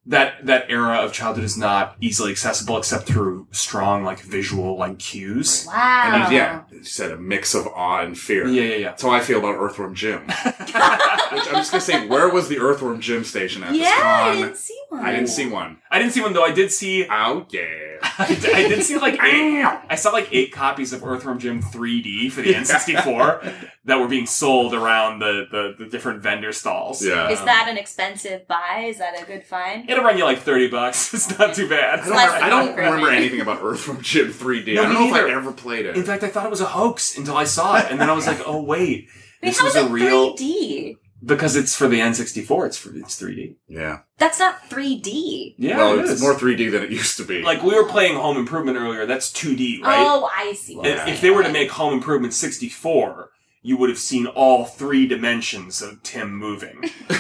that 0.06 0.46
that 0.48 0.66
era 0.70 0.98
of 0.98 1.14
childhood 1.14 1.44
is 1.44 1.58
not 1.58 1.96
easily 2.02 2.32
accessible 2.32 2.78
except 2.78 3.06
through 3.06 3.48
strong 3.52 4.04
like 4.04 4.20
visual 4.20 4.78
like 4.78 4.98
cues. 4.98 5.66
Wow. 5.68 6.24
And 6.26 6.34
yeah, 6.34 6.62
you 6.72 6.84
said 6.84 7.12
a 7.12 7.18
mix 7.18 7.54
of 7.54 7.68
awe 7.68 8.02
and 8.02 8.18
fear. 8.18 8.48
Yeah, 8.48 8.64
yeah, 8.64 8.76
yeah. 8.76 8.90
That's 8.90 9.04
how 9.04 9.12
I 9.12 9.20
feel 9.20 9.40
about 9.40 9.58
Earthworm 9.60 9.94
Jim. 9.94 10.26
Which 11.34 11.48
I'm 11.48 11.54
just 11.56 11.72
gonna 11.72 11.82
say, 11.82 12.08
where 12.08 12.30
was 12.30 12.48
the 12.50 12.60
Earthworm 12.60 13.00
Jim 13.02 13.24
station 13.24 13.64
at 13.64 13.74
Yeah, 13.74 13.84
this 13.84 13.92
I 13.94 14.02
con? 14.02 14.36
didn't 14.38 14.58
see 14.58 14.82
one. 14.90 15.06
I 15.06 15.12
didn't 15.12 15.28
see 15.30 15.50
one. 15.50 15.78
I 15.92 16.00
didn't 16.00 16.14
see 16.14 16.22
one 16.22 16.34
though. 16.34 16.44
I 16.44 16.52
did 16.52 16.72
see. 16.72 17.06
Oh 17.10 17.46
yeah. 17.50 17.66
I 18.18 18.28
did, 18.28 18.46
I 18.54 18.68
did 18.68 18.84
see 18.84 18.98
like 18.98 19.14
eight, 19.24 19.64
I 19.64 19.96
saw 19.96 20.10
like 20.12 20.28
eight 20.32 20.52
copies 20.52 20.92
of 20.92 21.04
Earthworm 21.06 21.38
Jim 21.40 21.62
3D 21.62 22.32
for 22.32 22.42
the 22.42 22.54
N64 22.54 23.54
that 23.86 24.00
were 24.00 24.08
being 24.08 24.26
sold 24.26 24.74
around 24.74 25.20
the, 25.20 25.46
the, 25.52 25.76
the 25.84 25.90
different 25.90 26.22
vendor 26.24 26.52
stalls. 26.52 27.06
Yeah. 27.06 27.30
Is 27.30 27.40
that 27.44 27.68
an 27.70 27.78
expensive 27.78 28.48
buy? 28.48 28.86
Is 28.88 28.98
that 28.98 29.22
a 29.22 29.26
good 29.26 29.44
find? 29.44 29.88
It'll 29.90 30.04
run 30.04 30.18
you 30.18 30.24
like 30.24 30.40
30 30.40 30.70
bucks. 30.70 31.14
It's 31.14 31.38
not 31.38 31.54
too 31.54 31.70
bad. 31.70 32.00
I 32.00 32.06
don't, 32.08 32.16
Less 32.16 32.26
remember, 32.26 32.34
than 32.40 32.44
I 32.44 32.50
don't 32.50 32.68
one 32.68 32.76
remember 32.78 33.12
me. 33.12 33.18
anything 33.18 33.42
about 33.42 33.60
Earthworm 33.62 34.02
Jim 34.02 34.32
3D. 34.34 34.74
No, 34.76 34.82
I 34.82 34.86
don't 34.86 34.94
me 34.96 35.00
know 35.02 35.08
if 35.08 35.14
I 35.14 35.18
neither. 35.28 35.38
ever 35.38 35.52
played 35.52 35.86
it. 35.86 35.96
In 35.96 36.04
fact, 36.04 36.24
I 36.24 36.30
thought 36.30 36.46
it 36.46 36.50
was 36.52 36.62
a 36.62 36.66
hoax 36.66 37.18
until 37.18 37.38
I 37.38 37.44
saw 37.44 37.78
it, 37.78 37.86
and 37.92 38.02
then 38.02 38.10
I 38.10 38.14
was 38.14 38.26
like, 38.26 38.42
"Oh 38.48 38.62
wait, 38.64 39.08
Wait, 39.08 39.10
this 39.42 39.60
how 39.60 39.66
was 39.66 39.76
is 39.76 39.84
a 39.84 39.86
it 39.86 39.92
real." 39.92 40.36
3D? 40.36 40.98
Because 41.24 41.56
it's 41.56 41.76
for 41.76 41.88
the 41.88 42.00
N64. 42.00 42.66
It's 42.68 42.78
for 42.78 42.96
it's 42.96 43.22
3D. 43.22 43.56
yeah. 43.68 44.00
That's 44.18 44.40
not 44.40 44.62
3D. 44.70 45.56
Yeah, 45.58 45.78
well, 45.78 45.98
it 46.00 46.02
it's 46.02 46.12
is. 46.14 46.22
more 46.22 46.34
3D 46.34 46.72
than 46.72 46.82
it 46.84 46.90
used 46.92 47.18
to 47.18 47.24
be. 47.24 47.42
Like 47.44 47.62
we 47.62 47.76
were 47.76 47.86
playing 47.88 48.16
Home 48.16 48.38
Improvement 48.38 48.78
earlier. 48.78 49.06
That's 49.06 49.32
2D, 49.32 49.82
right? 49.84 50.00
Oh, 50.00 50.30
I 50.36 50.54
see. 50.54 50.76
What 50.78 50.88
If- 50.88 51.08
if 51.08 51.22
they 51.22 51.30
were 51.30 51.44
to 51.44 51.52
make 51.52 51.70
Home 51.72 51.94
Improvement 51.94 52.34
64, 52.34 53.30
you 53.62 53.78
would 53.78 53.90
have 53.90 54.00
seen 54.00 54.26
all 54.26 54.66
three 54.66 55.06
dimensions 55.08 55.82
of 55.84 56.02
Tim 56.02 56.36
moving. 56.36 56.84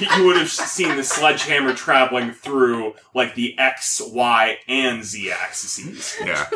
you 0.00 0.24
would 0.24 0.36
have 0.36 0.48
seen 0.50 0.96
the 0.96 1.04
sledgehammer 1.04 1.74
traveling 1.74 2.32
through 2.32 2.94
like 3.14 3.34
the 3.34 3.58
X, 3.58 4.00
Y, 4.04 4.58
and 4.68 5.04
Z 5.04 5.30
axes. 5.30 6.16
yeah. 6.24 6.48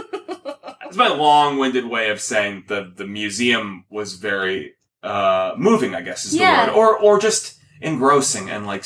It's 0.87 0.97
my 0.97 1.09
long-winded 1.09 1.85
way 1.87 2.11
of 2.11 2.21
saying 2.21 2.65
the 2.69 2.93
the 2.95 3.07
museum 3.07 3.85
was 3.91 4.15
very 4.15 4.75
uh, 5.07 5.55
moving. 5.57 5.95
I 5.95 6.03
guess 6.03 6.25
is 6.25 6.33
the 6.33 6.39
Yeah. 6.39 6.67
word, 6.67 6.75
or 6.75 6.97
or 6.99 7.19
just 7.19 7.59
engrossing 7.81 8.51
and 8.51 8.67
like 8.67 8.85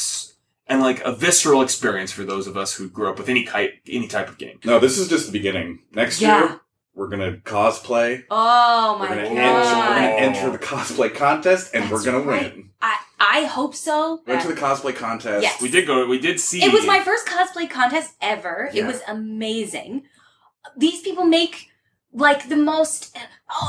and 0.67 0.81
like 0.81 1.01
a 1.03 1.13
visceral 1.13 1.63
experience 1.63 2.13
for 2.13 2.25
those 2.25 2.47
of 2.47 2.57
us 2.57 2.75
who 2.75 2.89
grew 2.89 3.09
up 3.09 3.19
with 3.19 3.29
any 3.29 3.45
type 3.45 3.73
any 3.89 4.07
type 4.09 4.29
of 4.29 4.39
game. 4.39 4.59
No, 4.65 4.79
this 4.79 4.99
is 4.99 5.09
just 5.09 5.27
the 5.27 5.33
beginning. 5.33 5.81
Next 5.93 6.21
Yeah. 6.21 6.39
year, 6.39 6.61
we're 6.95 7.09
gonna 7.09 7.33
cosplay. 7.45 8.25
Oh 8.31 8.97
my 8.99 9.09
We're 9.11 9.17
gonna, 9.17 9.35
god! 9.35 9.37
enter, 9.37 9.79
we're 9.79 9.95
gonna 9.95 10.07
enter 10.27 10.51
the 10.51 10.59
cosplay 10.59 11.15
contest, 11.15 11.75
and 11.75 11.85
That's 11.85 11.93
we're 11.93 12.05
gonna 12.05 12.25
right. 12.25 12.55
win. 12.55 12.71
I 12.83 12.97
I 13.23 13.45
hope 13.45 13.75
so. 13.75 14.21
We 14.27 14.33
went 14.33 14.43
to 14.47 14.49
the 14.55 14.61
cosplay 14.61 14.95
contest. 14.97 15.43
Yes. 15.43 15.61
We 15.61 15.71
did 15.71 15.87
go. 15.87 16.07
We 16.07 16.19
did 16.19 16.41
see. 16.41 16.63
It 16.65 16.73
was 16.73 16.87
my 16.87 17.01
first 17.01 17.27
cosplay 17.27 17.69
contest 17.69 18.15
ever. 18.21 18.71
It 18.75 18.85
was 18.87 19.01
amazing. 19.09 20.05
These 20.77 21.03
people 21.03 21.25
make 21.25 21.70
like 22.13 22.49
the 22.49 22.57
most. 22.57 23.17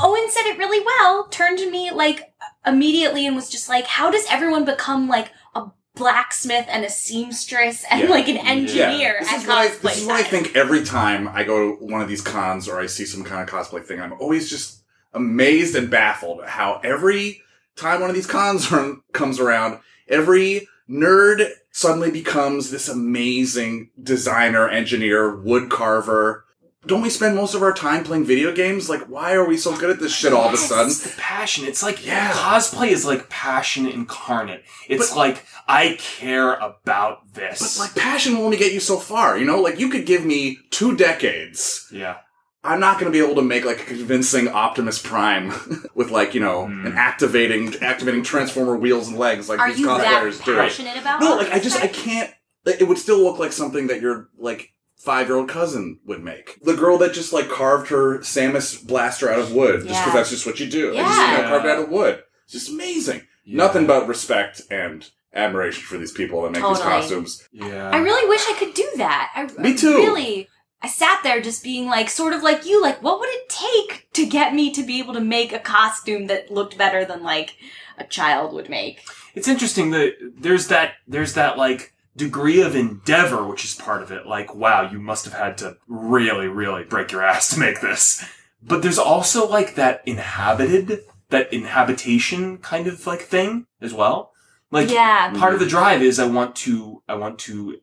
Owen 0.02 0.28
said 0.30 0.46
it 0.46 0.58
really 0.58 0.84
well. 0.84 1.26
Turned 1.28 1.58
to 1.58 1.70
me 1.70 1.90
like 1.90 2.32
immediately 2.66 3.26
and 3.26 3.36
was 3.36 3.48
just 3.50 3.68
like, 3.68 3.86
"How 3.86 4.10
does 4.10 4.24
everyone 4.30 4.64
become 4.64 5.08
like 5.08 5.30
a 5.54 5.66
blacksmith 5.94 6.66
and 6.68 6.84
a 6.84 6.90
seamstress 6.90 7.84
and 7.90 8.02
Yeah. 8.02 8.08
like 8.08 8.28
an 8.28 8.38
engineer 8.38 9.16
This 9.20 9.32
at 9.32 9.40
is, 9.42 9.46
what 9.46 9.58
I, 9.58 9.68
cosplay?" 9.68 9.80
this 9.82 9.98
is 9.98 10.06
what 10.06 10.16
I 10.16 10.22
think 10.22 10.56
every 10.56 10.84
time 10.84 11.28
I 11.28 11.44
go 11.44 11.76
to 11.76 11.84
one 11.84 12.00
of 12.00 12.08
these 12.08 12.20
cons 12.22 12.68
or 12.68 12.80
I 12.80 12.86
see 12.86 13.04
some 13.04 13.24
kind 13.24 13.42
of 13.42 13.48
cosplay 13.48 13.84
thing. 13.84 14.00
I'm 14.00 14.12
always 14.14 14.48
just 14.50 14.82
amazed 15.14 15.74
and 15.76 15.90
baffled 15.90 16.40
at 16.42 16.48
how 16.48 16.80
every 16.82 17.42
time 17.76 18.00
one 18.00 18.10
of 18.10 18.16
these 18.16 18.26
cons 18.26 18.70
run, 18.72 19.02
comes 19.12 19.38
around, 19.40 19.78
every 20.08 20.68
nerd 20.88 21.48
suddenly 21.70 22.10
becomes 22.10 22.70
this 22.70 22.88
amazing 22.88 23.90
designer, 24.02 24.68
engineer, 24.68 25.34
wood 25.36 25.70
carver. 25.70 26.44
Don't 26.84 27.00
we 27.00 27.10
spend 27.10 27.36
most 27.36 27.54
of 27.54 27.62
our 27.62 27.72
time 27.72 28.02
playing 28.02 28.24
video 28.24 28.52
games? 28.52 28.88
Like, 28.90 29.02
why 29.08 29.34
are 29.34 29.44
we 29.46 29.56
so 29.56 29.76
good 29.76 29.90
at 29.90 30.00
this 30.00 30.12
shit 30.12 30.32
all 30.32 30.48
of 30.48 30.52
a 30.52 30.56
sudden? 30.56 30.88
It's 30.88 31.02
the 31.04 31.16
passion. 31.20 31.64
It's 31.64 31.82
like 31.82 32.04
Yeah. 32.04 32.32
cosplay 32.32 32.88
is 32.88 33.04
like 33.04 33.28
passion 33.28 33.86
incarnate. 33.86 34.64
It's 34.88 35.10
But- 35.10 35.16
like 35.16 35.46
I 35.68 35.96
care 36.00 36.54
about 36.54 37.34
this. 37.34 37.78
But 37.78 37.84
like, 37.84 37.94
passion 37.94 38.36
will 38.36 38.44
only 38.46 38.56
get 38.56 38.72
you 38.72 38.80
so 38.80 38.96
far, 38.96 39.38
you 39.38 39.44
know? 39.44 39.60
Like, 39.60 39.78
you 39.78 39.88
could 39.90 40.06
give 40.06 40.24
me 40.24 40.58
two 40.70 40.96
decades 40.96 41.86
yeah, 41.92 42.16
I'm 42.64 42.80
not 42.80 42.98
going 42.98 43.10
to 43.12 43.16
be 43.16 43.24
able 43.24 43.36
to 43.36 43.42
make 43.42 43.64
like 43.64 43.80
a 43.82 43.84
convincing 43.84 44.48
Optimus 44.48 44.98
Prime 45.00 45.52
with 45.94 46.10
like 46.10 46.34
you 46.34 46.40
know 46.40 46.66
Hmm. 46.66 46.86
an 46.86 46.94
activating 46.96 47.76
activating 47.80 48.24
transformer 48.24 48.76
wheels 48.76 49.06
and 49.08 49.16
legs 49.18 49.48
like 49.48 49.60
Are 49.60 49.68
these 49.70 49.78
you 49.78 49.86
that 49.86 50.04
cosplayers 50.24 50.44
do. 50.44 50.56
passionate 50.56 50.96
about? 50.96 51.20
No, 51.20 51.30
all 51.32 51.36
like 51.36 51.50
I 51.52 51.60
this 51.60 51.72
just 51.74 51.80
I 51.82 51.86
can't. 51.86 52.30
It 52.66 52.86
would 52.88 52.98
still 52.98 53.18
look 53.22 53.38
like 53.38 53.52
something 53.52 53.86
that 53.86 54.00
you're 54.00 54.28
like 54.36 54.70
five 55.04 55.26
year 55.28 55.36
old 55.36 55.48
cousin 55.48 55.98
would 56.06 56.22
make. 56.22 56.58
The 56.62 56.74
girl 56.74 56.98
that 56.98 57.12
just 57.12 57.32
like 57.32 57.48
carved 57.48 57.88
her 57.90 58.18
Samus 58.20 58.86
blaster 58.86 59.30
out 59.30 59.38
of 59.40 59.52
wood 59.52 59.80
just 59.86 59.88
because 59.88 60.06
Yeah. 60.06 60.12
that's 60.14 60.30
just 60.30 60.46
what 60.46 60.60
you 60.60 60.66
do. 60.68 60.92
I 60.92 61.02
just 61.02 61.18
you 61.20 61.26
know, 61.26 61.32
Yeah. 61.42 61.48
carved 61.48 61.66
out 61.66 61.78
of 61.82 61.88
wood. 61.88 62.22
It's 62.44 62.52
just 62.52 62.68
amazing. 62.70 63.22
Yeah. 63.44 63.56
Nothing 63.56 63.86
but 63.86 64.06
respect 64.06 64.62
and 64.70 65.08
admiration 65.34 65.82
for 65.84 65.96
these 65.98 66.12
people 66.12 66.42
that 66.42 66.52
make 66.52 66.62
these 66.62 66.78
Totally. 66.78 67.00
costumes. 67.00 67.48
Yeah, 67.52 67.90
I 67.90 67.96
really 67.98 68.28
wish 68.28 68.44
I 68.48 68.52
could 68.54 68.74
do 68.74 68.86
that. 68.96 69.30
I, 69.34 69.44
Me 69.60 69.72
I 69.72 69.76
too. 69.76 69.96
Really, 69.96 70.48
I 70.82 70.88
sat 70.88 71.20
there 71.22 71.40
just 71.40 71.64
being 71.64 71.86
like, 71.86 72.10
sort 72.10 72.34
of 72.34 72.42
like 72.42 72.66
you, 72.66 72.80
like, 72.82 73.02
what 73.02 73.18
would 73.18 73.30
it 73.30 73.48
take 73.48 74.08
to 74.12 74.26
get 74.26 74.54
me 74.54 74.70
to 74.72 74.82
be 74.82 74.98
able 74.98 75.14
to 75.14 75.20
make 75.20 75.52
a 75.52 75.58
costume 75.58 76.26
that 76.26 76.50
looked 76.50 76.76
better 76.76 77.04
than 77.04 77.22
like 77.22 77.56
a 77.98 78.04
child 78.04 78.52
would 78.52 78.68
make? 78.68 79.00
it's 79.34 79.48
interesting 79.48 79.90
that 79.92 80.12
there's 80.38 80.68
that 80.68 80.92
there's 81.08 81.32
that 81.34 81.56
like 81.56 81.94
degree 82.16 82.60
of 82.60 82.76
endeavor 82.76 83.46
which 83.46 83.64
is 83.64 83.74
part 83.74 84.02
of 84.02 84.10
it 84.10 84.26
like 84.26 84.54
wow 84.54 84.88
you 84.90 84.98
must 84.98 85.24
have 85.24 85.34
had 85.34 85.56
to 85.56 85.76
really 85.86 86.46
really 86.46 86.84
break 86.84 87.12
your 87.12 87.22
ass 87.22 87.50
to 87.50 87.60
make 87.60 87.80
this. 87.80 88.24
But 88.64 88.82
there's 88.82 88.98
also 88.98 89.48
like 89.48 89.74
that 89.74 90.02
inhabited 90.06 91.00
that 91.30 91.52
inhabitation 91.52 92.58
kind 92.58 92.86
of 92.86 93.06
like 93.06 93.22
thing 93.22 93.66
as 93.80 93.92
well. 93.92 94.32
Like 94.70 94.90
yeah, 94.90 95.32
part 95.36 95.54
of 95.54 95.58
the 95.58 95.66
mm-hmm. 95.66 95.70
drive 95.70 96.02
is 96.02 96.18
i 96.18 96.26
want 96.26 96.54
to 96.56 97.02
i 97.08 97.14
want 97.14 97.38
to 97.40 97.80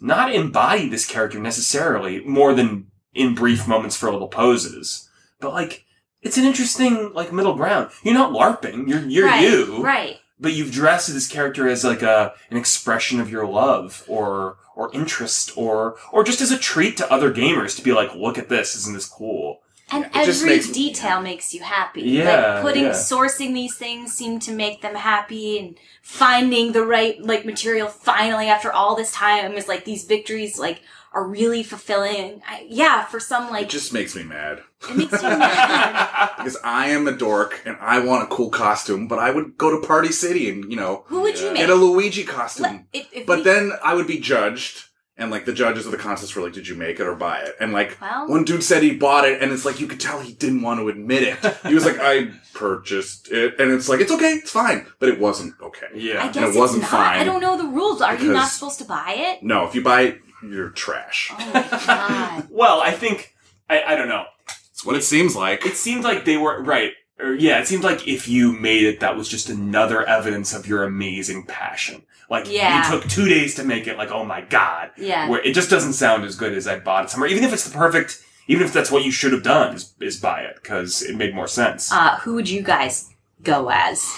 not 0.00 0.32
embody 0.32 0.88
this 0.88 1.06
character 1.06 1.40
necessarily 1.40 2.22
more 2.24 2.54
than 2.54 2.86
in 3.14 3.34
brief 3.34 3.66
moments 3.66 3.96
for 3.96 4.12
little 4.12 4.28
poses 4.28 5.08
but 5.40 5.52
like 5.52 5.84
it's 6.22 6.36
an 6.36 6.44
interesting 6.44 7.12
like 7.14 7.32
middle 7.32 7.54
ground. 7.54 7.90
You're 8.02 8.14
not 8.14 8.32
larping 8.32 8.88
you're 8.88 9.04
you're 9.06 9.26
right, 9.26 9.42
you. 9.42 9.82
right? 9.82 10.18
But 10.40 10.52
you've 10.52 10.72
dressed 10.72 11.12
this 11.12 11.26
character 11.28 11.68
as 11.68 11.84
like 11.84 12.02
a 12.02 12.34
an 12.50 12.56
expression 12.56 13.20
of 13.20 13.30
your 13.30 13.46
love 13.46 14.04
or 14.08 14.56
or 14.76 14.90
interest 14.94 15.52
or 15.56 15.96
or 16.12 16.22
just 16.24 16.40
as 16.40 16.50
a 16.52 16.58
treat 16.58 16.96
to 16.96 17.12
other 17.12 17.32
gamers 17.32 17.74
to 17.76 17.82
be 17.82 17.92
like 17.92 18.14
look 18.14 18.38
at 18.38 18.48
this 18.48 18.74
isn't 18.76 18.94
this 18.94 19.08
cool 19.08 19.60
And 19.90 20.04
It 20.04 20.10
every 20.14 20.50
makes- 20.50 20.68
detail 20.70 21.20
makes 21.22 21.54
you 21.54 21.62
happy. 21.62 22.02
Yeah, 22.02 22.54
like 22.56 22.62
putting 22.62 22.84
yeah. 22.84 22.90
sourcing 22.92 23.54
these 23.54 23.74
things 23.76 24.12
seem 24.12 24.38
to 24.40 24.52
make 24.52 24.82
them 24.82 24.94
happy, 24.94 25.58
and 25.58 25.78
finding 26.02 26.72
the 26.72 26.84
right 26.84 27.16
like 27.22 27.44
material 27.46 27.88
finally 27.88 28.48
after 28.48 28.70
all 28.72 28.94
this 28.96 29.12
time 29.12 29.52
is 29.54 29.66
like 29.66 29.84
these 29.84 30.04
victories 30.04 30.58
like 30.58 30.82
are 31.12 31.26
really 31.26 31.62
fulfilling. 31.62 32.42
I, 32.46 32.66
yeah, 32.68 33.04
for 33.06 33.18
some 33.20 33.50
like 33.50 33.64
It 33.64 33.70
just 33.70 33.92
makes 33.92 34.14
me 34.14 34.22
mad. 34.24 34.60
it 34.90 34.96
makes 34.96 35.12
you 35.22 35.28
mad. 35.28 36.30
Because 36.36 36.56
I 36.62 36.88
am 36.88 37.08
a 37.08 37.12
dork 37.12 37.62
and 37.64 37.76
I 37.80 37.98
want 38.00 38.24
a 38.24 38.26
cool 38.26 38.50
costume, 38.50 39.08
but 39.08 39.18
I 39.18 39.30
would 39.30 39.56
go 39.56 39.70
to 39.80 39.86
Party 39.86 40.12
City 40.12 40.50
and, 40.50 40.70
you 40.70 40.76
know, 40.76 41.04
Who 41.06 41.22
would 41.22 41.38
you 41.38 41.46
make? 41.48 41.56
get 41.56 41.70
a 41.70 41.74
Luigi 41.74 42.24
costume. 42.24 42.62
Let- 42.64 42.84
if- 42.92 43.06
if 43.12 43.26
but 43.26 43.38
we- 43.38 43.44
then 43.44 43.72
I 43.82 43.94
would 43.94 44.06
be 44.06 44.18
judged, 44.20 44.84
and 45.20 45.32
like 45.32 45.46
the 45.46 45.52
judges 45.52 45.84
of 45.84 45.90
the 45.90 45.98
contest 45.98 46.36
were 46.36 46.42
like, 46.42 46.52
"Did 46.52 46.68
you 46.68 46.76
make 46.76 47.00
it 47.00 47.06
or 47.06 47.16
buy 47.16 47.40
it?" 47.40 47.56
And 47.58 47.72
like 47.72 47.98
Well- 48.00 48.28
one 48.28 48.44
dude 48.44 48.62
said 48.62 48.84
he 48.84 48.92
bought 48.94 49.24
it, 49.26 49.42
and 49.42 49.50
it's 49.50 49.64
like 49.64 49.80
you 49.80 49.88
could 49.88 49.98
tell 49.98 50.20
he 50.20 50.32
didn't 50.32 50.62
want 50.62 50.78
to 50.78 50.88
admit 50.88 51.24
it. 51.24 51.38
He 51.66 51.74
was 51.74 51.84
like, 51.84 51.98
"I 52.00 52.28
purchased 52.54 53.28
it," 53.32 53.58
and 53.58 53.72
it's 53.72 53.88
like 53.88 54.00
it's 54.00 54.12
okay, 54.12 54.34
it's 54.34 54.50
fine, 54.52 54.86
but 55.00 55.08
it 55.08 55.18
wasn't 55.18 55.54
okay. 55.60 55.86
yeah 55.94 56.24
I 56.24 56.28
guess 56.28 56.54
it 56.54 56.58
wasn't 56.58 56.82
not. 56.82 56.90
fine 56.92 57.18
I 57.20 57.24
don't 57.24 57.40
know 57.40 57.56
the 57.56 57.64
rules. 57.66 58.00
Are 58.00 58.14
you 58.16 58.32
not 58.32 58.48
supposed 58.48 58.78
to 58.78 58.84
buy 58.84 59.14
it? 59.16 59.42
No, 59.42 59.66
if 59.66 59.74
you 59.74 59.82
buy 59.82 60.02
it, 60.02 60.20
you're 60.42 60.70
trash. 60.70 61.30
Oh 61.32 61.68
god. 61.86 62.46
well 62.50 62.80
i 62.80 62.90
think 62.92 63.34
I, 63.70 63.82
I 63.82 63.94
don't 63.96 64.08
know 64.08 64.24
It's 64.70 64.84
what 64.84 64.96
it 64.96 65.02
seems 65.04 65.34
like. 65.36 65.66
it 65.66 65.74
seemed 65.76 66.04
like 66.04 66.24
they 66.24 66.36
were 66.36 66.62
right 66.62 66.92
or 67.18 67.34
yeah 67.34 67.58
it 67.60 67.66
seemed 67.66 67.84
like 67.84 68.06
if 68.08 68.28
you 68.28 68.52
made 68.52 68.84
it 68.84 69.00
that 69.00 69.16
was 69.16 69.28
just 69.28 69.48
another 69.48 70.04
evidence 70.06 70.54
of 70.54 70.66
your 70.66 70.84
amazing 70.84 71.44
passion 71.44 72.02
like 72.30 72.50
Yeah. 72.50 72.84
you 72.92 73.00
took 73.00 73.08
two 73.10 73.28
days 73.28 73.54
to 73.56 73.64
make 73.64 73.86
it 73.86 73.96
like 73.98 74.10
oh 74.12 74.24
my 74.24 74.40
god 74.42 74.90
Yeah. 74.96 75.28
where 75.28 75.40
it 75.40 75.54
just 75.54 75.70
doesn't 75.70 75.94
sound 75.94 76.24
as 76.24 76.36
good 76.36 76.52
as 76.52 76.66
I 76.68 76.78
bought 76.78 77.04
it 77.04 77.10
somewhere. 77.10 77.30
Even 77.30 77.42
if 77.44 77.52
it's 77.52 77.64
the 77.68 77.76
perfect, 77.76 78.22
even 78.46 78.64
if 78.66 78.72
that's 78.72 78.90
what 78.90 79.04
you 79.04 79.10
should 79.10 79.32
have 79.32 79.42
done, 79.42 79.74
is, 79.74 79.92
is 80.00 80.20
buy 80.20 80.40
it 80.42 80.56
because 80.62 81.02
it 81.02 81.16
made 81.16 81.34
more 81.34 81.48
sense. 81.48 81.90
Uh, 81.92 82.18
who 82.20 82.34
would 82.34 82.48
you 82.48 82.62
guys 82.62 83.12
go 83.42 83.68
as? 83.70 84.14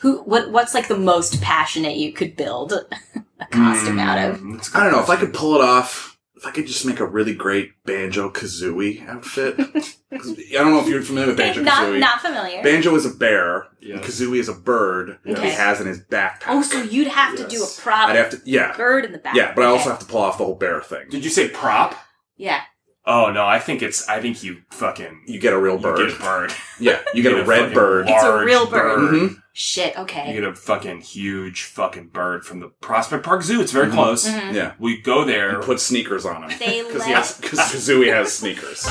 Who? 0.00 0.18
What? 0.22 0.50
What's 0.50 0.74
like 0.74 0.88
the 0.88 0.98
most 0.98 1.40
passionate 1.42 1.96
you 1.96 2.12
could 2.12 2.36
build 2.36 2.72
a 2.72 3.46
costume 3.50 3.98
out 3.98 4.18
of? 4.18 4.40
Mm, 4.40 4.54
that's 4.56 4.68
a 4.68 4.70
good 4.72 4.80
I 4.80 4.84
don't 4.84 4.92
know 4.92 5.02
if 5.02 5.10
I 5.10 5.16
could 5.16 5.34
pull 5.34 5.54
it 5.56 5.60
off. 5.60 6.06
If 6.36 6.46
I 6.46 6.52
could 6.52 6.68
just 6.68 6.86
make 6.86 7.00
a 7.00 7.04
really 7.04 7.34
great 7.34 7.72
Banjo 7.84 8.30
Kazooie 8.30 9.04
outfit. 9.08 9.58
I 10.12 10.18
don't 10.52 10.70
know 10.72 10.78
if 10.80 10.86
you're 10.86 11.02
familiar 11.02 11.26
with 11.30 11.36
Banjo 11.36 11.64
Kazooie. 11.64 11.98
not 11.98 12.20
familiar. 12.20 12.62
Banjo 12.62 12.94
is 12.94 13.04
a 13.04 13.10
bear. 13.10 13.66
Yes. 13.80 13.96
And 13.96 14.04
Kazooie 14.06 14.38
is 14.38 14.48
a 14.48 14.52
bird 14.54 15.18
that 15.24 15.30
he 15.38 15.46
Okay. 15.46 15.50
has 15.50 15.80
in 15.80 15.88
his 15.88 15.98
backpack. 16.00 16.44
oh, 16.46 16.62
so 16.62 16.80
you'd 16.80 17.08
have 17.08 17.36
to 17.38 17.48
do 17.48 17.64
a 17.64 17.66
prop 17.80 18.08
I'd 18.10 18.14
have 18.16 18.30
to, 18.30 18.40
yeah, 18.44 18.76
bird 18.76 19.04
in 19.04 19.10
the 19.10 19.18
back. 19.18 19.34
yeah, 19.34 19.52
but 19.52 19.62
I 19.64 19.66
also 19.66 19.90
have 19.90 19.98
to 19.98 20.06
pull 20.06 20.20
off 20.20 20.38
the 20.38 20.44
whole 20.44 20.54
bear 20.54 20.80
thing. 20.80 21.08
Did 21.10 21.24
you 21.24 21.30
say 21.30 21.48
prop? 21.48 21.96
Yeah. 22.36 22.60
Oh 23.04 23.32
no, 23.32 23.44
I 23.44 23.58
think 23.58 23.82
it's. 23.82 24.08
I 24.08 24.20
think 24.20 24.44
you 24.44 24.58
fucking 24.70 25.22
You 25.26 25.40
get 25.40 25.54
a 25.54 25.58
real 25.58 25.74
you 25.76 25.80
bird. 25.82 26.08
get 26.08 26.16
a 26.16 26.22
bird. 26.22 26.52
Yeah, 26.78 27.00
you 27.14 27.22
get 27.24 27.32
a 27.36 27.42
red 27.46 27.74
bird. 27.74 28.06
It's 28.08 28.22
a 28.22 28.44
real 28.44 28.66
bird. 28.70 28.98
Mhm. 29.00 29.42
Shit. 29.60 29.98
Okay. 29.98 30.28
You 30.32 30.40
get 30.40 30.48
a 30.48 30.54
fucking 30.54 31.00
huge 31.00 31.64
fucking 31.64 32.10
bird 32.10 32.44
from 32.44 32.60
the 32.60 32.68
Prospect 32.80 33.24
Park 33.24 33.42
Zoo. 33.42 33.60
It's 33.60 33.72
very 33.72 33.88
Mhm. 33.88 33.92
close. 33.92 34.24
Mhm. 34.24 34.54
Yeah, 34.54 34.74
We 34.78 35.02
go 35.02 35.24
there. 35.24 35.54
you 35.54 35.58
put 35.58 35.80
sneakers 35.80 36.24
on 36.24 36.48
him 36.48 36.56
They 36.60 36.82
because 36.86 37.04
let- 37.08 37.50
Kazooie 37.50 38.14
has 38.14 38.32
sneakers. 38.32 38.84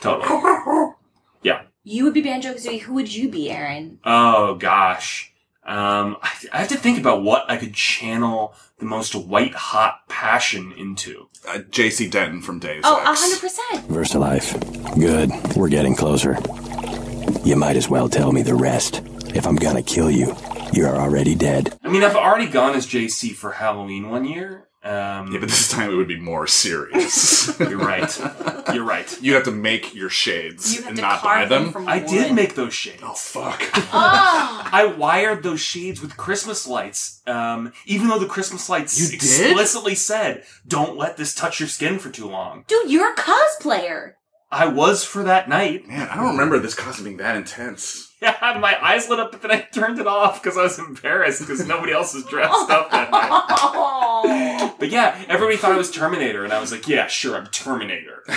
totally. 0.00 0.92
Yeah. 1.42 1.62
You 1.84 2.02
would 2.04 2.14
be 2.14 2.20
Banjo 2.22 2.52
Kazooie. 2.54 2.80
Who 2.80 2.94
would 2.94 3.14
you 3.14 3.28
be, 3.28 3.48
Aaron? 3.48 4.00
Oh 4.04 4.56
gosh. 4.56 5.32
Um, 5.68 6.16
I, 6.22 6.30
I 6.52 6.58
have 6.58 6.68
to 6.68 6.76
think 6.78 6.98
about 6.98 7.22
what 7.22 7.44
I 7.50 7.56
could 7.58 7.74
channel 7.74 8.54
the 8.78 8.86
most 8.86 9.14
white 9.14 9.54
hot 9.54 10.08
passion 10.08 10.72
into. 10.72 11.28
Uh, 11.46 11.58
J.C. 11.70 12.08
Denton 12.08 12.40
from 12.40 12.58
Deus 12.58 12.82
Oh, 12.84 12.96
Ex. 12.98 13.06
a 13.06 13.22
hundred 13.22 13.40
percent. 13.40 13.88
VersaLife. 13.88 14.98
Good. 14.98 15.30
We're 15.56 15.68
getting 15.68 15.94
closer. 15.94 16.38
You 17.44 17.56
might 17.56 17.76
as 17.76 17.88
well 17.88 18.08
tell 18.08 18.32
me 18.32 18.42
the 18.42 18.54
rest. 18.54 19.02
If 19.34 19.46
I'm 19.46 19.56
gonna 19.56 19.82
kill 19.82 20.10
you, 20.10 20.34
you're 20.72 20.96
already 20.96 21.34
dead. 21.34 21.78
I 21.84 21.88
mean, 21.88 22.02
I've 22.02 22.16
already 22.16 22.46
gone 22.48 22.74
as 22.74 22.86
JC 22.86 23.34
for 23.34 23.52
Halloween 23.52 24.08
one 24.10 24.24
year. 24.24 24.67
Um, 24.84 25.32
Yeah, 25.32 25.40
but 25.40 25.48
this 25.48 25.68
time 25.68 25.90
it 25.90 25.94
would 25.96 26.06
be 26.08 26.18
more 26.20 26.46
serious. 26.46 27.58
you're 27.60 27.76
right. 27.78 28.16
You're 28.72 28.84
right. 28.84 29.20
You'd 29.20 29.34
have 29.34 29.44
to 29.44 29.50
make 29.50 29.94
your 29.94 30.08
shades 30.08 30.72
You 30.74 30.80
have 30.82 30.88
and 30.90 30.96
to 30.96 31.02
not 31.02 31.22
buy 31.22 31.34
carve 31.36 31.48
them. 31.48 31.62
them 31.64 31.72
from 31.72 31.88
I 31.88 31.98
wood. 31.98 32.06
did 32.08 32.32
make 32.34 32.54
those 32.54 32.72
shades. 32.74 33.02
oh 33.04 33.14
fuck! 33.14 33.60
Oh. 33.92 34.68
I 34.72 34.84
wired 34.96 35.42
those 35.42 35.60
shades 35.60 36.00
with 36.00 36.16
Christmas 36.16 36.66
lights, 36.66 37.22
um, 37.26 37.72
even 37.86 38.08
though 38.08 38.18
the 38.18 38.26
Christmas 38.26 38.68
lights 38.68 38.98
You 39.00 39.06
did? 39.08 39.14
explicitly 39.14 39.94
said, 39.96 40.44
"Don't 40.66 40.96
let 40.96 41.16
this 41.16 41.34
touch 41.34 41.58
your 41.60 41.68
skin 41.68 41.98
for 41.98 42.10
too 42.10 42.28
long." 42.28 42.64
Dude, 42.68 42.90
you're 42.90 43.12
a 43.12 43.16
cosplayer. 43.16 44.12
I 44.50 44.66
was 44.66 45.04
for 45.04 45.22
that 45.24 45.48
night. 45.48 45.86
Man, 45.88 46.08
I 46.08 46.16
don't 46.16 46.30
remember 46.32 46.58
this 46.58 46.74
costume 46.74 47.04
being 47.04 47.16
that 47.18 47.36
intense. 47.36 48.07
Yeah, 48.20 48.58
my 48.60 48.76
eyes 48.84 49.08
lit 49.08 49.20
up, 49.20 49.30
but 49.32 49.42
then 49.42 49.50
I 49.52 49.60
turned 49.60 49.98
it 50.00 50.06
off 50.08 50.42
because 50.42 50.58
I 50.58 50.62
was 50.62 50.78
embarrassed 50.78 51.40
because 51.40 51.64
nobody 51.68 51.92
else 51.92 52.14
was 52.14 52.24
dressed 52.24 52.68
up 52.70 52.90
that 52.90 53.10
night. 53.10 54.74
But 54.78 54.90
yeah, 54.90 55.24
everybody 55.28 55.56
thought 55.56 55.72
I 55.72 55.76
was 55.76 55.90
Terminator, 55.90 56.44
and 56.44 56.52
I 56.52 56.60
was 56.60 56.70
like, 56.72 56.86
yeah, 56.88 57.06
sure, 57.08 57.36
I'm 57.36 57.46
Terminator. 57.48 58.22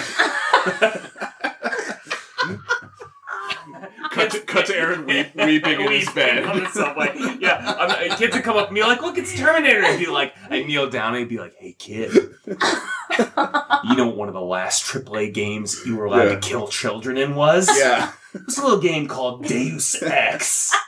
Cut 4.11 4.31
to, 4.31 4.39
cut 4.41 4.65
to 4.65 4.75
Aaron 4.75 5.05
weep, 5.05 5.33
weeping 5.35 5.79
in 5.79 5.89
his 5.91 6.09
bed. 6.09 6.43
on 6.43 6.59
the 6.59 6.69
subway. 6.69 7.13
Yeah, 7.39 7.75
I'm, 7.79 8.17
kids 8.17 8.35
would 8.35 8.43
come 8.43 8.57
up 8.57 8.67
to 8.67 8.73
me 8.73 8.83
like, 8.83 9.01
"Look, 9.01 9.17
it's 9.17 9.33
Terminator," 9.37 9.81
and 9.85 9.97
be 9.97 10.07
like, 10.07 10.33
I 10.49 10.63
kneel 10.63 10.89
down 10.89 11.15
and 11.15 11.29
be 11.29 11.37
like, 11.37 11.55
"Hey, 11.57 11.73
kid, 11.79 12.11
you 12.45 13.95
know 13.95 14.07
what 14.07 14.17
one 14.17 14.27
of 14.27 14.33
the 14.33 14.41
last 14.41 14.83
AAA 14.83 15.33
games 15.33 15.81
you 15.85 15.95
were 15.95 16.05
allowed 16.05 16.23
Yeah. 16.23 16.35
to 16.35 16.39
kill 16.41 16.67
children 16.67 17.15
in 17.17 17.35
was? 17.35 17.69
Yeah. 17.77 18.11
It 18.33 18.45
was 18.45 18.57
a 18.57 18.63
little 18.63 18.79
game 18.79 19.07
called 19.07 19.45
Deus 19.45 20.01
Ex." 20.01 20.75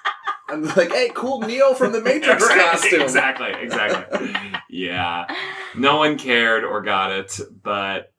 I'm 0.50 0.64
like, 0.76 0.92
hey, 0.92 1.10
cool 1.16 1.40
Neo 1.40 1.74
from 1.74 1.94
the 1.94 2.02
Matrix 2.02 2.44
Right, 2.48 2.60
costume. 2.72 3.02
Exactly, 3.02 3.52
exactly. 3.60 4.36
yeah, 4.70 5.26
no 5.76 5.98
one 5.98 6.18
cared 6.18 6.64
or 6.64 6.82
got 6.82 7.12
it, 7.12 7.40
but 7.64 8.14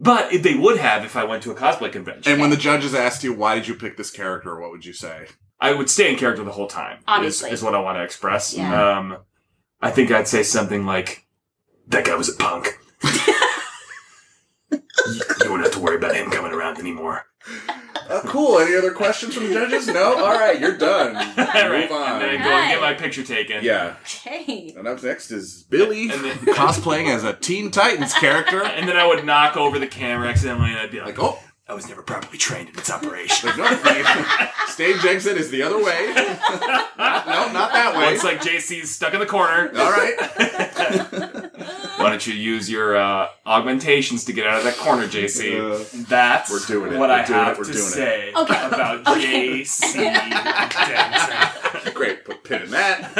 but 0.00 0.30
they 0.42 0.54
would 0.54 0.78
have 0.78 1.04
if 1.04 1.16
I 1.16 1.24
went 1.24 1.42
to 1.42 1.50
a 1.50 1.54
cosplay 1.54 1.92
convention. 1.92 2.32
And 2.32 2.40
when 2.40 2.50
the 2.50 2.56
judges 2.56 2.94
asked 2.94 3.22
you, 3.24 3.34
why 3.34 3.54
did 3.54 3.68
you 3.68 3.74
pick 3.74 3.96
this 3.96 4.10
character, 4.10 4.58
what 4.58 4.70
would 4.70 4.84
you 4.86 4.92
say? 4.92 5.26
I 5.60 5.72
would 5.72 5.90
stay 5.90 6.10
in 6.10 6.16
character 6.16 6.42
the 6.44 6.52
whole 6.52 6.66
time. 6.68 7.00
Obviously. 7.06 7.50
is, 7.50 7.60
is 7.60 7.64
what 7.64 7.74
I 7.74 7.80
want 7.80 7.98
to 7.98 8.02
express. 8.02 8.54
Yeah. 8.56 8.98
Um, 8.98 9.18
I 9.80 9.90
think 9.90 10.10
I'd 10.10 10.28
say 10.28 10.42
something 10.42 10.86
like, 10.86 11.26
"That 11.88 12.04
guy 12.06 12.14
was 12.14 12.28
a 12.28 12.36
punk. 12.36 12.78
you, 13.04 14.80
you 15.42 15.50
won't 15.50 15.62
have 15.62 15.72
to 15.72 15.80
worry 15.80 15.96
about 15.96 16.14
him 16.16 16.30
coming 16.30 16.52
around 16.52 16.78
anymore." 16.78 17.26
Uh, 18.08 18.20
cool. 18.26 18.58
Any 18.58 18.76
other 18.76 18.92
questions 18.92 19.34
from 19.34 19.48
the 19.48 19.54
judges? 19.54 19.86
No? 19.88 20.18
All 20.18 20.34
right, 20.34 20.58
you're 20.60 20.76
done. 20.76 21.14
right. 21.36 21.80
Move 21.80 21.92
on. 21.92 22.12
And 22.12 22.22
then 22.22 22.42
go 22.42 22.50
and 22.50 22.70
get 22.70 22.80
my 22.80 22.92
picture 22.94 23.22
taken. 23.22 23.64
Yeah. 23.64 23.96
Okay. 24.02 24.74
And 24.76 24.86
up 24.86 25.02
next 25.02 25.30
is 25.30 25.62
Billy 25.70 26.10
And 26.10 26.24
then- 26.24 26.36
cosplaying 26.54 27.08
as 27.14 27.24
a 27.24 27.32
Teen 27.32 27.70
Titans 27.70 28.12
character. 28.14 28.62
And 28.74 28.88
then 28.88 28.96
I 28.96 29.06
would 29.06 29.24
knock 29.24 29.56
over 29.56 29.78
the 29.78 29.86
camera 29.86 30.28
accidentally, 30.28 30.70
and 30.70 30.78
I'd 30.80 30.90
be 30.90 30.98
like, 30.98 31.16
Like, 31.18 31.22
oh, 31.22 31.38
"I 31.68 31.74
was 31.74 31.88
never 31.88 32.02
properly 32.02 32.38
trained 32.38 32.68
in 32.70 32.78
its 32.78 32.90
operation." 32.90 33.48
like, 33.48 33.58
no, 33.58 33.68
the 33.68 34.50
stage 34.66 35.04
exit 35.04 35.36
is 35.36 35.50
the 35.50 35.62
other 35.62 35.82
way. 35.82 36.12
Not- 36.14 37.26
no, 37.26 37.52
not 37.52 37.72
that 37.72 37.94
way. 37.96 38.10
Looks 38.12 38.24
like 38.24 38.40
JC's 38.40 38.94
stuck 38.94 39.14
in 39.14 39.20
the 39.20 39.26
corner. 39.26 39.70
All 39.76 39.90
right. 39.90 40.14
Why 41.98 42.10
don't 42.10 42.26
you 42.26 42.34
use 42.34 42.70
your 42.70 42.96
uh, 42.96 43.28
augmentations 43.46 44.24
to 44.26 44.32
get 44.32 44.46
out 44.46 44.58
of 44.58 44.64
that 44.64 44.76
corner, 44.76 45.06
JC? 45.06 45.58
Uh, 45.58 45.84
That's 46.08 46.50
We're 46.50 46.58
doing 46.66 46.92
it. 46.92 46.98
what 46.98 47.08
We're 47.08 47.14
I 47.14 47.24
doing 47.24 47.40
it. 47.40 47.44
have 47.44 47.58
We're 47.58 47.64
to 47.64 47.72
doing 47.72 47.84
it. 47.84 47.88
say 47.90 48.32
Okay. 48.36 48.66
about 48.66 49.00
Okay. 49.08 49.60
JC 49.62 49.92
Denton. 49.94 51.92
Great. 51.94 52.24
Put 52.24 52.44
pin 52.44 52.62
in 52.62 52.70
that. 52.72 53.14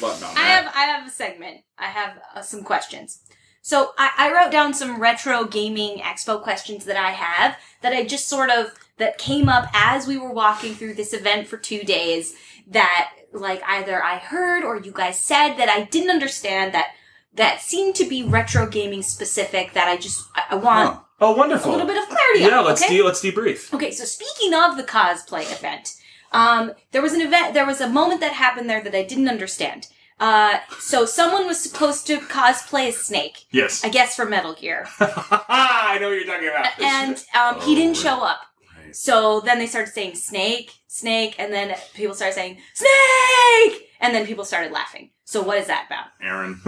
Button 0.00 0.24
on 0.24 0.36
I 0.36 0.40
have 0.48 0.72
I 0.74 0.84
have 0.86 1.06
a 1.06 1.10
segment. 1.10 1.60
I 1.78 1.86
have 1.86 2.18
uh, 2.34 2.42
some 2.42 2.62
questions. 2.62 3.20
So 3.66 3.94
I, 3.98 4.12
I 4.16 4.32
wrote 4.32 4.52
down 4.52 4.74
some 4.74 5.00
retro 5.00 5.44
gaming 5.44 5.98
expo 5.98 6.40
questions 6.40 6.84
that 6.84 6.96
I 6.96 7.10
have 7.10 7.56
that 7.82 7.92
I 7.92 8.04
just 8.04 8.28
sort 8.28 8.48
of 8.48 8.72
that 8.98 9.18
came 9.18 9.48
up 9.48 9.68
as 9.74 10.06
we 10.06 10.16
were 10.16 10.30
walking 10.30 10.72
through 10.72 10.94
this 10.94 11.12
event 11.12 11.48
for 11.48 11.56
two 11.56 11.80
days 11.80 12.36
that 12.68 13.10
like 13.32 13.60
either 13.66 14.00
I 14.00 14.18
heard 14.18 14.62
or 14.62 14.76
you 14.76 14.92
guys 14.92 15.20
said 15.20 15.56
that 15.56 15.68
I 15.68 15.82
didn't 15.82 16.10
understand 16.10 16.74
that 16.74 16.92
that 17.34 17.60
seemed 17.60 17.96
to 17.96 18.08
be 18.08 18.22
retro 18.22 18.68
gaming 18.68 19.02
specific 19.02 19.72
that 19.72 19.88
I 19.88 19.96
just 19.96 20.28
I, 20.36 20.44
I 20.50 20.54
want 20.54 20.94
Huh. 20.94 21.00
Oh, 21.18 21.34
a 21.34 21.42
little 21.42 21.86
bit 21.88 22.00
of 22.00 22.08
clarity. 22.08 22.42
Yeah, 22.42 22.60
on, 22.60 22.66
let's 22.66 22.84
okay? 22.84 22.98
de- 22.98 23.02
let's 23.02 23.20
debrief. 23.20 23.74
Okay, 23.74 23.90
so 23.90 24.04
speaking 24.04 24.54
of 24.54 24.76
the 24.76 24.84
cosplay 24.84 25.50
event, 25.50 25.96
um, 26.30 26.72
there 26.92 27.02
was 27.02 27.14
an 27.14 27.22
event, 27.22 27.52
there 27.54 27.66
was 27.66 27.80
a 27.80 27.88
moment 27.88 28.20
that 28.20 28.34
happened 28.34 28.70
there 28.70 28.84
that 28.84 28.94
I 28.94 29.02
didn't 29.02 29.28
understand. 29.28 29.88
Uh, 30.18 30.58
so 30.78 31.04
someone 31.04 31.46
was 31.46 31.60
supposed 31.60 32.06
to 32.06 32.18
cosplay 32.18 32.88
a 32.88 32.92
Snake, 32.92 33.44
Yes. 33.50 33.84
I 33.84 33.88
guess 33.90 34.16
for 34.16 34.24
Metal 34.24 34.54
Gear, 34.54 34.86
I 35.00 35.98
know 36.00 36.08
what 36.08 36.14
you're 36.14 36.24
talking 36.24 36.48
about. 36.48 36.80
and 36.80 37.24
um, 37.34 37.60
he 37.60 37.74
didn't 37.74 37.96
Oh, 37.98 38.00
show 38.00 38.22
up. 38.22 38.40
right. 38.82 38.96
So 38.96 39.40
then 39.40 39.58
they 39.58 39.66
started 39.66 39.92
saying 39.92 40.14
Snake, 40.14 40.72
Snake, 40.86 41.34
and 41.38 41.52
then 41.52 41.76
people 41.94 42.14
started 42.14 42.34
saying 42.34 42.58
Snake, 42.72 43.88
and 44.00 44.14
then 44.14 44.24
people 44.26 44.44
started 44.44 44.72
laughing. 44.72 45.10
So 45.24 45.42
what 45.42 45.58
is 45.58 45.66
that 45.66 45.86
about? 45.86 46.06
Aaron. 46.22 46.62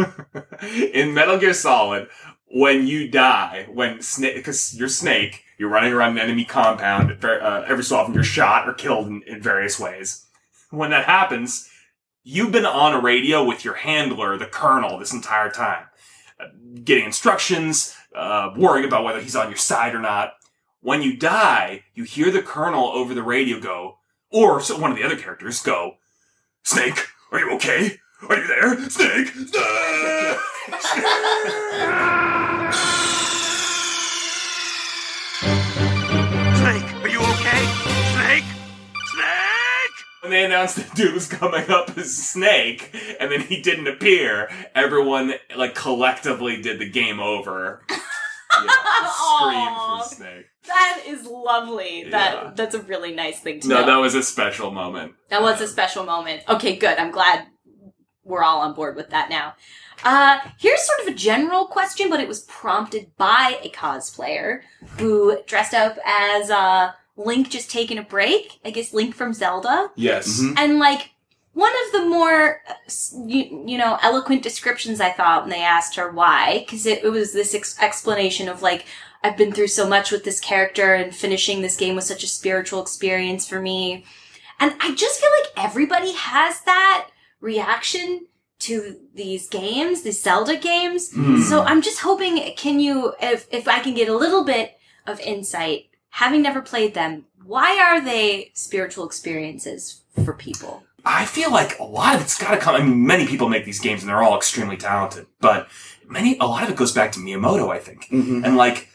in 0.93 1.15
Metal 1.15 1.39
Gear 1.39 1.55
Solid, 1.55 2.09
when 2.51 2.87
you 2.87 3.09
die, 3.09 3.67
when 3.73 4.03
Snake, 4.03 4.35
because 4.37 4.75
you're 4.79 4.89
Snake, 4.89 5.43
you're 5.59 5.69
running 5.71 5.93
around 5.93 6.13
an 6.13 6.19
enemy 6.19 6.45
compound. 6.45 7.25
Uh, 7.25 7.65
every 7.67 7.85
so 7.85 7.97
often, 7.97 8.13
you're 8.15 8.25
shot 8.25 8.69
or 8.69 8.75
killed 8.75 9.07
in, 9.07 9.23
in 9.27 9.41
various 9.41 9.79
ways. 9.81 10.27
When 10.71 10.91
that 10.91 11.05
happens, 11.07 11.71
you've 12.29 12.53
been 12.53 12.67
on 12.67 12.93
a 12.93 13.01
radio 13.01 13.43
with 13.43 13.65
your 13.65 13.73
handler, 13.73 14.37
the 14.37 14.45
Colonel, 14.45 14.99
this 14.99 15.15
entire 15.15 15.51
time, 15.51 15.87
getting 16.85 17.07
instructions, 17.07 17.97
uh, 18.15 18.51
worrying 18.55 18.87
about 18.87 19.03
whether 19.03 19.21
he's 19.21 19.35
on 19.35 19.49
your 19.49 19.57
side 19.57 19.95
or 19.95 19.99
not. 19.99 20.35
When 20.83 21.01
you 21.01 21.17
die, 21.17 21.85
you 21.95 22.05
hear 22.05 22.31
the 22.31 22.43
Colonel 22.43 22.89
over 22.89 23.15
the 23.15 23.23
radio 23.23 23.59
go, 23.59 24.01
or 24.31 24.61
one 24.61 24.91
of 24.91 24.99
the 24.99 25.05
other 25.05 25.17
characters 25.17 25.63
go, 25.63 25.97
Snake, 26.63 27.07
are 27.33 27.39
you 27.39 27.51
okay? 27.55 27.99
Are 28.29 28.37
you 28.37 28.47
there? 28.47 28.91
Snake! 28.91 29.29
Snake, 29.29 30.39
When 40.29 40.37
they 40.37 40.45
announced 40.45 40.77
the 40.77 40.95
dude 40.95 41.15
was 41.15 41.27
coming 41.27 41.71
up 41.71 41.97
as 41.97 42.15
Snake, 42.15 42.95
and 43.19 43.33
then 43.33 43.41
he 43.41 43.63
didn't 43.63 43.87
appear, 43.87 44.51
everyone 44.75 45.33
like 45.57 45.75
collectively 45.75 46.61
did 46.61 46.79
the 46.79 46.87
game 46.91 47.19
over. 47.19 47.81
Yeah, 47.89 48.69
scream 49.11 49.75
for 49.75 50.05
Snake. 50.05 50.47
That 50.67 51.03
is 51.07 51.25
lovely. 51.25 52.03
Yeah. 52.03 52.11
That 52.11 52.57
that's 52.57 52.75
a 52.75 52.83
really 52.83 53.15
nice 53.15 53.41
thing 53.41 53.61
to 53.61 53.69
No, 53.69 53.81
know. 53.81 53.87
that 53.87 53.97
was 53.97 54.15
a 54.15 54.23
special 54.23 54.71
moment. 54.71 55.15
That 55.31 55.41
was 55.41 55.63
a 55.63 55.67
special 55.67 56.05
moment. 56.05 56.43
Okay, 56.47 56.77
good. 56.77 56.99
I'm 56.99 57.11
glad 57.11 57.47
we're 58.23 58.43
all 58.43 58.61
on 58.61 58.75
board 58.75 58.97
with 58.97 59.09
that 59.09 59.31
now. 59.31 59.55
Uh, 60.05 60.41
here's 60.59 60.83
sort 60.83 61.01
of 61.01 61.07
a 61.15 61.17
general 61.17 61.69
question, 61.69 62.11
but 62.11 62.21
it 62.21 62.29
was 62.29 62.43
prompted 62.43 63.17
by 63.17 63.59
a 63.63 63.71
cosplayer 63.71 64.61
who 64.99 65.39
dressed 65.47 65.73
up 65.73 65.97
as 66.05 66.51
uh, 66.51 66.93
Link 67.19 67.51
just 67.51 67.71
taking 67.71 67.99
a 67.99 68.03
break. 68.03 68.61
I 68.65 68.71
guess 68.71 68.95
Link 68.95 69.15
from 69.15 69.35
Zelda. 69.35 69.91
Yes. 69.97 70.41
Mhm. 70.41 70.55
And 70.57 70.79
like 70.79 71.11
one 71.53 71.73
of 71.87 71.93
the 71.93 72.07
more 72.09 72.63
you, 73.27 73.65
you 73.67 73.77
know 73.77 73.99
eloquent 74.03 74.43
descriptions 74.43 75.01
I 75.01 75.11
thought 75.11 75.43
when 75.43 75.51
they 75.51 75.63
asked 75.63 75.97
her 75.97 76.11
why, 76.11 76.61
because 76.61 76.87
it, 76.87 77.05
it 77.05 77.11
was 77.11 77.33
this 77.33 77.55
ex- 77.55 77.79
explanation 77.81 78.49
of 78.49 78.63
like 78.63 78.87
I've 79.23 79.37
been 79.37 79.53
through 79.53 79.69
so 79.69 79.89
much 79.89 80.13
with 80.13 80.23
this 80.23 80.39
character, 80.39 80.95
and 80.95 81.13
finishing 81.15 81.61
this 81.61 81.77
game 81.77 81.97
was 81.97 82.07
such 82.07 82.23
a 82.23 82.29
spiritual 82.29 82.81
experience 82.81 83.49
for 83.49 83.61
me. 83.61 84.05
And 84.61 84.75
I 84.81 84.95
just 84.95 85.21
feel 85.21 85.31
like 85.41 85.67
everybody 85.71 86.13
has 86.13 86.61
that 86.63 87.09
reaction 87.41 88.27
to 88.61 88.97
these 89.15 89.49
games, 89.49 90.03
these 90.03 90.23
Zelda 90.23 90.57
games. 90.57 91.13
Hmm. 91.13 91.41
So 91.41 91.63
I'm 91.63 91.83
just 91.83 92.01
hoping, 92.01 92.55
can 92.57 92.79
you, 92.81 93.15
if, 93.21 93.49
if 93.53 93.67
I 93.69 93.81
can 93.81 93.95
get 93.95 94.09
a 94.09 94.17
little 94.17 94.45
bit 94.45 94.79
of 95.07 95.21
insight, 95.21 95.88
having 96.19 96.43
never 96.43 96.61
played 96.61 96.95
them, 96.95 97.25
why 97.45 97.79
are 97.81 98.01
they 98.01 98.51
spiritual 98.53 99.07
experiences 99.07 100.03
for 100.25 100.33
people? 100.33 100.83
I 101.05 101.25
feel 101.25 101.53
like 101.53 101.79
a 101.79 101.85
lot 101.85 102.17
of 102.17 102.21
it's 102.21 102.37
got 102.37 102.51
to 102.51 102.57
come. 102.57 102.75
I 102.75 102.81
mean, 102.83 103.07
many 103.07 103.25
people 103.25 103.49
make 103.49 103.65
these 103.65 103.79
games 103.79 104.03
and 104.03 104.09
they're 104.09 104.23
all 104.23 104.37
extremely 104.37 104.77
talented, 104.77 105.27
but 105.41 105.69
many, 106.09 106.37
a 106.39 106.45
lot 106.47 106.65
of 106.65 106.71
it 106.71 106.77
goes 106.77 106.91
back 106.91 107.13
to 107.13 107.21
Miyamoto, 107.21 107.71
I 107.73 107.79
think. 107.79 108.09
Mhm. 108.11 108.45
And 108.45 108.57
like, 108.57 108.89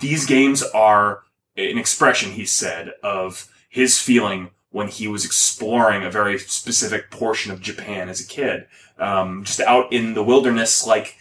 these 0.00 0.26
games 0.26 0.62
are 0.62 1.22
an 1.56 1.78
expression, 1.78 2.32
he 2.32 2.44
said, 2.44 2.92
of 3.02 3.48
his 3.70 3.98
feeling 3.98 4.50
when 4.68 4.88
he 4.88 5.08
was 5.08 5.24
exploring 5.24 6.04
a 6.04 6.10
very 6.10 6.38
specific 6.38 7.10
portion 7.10 7.50
of 7.52 7.62
Japan 7.62 8.10
as 8.10 8.20
a 8.20 8.26
kid. 8.26 8.66
Um, 8.98 9.44
just 9.44 9.60
out 9.60 9.90
in 9.94 10.12
the 10.12 10.22
wilderness, 10.22 10.86
like, 10.86 11.16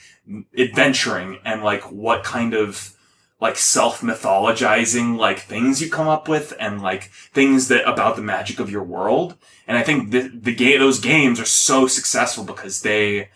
adventuring 0.57 1.39
and 1.45 1.63
like 1.63 1.83
what 1.91 2.23
kind 2.23 2.53
of 2.53 2.94
like 3.41 3.57
self-mythologizing 3.57 5.17
like 5.17 5.39
things 5.39 5.81
you 5.81 5.89
come 5.89 6.07
up 6.07 6.27
with 6.27 6.53
and 6.59 6.81
like 6.81 7.03
things 7.33 7.67
that 7.67 7.87
about 7.87 8.15
the 8.15 8.21
magic 8.21 8.59
of 8.59 8.71
your 8.71 8.83
world. 8.83 9.37
And 9.67 9.77
I 9.77 9.83
think 9.83 10.11
the, 10.11 10.29
the 10.29 10.55
game, 10.55 10.79
those 10.79 10.99
games 10.99 11.39
are 11.39 11.45
so 11.45 11.85
successful 11.87 12.43
because 12.43 12.81
they 12.81 13.29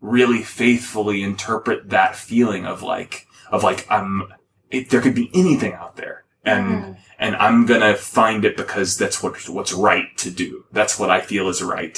really 0.00 0.42
faithfully 0.42 1.22
interpret 1.22 1.90
that 1.90 2.14
feeling 2.14 2.66
of 2.66 2.82
like, 2.82 3.26
of 3.50 3.62
like, 3.62 3.86
I'm, 3.90 4.32
it, 4.70 4.90
there 4.90 5.00
could 5.00 5.14
be 5.14 5.30
anything 5.34 5.72
out 5.72 5.96
there. 5.96 6.24
And, 6.44 6.66
mm-hmm. 6.66 6.92
and 7.18 7.36
I'm 7.36 7.66
gonna 7.66 7.96
find 7.96 8.44
it 8.44 8.56
because 8.56 8.96
that's 8.96 9.22
what, 9.22 9.48
what's 9.48 9.72
right 9.72 10.16
to 10.18 10.30
do. 10.30 10.64
That's 10.72 10.98
what 10.98 11.10
I 11.10 11.20
feel 11.20 11.48
is 11.48 11.62
right. 11.62 11.96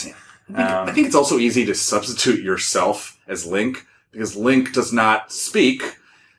I 0.49 0.53
think, 0.53 0.59
I 0.59 0.79
um, 0.81 0.95
think 0.95 1.07
it's 1.07 1.17
also 1.17 1.39
easy 1.39 1.65
to 1.67 1.75
substitute 1.75 2.43
yourself 2.43 3.19
as 3.27 3.47
Link 3.47 3.87
because 4.13 4.37
Link 4.37 4.73
does 4.73 4.93
not 4.93 5.31
speak. 5.33 5.97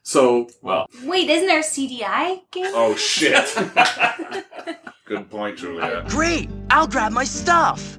So, 0.09 0.47
Well, 0.61 0.85
Wait, 1.03 1.27
isn't 1.31 1.47
there 1.47 1.59
a 1.59 1.63
CDI 1.63 2.41
game? 2.51 2.71
oh 2.75 2.95
shit. 2.95 3.33
Good 5.05 5.29
point, 5.31 5.57
Julia. 5.57 6.05
Great! 6.09 6.47
I'll 6.69 6.87
grab 6.87 7.11
my 7.11 7.23
stuff! 7.23 7.97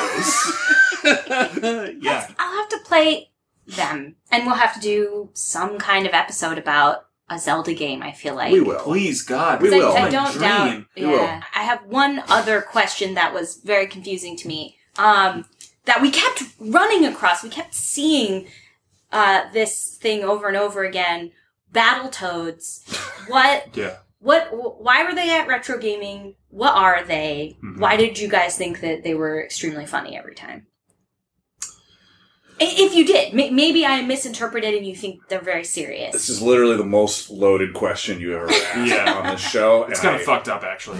yeah. 2.02 2.28
I'll 2.38 2.58
have 2.58 2.70
to 2.70 2.80
play 2.86 3.30
them, 3.66 4.16
and 4.30 4.46
we'll 4.46 4.56
have 4.56 4.74
to 4.76 4.80
do 4.82 5.30
some 5.34 5.78
kind 5.78 6.06
of 6.06 6.14
episode 6.14 6.58
about 6.58 7.06
a 7.30 7.40
Zelda 7.40 7.74
game. 7.74 8.04
I 8.04 8.12
feel 8.12 8.36
like 8.36 8.52
we 8.52 8.60
will. 8.60 8.80
Please, 8.82 9.22
God. 9.24 9.62
We 9.62 9.74
I- 9.74 9.78
will. 9.78 9.94
I, 9.96 10.02
My 10.04 10.10
don't 10.10 10.32
dream. 10.34 10.42
doubt. 10.42 10.86
We 10.98 11.06
will. 11.06 11.16
Yeah, 11.16 11.44
I 11.56 11.64
have 11.64 11.86
one 11.86 12.24
other 12.28 12.62
question 12.62 13.14
that 13.14 13.34
was 13.34 13.56
very 13.64 13.88
confusing 13.88 14.36
to 14.38 14.48
me. 14.50 14.76
Um, 14.98 15.46
that 15.86 16.02
we 16.02 16.12
kept 16.12 16.44
running 16.60 17.06
across. 17.06 17.42
We 17.42 17.50
kept 17.50 17.74
seeing 17.74 18.48
uh, 19.12 19.52
this 19.54 19.98
thing 20.02 20.24
over 20.24 20.48
and 20.48 20.58
over 20.58 20.84
again. 20.84 21.32
Battletoads. 21.72 22.82
What? 23.30 23.70
Yeah. 23.76 23.98
What? 24.20 24.50
Why 24.52 25.04
were 25.04 25.16
they 25.16 25.32
at 25.36 25.48
retro 25.48 25.80
gaming? 25.80 26.36
What 26.50 26.76
are 26.76 27.04
they? 27.04 27.58
Mhm. 27.64 27.80
Why 27.80 27.98
did 27.98 28.20
you 28.20 28.28
guys 28.28 28.56
think 28.58 28.82
that 28.82 29.04
they 29.04 29.16
were 29.16 29.44
extremely 29.44 29.86
funny 29.88 30.16
every 30.18 30.36
time? 30.36 30.68
If 32.60 32.94
you 32.94 33.04
did, 33.06 33.34
maybe 33.34 33.84
I 33.88 34.04
misinterpreted 34.04 34.76
and 34.76 34.86
you 34.86 34.96
think 34.96 35.28
they're 35.28 35.42
very 35.42 35.64
serious. 35.64 36.14
This 36.14 36.30
is 36.30 36.40
literally 36.44 36.78
the 36.78 36.84
most 36.86 37.32
loaded 37.32 37.74
question 37.74 38.22
you 38.22 38.36
ever 38.36 38.50
asked 38.52 38.88
Yeah. 38.88 39.14
on 39.14 39.32
this 39.32 39.42
show. 39.42 39.86
It's 39.86 40.00
and 40.02 40.10
kind 40.10 40.16
of 40.18 40.22
fucked 40.22 40.48
up, 40.48 40.62
actually. 40.64 41.00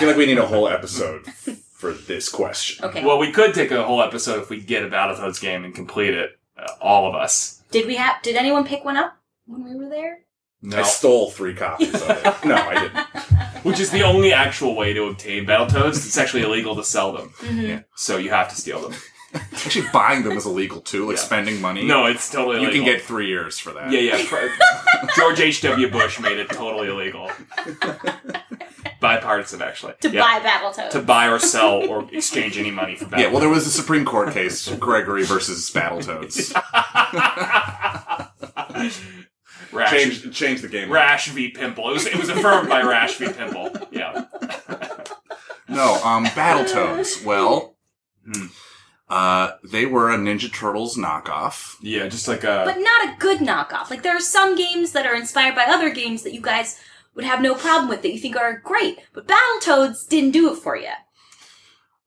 Feel 0.00 0.08
like 0.08 0.16
we 0.16 0.26
need 0.26 0.38
a 0.38 0.46
whole 0.46 0.68
episode 0.68 1.26
for 1.74 1.92
this 1.92 2.28
question. 2.28 2.84
Okay. 2.90 3.04
Well, 3.04 3.18
we 3.18 3.30
could 3.32 3.54
take 3.54 3.70
a 3.70 3.82
whole 3.84 4.02
episode 4.02 4.40
if 4.42 4.50
we 4.50 4.60
get 4.60 4.82
a 4.82 4.88
Battletoads 4.88 5.40
game 5.40 5.64
and 5.64 5.74
complete 5.74 6.14
it. 6.14 6.30
Uh, 6.58 6.66
all 6.80 7.06
of 7.08 7.14
us. 7.14 7.62
Did 7.70 7.86
we 7.86 7.96
have? 7.96 8.20
Did 8.22 8.36
anyone 8.36 8.64
pick 8.66 8.84
one 8.84 8.96
up 8.96 9.16
when 9.46 9.64
we 9.64 9.74
were 9.76 9.88
there? 9.88 10.20
No. 10.62 10.78
I 10.80 10.82
stole 10.82 11.30
three 11.30 11.54
copies 11.54 11.94
of 11.94 12.10
it. 12.10 12.44
No, 12.44 12.54
I 12.54 12.74
didn't. 12.74 13.06
Which 13.64 13.80
is 13.80 13.90
the 13.90 14.02
only 14.02 14.32
actual 14.32 14.74
way 14.76 14.92
to 14.92 15.04
obtain 15.04 15.46
Battletoads. 15.46 15.96
It's 16.06 16.18
actually 16.18 16.42
illegal 16.42 16.76
to 16.76 16.84
sell 16.84 17.12
them. 17.12 17.30
Mhm. 17.38 17.84
So 17.96 18.16
you 18.18 18.28
have 18.30 18.48
to 18.50 18.56
steal 18.56 18.80
them. 18.80 18.94
Actually, 19.52 19.86
buying 19.92 20.24
them 20.24 20.36
is 20.36 20.44
illegal 20.44 20.80
too, 20.80 21.06
like 21.06 21.16
Yeah. 21.16 21.22
spending 21.22 21.60
money. 21.60 21.84
No, 21.84 22.06
it's 22.06 22.28
totally 22.28 22.56
you 22.62 22.68
illegal. 22.68 22.84
can 22.86 22.94
get 22.96 23.02
three 23.02 23.28
years 23.28 23.58
for 23.60 23.72
that. 23.74 23.92
Yeah, 23.92 24.00
yeah. 24.00 24.48
George 25.16 25.38
H.W. 25.38 25.88
Bush 25.88 26.18
made 26.18 26.38
it 26.38 26.50
totally 26.50 26.88
illegal. 26.88 27.30
Bipartisan, 29.00 29.62
actually. 29.62 29.94
To 30.02 30.10
Yeah. 30.10 30.20
buy 30.22 30.40
Battletoads. 30.46 30.90
To 30.90 31.00
buy 31.02 31.28
or 31.28 31.38
sell 31.38 31.88
or 31.88 32.08
exchange 32.12 32.58
any 32.58 32.70
money 32.70 32.96
for 32.96 33.06
Battletoads. 33.06 33.18
Yeah, 33.20 33.28
well, 33.30 33.40
there 33.40 33.48
was 33.48 33.66
a 33.66 33.70
Supreme 33.70 34.04
Court 34.04 34.32
case, 34.32 34.68
Gregory 34.76 35.24
versus 35.24 35.70
Battletoads. 35.70 36.52
Rash, 39.72 39.90
change, 39.90 40.34
change 40.34 40.62
the 40.62 40.68
game. 40.68 40.90
Rash 40.90 41.28
v. 41.28 41.50
Pimple. 41.50 41.90
It 41.90 41.92
was, 41.92 42.06
it 42.06 42.16
was 42.16 42.28
affirmed 42.28 42.68
by 42.68 42.82
Rash 42.82 43.16
v. 43.16 43.28
Pimple. 43.32 43.70
Yeah. 43.92 44.24
No, 45.68 45.94
um, 46.02 46.24
Battletoads. 46.26 47.24
Well, 47.24 47.76
Hmm. 48.26 48.46
uh, 49.08 49.52
they 49.64 49.86
were 49.86 50.10
a 50.10 50.16
Ninja 50.18 50.52
Turtles 50.52 50.96
knockoff. 50.96 51.76
Yeah, 51.80 52.08
just 52.08 52.26
like 52.28 52.42
a. 52.42 52.64
but 52.66 52.78
not 52.78 53.08
a 53.08 53.16
good 53.18 53.38
knockoff. 53.38 53.90
Like 53.90 54.02
there 54.02 54.16
are 54.16 54.20
some 54.20 54.56
games 54.56 54.92
that 54.92 55.06
are 55.06 55.14
inspired 55.14 55.54
by 55.54 55.64
other 55.64 55.90
games 55.90 56.22
that 56.24 56.34
you 56.34 56.40
guys 56.40 56.80
would 57.14 57.24
have 57.24 57.40
no 57.40 57.54
problem 57.54 57.88
with 57.88 58.02
that 58.02 58.12
you 58.12 58.18
think 58.18 58.36
are 58.36 58.58
great, 58.58 58.98
but 59.12 59.26
Battletoads 59.26 60.08
didn't 60.08 60.32
do 60.32 60.52
it 60.52 60.56
for 60.56 60.76
you. 60.76 60.90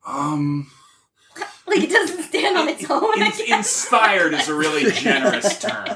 Um, 0.05 0.69
Like 1.65 1.79
it 1.81 1.89
doesn't 1.89 2.23
stand 2.23 2.57
on 2.57 2.67
its 2.67 2.89
own. 2.89 3.21
I 3.21 3.27
In- 3.27 3.31
guess. 3.47 3.49
inspired 3.49 4.33
is 4.33 4.49
a 4.49 4.53
really 4.53 4.91
generous 4.91 5.57
term. 5.59 5.87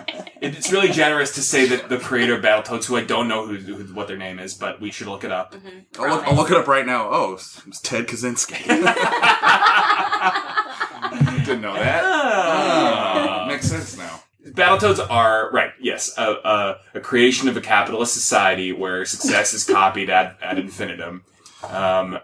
It's 0.41 0.72
really 0.72 0.89
generous 0.89 1.36
to 1.36 1.41
say 1.41 1.66
that 1.68 1.89
the 1.89 1.97
creator 1.97 2.36
of 2.36 2.41
Battletoads, 2.43 2.86
who 2.86 2.95
I 2.95 3.03
don't 3.03 3.28
know 3.28 3.45
who, 3.45 3.55
who 3.58 3.93
what 3.93 4.08
their 4.08 4.18
name 4.18 4.39
is, 4.39 4.53
but 4.53 4.80
we 4.80 4.91
should 4.91 5.08
look 5.08 5.24
it 5.26 5.32
up. 5.32 5.53
I'll 5.99 6.10
look, 6.10 6.28
I'll 6.28 6.36
look 6.36 6.51
it 6.51 6.58
up 6.58 6.68
right 6.68 6.86
now. 6.86 7.10
Oh, 7.12 7.34
it's 7.34 7.62
it's 7.68 7.82
Ted 7.82 8.08
Kaczynski. 8.08 8.58
Didn't 11.45 11.62
know 11.62 11.74
that. 11.74 12.01
Ah. 12.03 13.43
Ah, 13.43 13.47
makes 13.47 13.68
sense 13.68 13.97
now. 13.97 14.22
Battletoads 14.53 15.05
are 15.09 15.49
right. 15.51 15.71
Yes, 15.79 16.13
a, 16.17 16.31
a, 16.43 16.77
a 16.95 16.99
creation 16.99 17.47
of 17.49 17.57
a 17.57 17.61
capitalist 17.61 18.13
society 18.13 18.71
where 18.71 19.05
success 19.05 19.53
is 19.53 19.63
copied 19.63 20.09
ad, 20.09 20.35
ad 20.41 20.57
infinitum. 20.59 21.23
Um, 21.69 22.19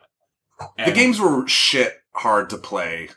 The 0.86 0.92
games 0.92 1.20
were 1.20 1.48
shit 1.48 2.02
hard 2.16 2.50
to 2.52 2.58
play, 2.58 3.10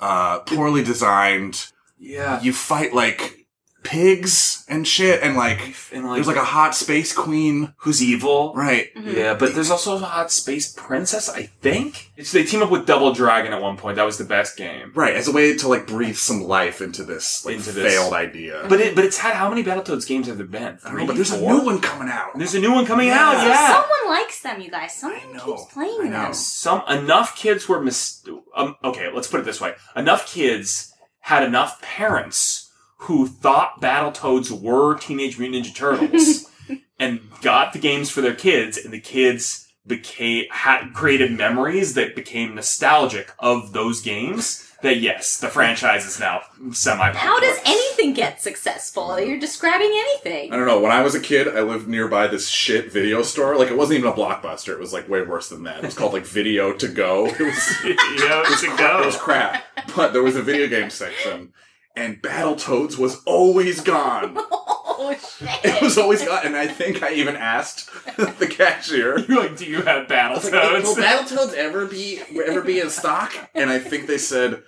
uh, 0.00 0.40
poorly 0.40 0.82
designed. 0.82 1.66
yeah, 1.98 2.40
You 2.42 2.52
fight 2.52 2.94
like 2.94 3.43
pigs 3.84 4.64
and 4.68 4.88
shit, 4.88 5.22
and 5.22 5.36
like 5.36 5.76
and 5.92 6.04
like, 6.04 6.16
there's 6.16 6.26
like 6.26 6.36
a 6.36 6.44
hot 6.44 6.74
space 6.74 7.12
queen. 7.12 7.74
who's 7.78 8.02
evil, 8.02 8.52
Right. 8.56 8.88
Yeah, 8.96 9.34
but 9.34 9.54
there's 9.54 9.70
also 9.70 9.96
a 9.96 9.98
hot 9.98 10.32
space 10.32 10.72
princess. 10.72 11.28
I 11.28 11.42
think 11.62 12.10
it's 12.16 12.32
they 12.32 12.42
team 12.44 12.62
up 12.62 12.70
with 12.70 12.86
Double 12.86 13.12
Dragon 13.12 13.52
at 13.52 13.60
one 13.62 13.76
point. 13.76 13.96
That 13.96 14.04
was 14.06 14.18
the 14.18 14.24
best 14.24 14.56
game. 14.56 14.90
Right, 14.94 15.14
as 15.14 15.28
a 15.28 15.32
way 15.32 15.56
to 15.56 15.68
like 15.68 15.86
breathe 15.86 16.16
some 16.16 16.40
life 16.42 16.80
into 16.80 17.04
this 17.04 17.44
like 17.44 17.56
Into 17.56 17.72
this. 17.72 17.92
failed 17.94 18.14
idea. 18.14 18.64
But 18.68 18.80
it 18.80 18.94
but 18.96 19.04
it's 19.04 19.18
had 19.18 19.34
how 19.34 19.48
many 19.48 19.62
Battletoads 19.62 20.06
games 20.08 20.26
have 20.26 20.38
there 20.38 20.46
been? 20.46 20.78
I 20.84 20.88
don't 20.88 20.98
know, 20.98 21.06
but 21.06 21.14
there's 21.16 21.30
a 21.32 21.40
new 21.40 21.60
one 21.60 21.80
coming 21.80 22.08
out. 22.08 22.30
There's 22.36 22.54
a 22.54 22.60
new 22.60 22.72
one 22.72 22.86
coming 22.86 23.08
Yeah. 23.08 23.20
out. 23.28 23.46
Yeah. 23.46 23.68
someone 23.68 24.18
likes 24.18 24.40
them, 24.40 24.60
you 24.60 24.70
guys. 24.70 24.94
Someone 24.96 25.20
I 25.28 25.32
know, 25.32 25.44
keeps 25.44 25.72
playing 25.72 26.00
I 26.00 26.04
know. 26.08 26.22
them. 26.24 26.34
Some 26.34 26.82
enough 26.88 27.36
kids 27.36 27.68
were 27.68 27.80
mis. 27.80 28.22
Um, 28.56 28.76
okay, 28.82 29.10
let's 29.12 29.28
put 29.28 29.40
it 29.40 29.44
this 29.44 29.60
way: 29.60 29.74
enough 29.94 30.26
kids 30.26 30.92
had 31.20 31.42
enough 31.42 31.80
parents 31.82 32.63
who 33.04 33.26
thought 33.26 33.80
Battletoads 33.80 34.50
were 34.50 34.96
Teenage 34.96 35.38
Mutant 35.38 35.66
Ninja 35.66 35.74
Turtles 35.74 36.50
and 36.98 37.20
got 37.42 37.72
the 37.72 37.78
games 37.78 38.10
for 38.10 38.20
their 38.20 38.34
kids, 38.34 38.78
and 38.78 38.92
the 38.92 39.00
kids 39.00 39.68
became 39.86 40.46
had 40.50 40.92
created 40.94 41.30
memories 41.32 41.94
that 41.94 42.16
became 42.16 42.54
nostalgic 42.54 43.32
of 43.38 43.72
those 43.72 44.00
games. 44.00 44.70
That 44.82 44.98
yes, 44.98 45.38
the 45.38 45.48
franchise 45.48 46.04
is 46.04 46.20
now 46.20 46.42
semi. 46.72 47.12
How 47.12 47.40
does 47.40 47.58
anything 47.64 48.12
get 48.12 48.42
successful? 48.42 49.18
You're 49.18 49.38
describing 49.38 49.90
anything. 49.90 50.52
I 50.52 50.56
don't 50.56 50.66
know. 50.66 50.80
When 50.80 50.92
I 50.92 51.02
was 51.02 51.14
a 51.14 51.20
kid, 51.20 51.48
I 51.48 51.62
lived 51.62 51.88
nearby 51.88 52.26
this 52.26 52.48
shit 52.48 52.92
video 52.92 53.22
store. 53.22 53.56
Like 53.56 53.70
it 53.70 53.76
wasn't 53.78 54.00
even 54.00 54.10
a 54.10 54.14
blockbuster. 54.14 54.74
It 54.74 54.78
was 54.78 54.92
like 54.92 55.08
way 55.08 55.22
worse 55.22 55.48
than 55.48 55.62
that. 55.64 55.78
It 55.78 55.86
was 55.86 55.94
called 55.94 56.12
like 56.12 56.26
Video 56.26 56.72
to 56.74 56.88
Go. 56.88 57.26
It 57.26 57.40
was 57.40 57.84
you 57.84 58.28
know, 58.28 58.42
it's 58.46 58.62
a 58.62 58.76
go. 58.76 59.02
it 59.02 59.06
was 59.06 59.16
crap. 59.16 59.62
But 59.96 60.12
there 60.12 60.22
was 60.22 60.36
a 60.36 60.42
video 60.42 60.66
game 60.66 60.90
section, 60.90 61.52
and 61.96 62.20
Battletoads 62.22 62.98
was 62.98 63.22
always 63.24 63.80
gone. 63.80 64.38
Oh 64.96 65.12
shit! 65.12 65.50
It 65.64 65.82
was 65.82 65.98
always 65.98 66.24
gone, 66.24 66.42
and 66.46 66.56
I 66.56 66.68
think 66.68 67.02
I 67.02 67.12
even 67.14 67.34
asked 67.34 67.90
the 68.16 68.46
cashier. 68.46 69.18
You're 69.28 69.40
like, 69.40 69.56
do 69.56 69.66
you 69.66 69.82
have 69.82 70.10
I 70.10 70.30
was 70.32 70.44
like, 70.44 70.52
"Will 70.52 70.94
Battletoads? 70.94 71.26
Battletoads 71.28 71.54
ever 71.54 71.84
be 71.86 72.20
ever 72.46 72.62
be 72.62 72.78
in 72.78 72.88
stock? 72.90 73.34
And 73.56 73.70
I 73.70 73.80
think 73.80 74.06
they 74.06 74.18
said, 74.18 74.62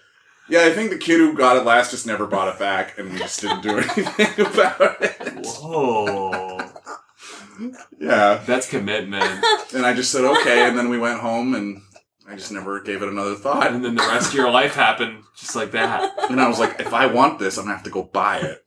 yeah, 0.48 0.64
I 0.64 0.72
think 0.72 0.90
the 0.90 0.98
kid 0.98 1.18
who 1.20 1.32
got 1.34 1.56
it 1.56 1.64
last 1.64 1.92
just 1.92 2.06
never 2.08 2.26
bought 2.26 2.52
it 2.52 2.58
back, 2.58 2.98
and 2.98 3.12
we 3.12 3.18
just 3.20 3.40
didn't 3.40 3.62
do 3.62 3.78
anything 3.78 4.46
about 4.46 5.00
it. 5.00 5.16
Whoa, 5.46 6.58
Yeah, 8.00 8.42
that's 8.44 8.68
commitment. 8.68 9.44
and 9.74 9.86
I 9.86 9.94
just 9.94 10.10
said 10.10 10.24
okay, 10.24 10.68
and 10.68 10.76
then 10.76 10.88
we 10.88 10.98
went 10.98 11.20
home, 11.20 11.54
and 11.54 11.80
I 12.28 12.34
just 12.34 12.50
never 12.52 12.80
gave 12.80 13.02
it 13.02 13.08
another 13.08 13.34
thought. 13.36 13.68
and 13.72 13.84
then 13.84 13.94
the 13.94 14.02
rest 14.02 14.30
of 14.30 14.34
your 14.34 14.50
life 14.50 14.74
happened 14.74 15.22
just 15.36 15.54
like 15.56 15.70
that. 15.72 16.12
And 16.30 16.40
I 16.40 16.48
was 16.48 16.58
like, 16.58 16.80
if 16.80 16.92
I 16.92 17.06
want 17.06 17.38
this, 17.38 17.56
I'm 17.56 17.64
gonna 17.64 17.76
have 17.76 17.84
to 17.84 17.90
go 17.90 18.02
buy 18.02 18.38
it. 18.38 18.64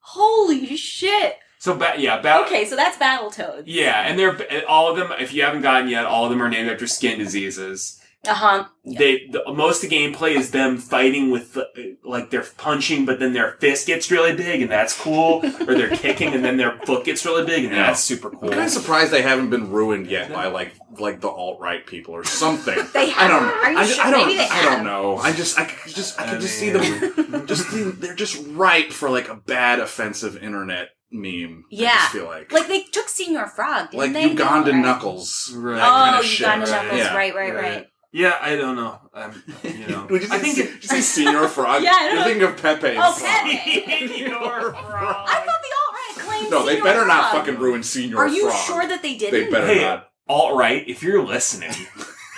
Holy 0.00 0.76
shit! 0.76 1.34
So, 1.58 1.74
ba- 1.74 1.94
yeah, 1.98 2.20
ba- 2.20 2.44
Okay, 2.46 2.64
so 2.64 2.76
that's 2.76 2.96
Battletoads. 2.96 3.64
Yeah, 3.66 4.02
and 4.06 4.16
they're 4.18 4.64
all 4.68 4.88
of 4.90 4.96
them. 4.96 5.12
If 5.18 5.34
you 5.34 5.42
haven't 5.42 5.62
gotten 5.62 5.88
yet, 5.88 6.04
all 6.06 6.24
of 6.24 6.30
them 6.30 6.40
are 6.40 6.48
named 6.48 6.70
after 6.70 6.86
skin 6.86 7.18
diseases. 7.18 7.97
Uh 8.26 8.34
huh. 8.34 8.64
They 8.84 9.28
the, 9.30 9.42
most 9.54 9.82
of 9.84 9.88
the 9.90 9.96
gameplay 9.96 10.34
is 10.34 10.50
them 10.50 10.76
fighting 10.78 11.30
with 11.30 11.56
like 12.04 12.30
they're 12.30 12.44
punching, 12.56 13.04
but 13.06 13.20
then 13.20 13.32
their 13.32 13.52
fist 13.60 13.86
gets 13.86 14.10
really 14.10 14.34
big, 14.34 14.60
and 14.60 14.70
that's 14.70 14.98
cool. 14.98 15.40
or 15.44 15.74
they're 15.74 15.88
kicking, 15.96 16.34
and 16.34 16.44
then 16.44 16.56
their 16.56 16.78
foot 16.80 17.04
gets 17.04 17.24
really 17.24 17.46
big, 17.46 17.64
and 17.64 17.72
Yeah. 17.74 17.86
that's 17.86 18.02
super 18.02 18.30
cool. 18.30 18.44
I'm 18.48 18.50
kind 18.50 18.62
of 18.64 18.70
surprised 18.70 19.12
they 19.12 19.22
haven't 19.22 19.50
been 19.50 19.70
ruined 19.70 20.08
yet 20.08 20.32
by 20.32 20.46
like 20.48 20.74
like 20.98 21.20
the 21.20 21.28
alt 21.28 21.60
right 21.60 21.86
people 21.86 22.12
or 22.14 22.24
something. 22.24 22.76
They 22.92 23.12
I 23.12 23.28
don't. 23.28 23.42
are 23.44 23.70
you 23.72 23.78
I, 23.78 23.86
sure? 23.86 24.04
I 24.04 24.10
don't. 24.10 24.26
Maybe 24.26 24.38
they 24.38 24.48
I 24.48 24.62
don't 24.64 24.84
know. 24.84 25.16
I 25.18 25.32
just. 25.32 25.58
I 25.58 25.64
could 25.66 25.94
just. 25.94 26.18
I 26.20 26.24
could 26.24 26.38
I 26.38 26.40
just 26.40 26.58
see 26.58 26.70
them. 26.70 27.46
Just 27.46 27.68
see, 27.70 27.82
they're 27.84 28.14
just 28.14 28.44
ripe 28.48 28.90
for 28.90 29.08
like 29.08 29.28
a 29.28 29.36
bad 29.36 29.78
offensive 29.78 30.36
internet 30.42 30.88
meme. 31.10 31.64
I 31.64 31.66
Yeah. 31.70 31.94
just 31.94 32.12
feel 32.12 32.26
like 32.26 32.52
Like 32.52 32.66
they 32.66 32.82
took 32.82 33.08
Senior 33.08 33.46
Frog, 33.46 33.90
didn't 33.90 33.98
like 34.00 34.12
they? 34.12 34.26
Uganda 34.28 34.72
No, 34.72 34.76
right? 34.78 34.82
knuckles. 34.82 35.52
Right. 35.54 35.80
Oh, 35.80 36.18
of. 36.18 36.24
Uganda? 36.30 36.66
Knuckles, 36.66 36.98
Yeah. 36.98 37.14
right, 37.16 37.34
right, 37.34 37.54
right. 37.54 37.62
Right. 37.64 37.86
Yeah, 38.12 38.38
I 38.40 38.56
don't 38.56 38.76
know. 38.76 38.98
Um, 39.12 39.42
you 39.62 39.86
know, 39.88 40.06
Would 40.10 40.22
you 40.22 40.28
I 40.30 40.38
think 40.38 40.56
did 40.56 40.82
you 40.82 40.88
say 40.88 41.00
senior 41.00 41.46
frog? 41.48 41.82
Yeah, 41.84 41.92
I 41.94 42.06
You're 42.06 42.16
know. 42.16 42.24
thinking 42.24 42.42
of 42.44 42.56
Pepe's 42.56 42.96
Oh. 42.98 43.18
Pepe. 43.22 44.08
Senior 44.08 44.30
frog. 44.38 44.74
I 44.74 45.44
thought 45.44 45.44
the 45.44 45.74
alt 45.76 45.92
right 45.92 46.40
time. 46.42 46.50
No, 46.50 46.64
they 46.64 46.72
Senior 46.76 46.84
better 46.84 47.06
not 47.06 47.30
Frog. 47.30 47.44
fucking 47.46 47.60
ruin 47.60 47.82
Senior 47.82 48.18
Are 48.18 48.28
you 48.28 48.48
Frog. 48.50 48.66
sure 48.66 48.86
that 48.88 49.02
they 49.02 49.16
didn't? 49.16 49.32
They 49.44 49.50
better 49.50 49.66
Hey, 49.66 49.82
not. 49.82 50.10
alt 50.28 50.56
right, 50.56 50.88
if 50.88 51.02
you're 51.02 51.22
listening, 51.22 51.72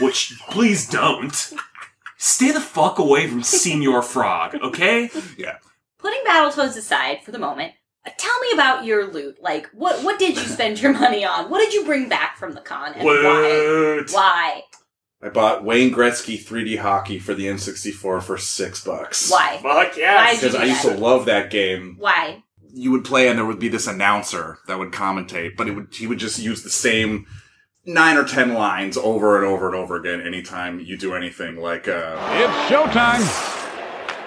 which 0.01 0.39
please 0.51 0.89
don't, 0.89 1.53
stay 2.19 2.51
the 2.51 2.61
fuck 2.61 2.99
away 2.99 3.29
from 3.29 3.43
Senior 3.45 4.03
Frog, 4.03 4.57
okay? 4.57 5.09
Yeah. 5.39 5.59
Putting 5.99 6.21
Battletoads 6.27 6.77
aside 6.77 7.19
for 7.25 7.31
the 7.31 7.39
moment, 7.39 7.75
uh, 8.07 8.11
tell 8.19 8.41
me 8.41 8.49
about 8.55 8.85
your 8.87 9.13
loot. 9.13 9.37
Like, 9.43 9.69
what 9.75 10.03
what 10.03 10.19
did 10.19 10.37
you 10.37 10.43
spend 10.45 10.81
your 10.81 10.95
money 10.95 11.25
on? 11.25 11.51
What 11.51 11.59
did 11.61 11.75
you 11.75 11.85
bring 11.85 12.09
back 12.09 12.39
from 12.39 12.55
the 12.55 12.61
con, 12.63 12.95
and 12.95 13.05
why? 13.05 13.23
What? 13.23 14.11
Why? 14.11 14.63
I 15.23 15.29
bought 15.29 15.65
Wayne 15.65 15.93
Gretzky 15.93 16.43
3D 16.43 16.79
hockey 16.79 17.19
for 17.19 17.35
the 17.35 17.47
N64 17.47 18.23
for 18.23 18.39
six 18.39 18.83
bucks. 18.83 19.31
Why? 19.31 19.59
Fuck 19.63 19.65
Why 19.65 19.93
yes. 19.97 20.41
Because 20.41 20.55
I 20.55 20.65
do 20.65 20.71
used 20.71 20.83
to 20.83 20.95
love 20.97 21.27
that 21.27 21.51
game. 21.51 21.97
Why? 21.99 22.43
You 22.73 22.91
would 22.93 23.05
play 23.05 23.29
and 23.29 23.39
there 23.39 23.45
would 23.45 23.59
be 23.59 23.69
this 23.69 23.87
announcer 23.87 24.59
that 24.67 24.79
would 24.79 24.93
commentate, 24.93 25.57
but 25.57 25.69
it 25.69 25.73
would 25.73 25.89
he 25.93 26.07
would 26.07 26.19
just 26.19 26.39
use 26.39 26.63
the 26.63 26.71
same 26.71 27.27
nine 27.85 28.17
or 28.17 28.25
ten 28.25 28.55
lines 28.55 28.97
over 28.97 29.37
and 29.37 29.47
over 29.47 29.67
and 29.67 29.75
over 29.77 29.97
again 29.97 30.21
anytime 30.21 30.81
you 30.81 30.97
do 30.97 31.15
anything 31.15 31.57
like 31.57 31.89
uh 31.89 32.17
It's 32.33 32.73
showtime. 32.73 33.60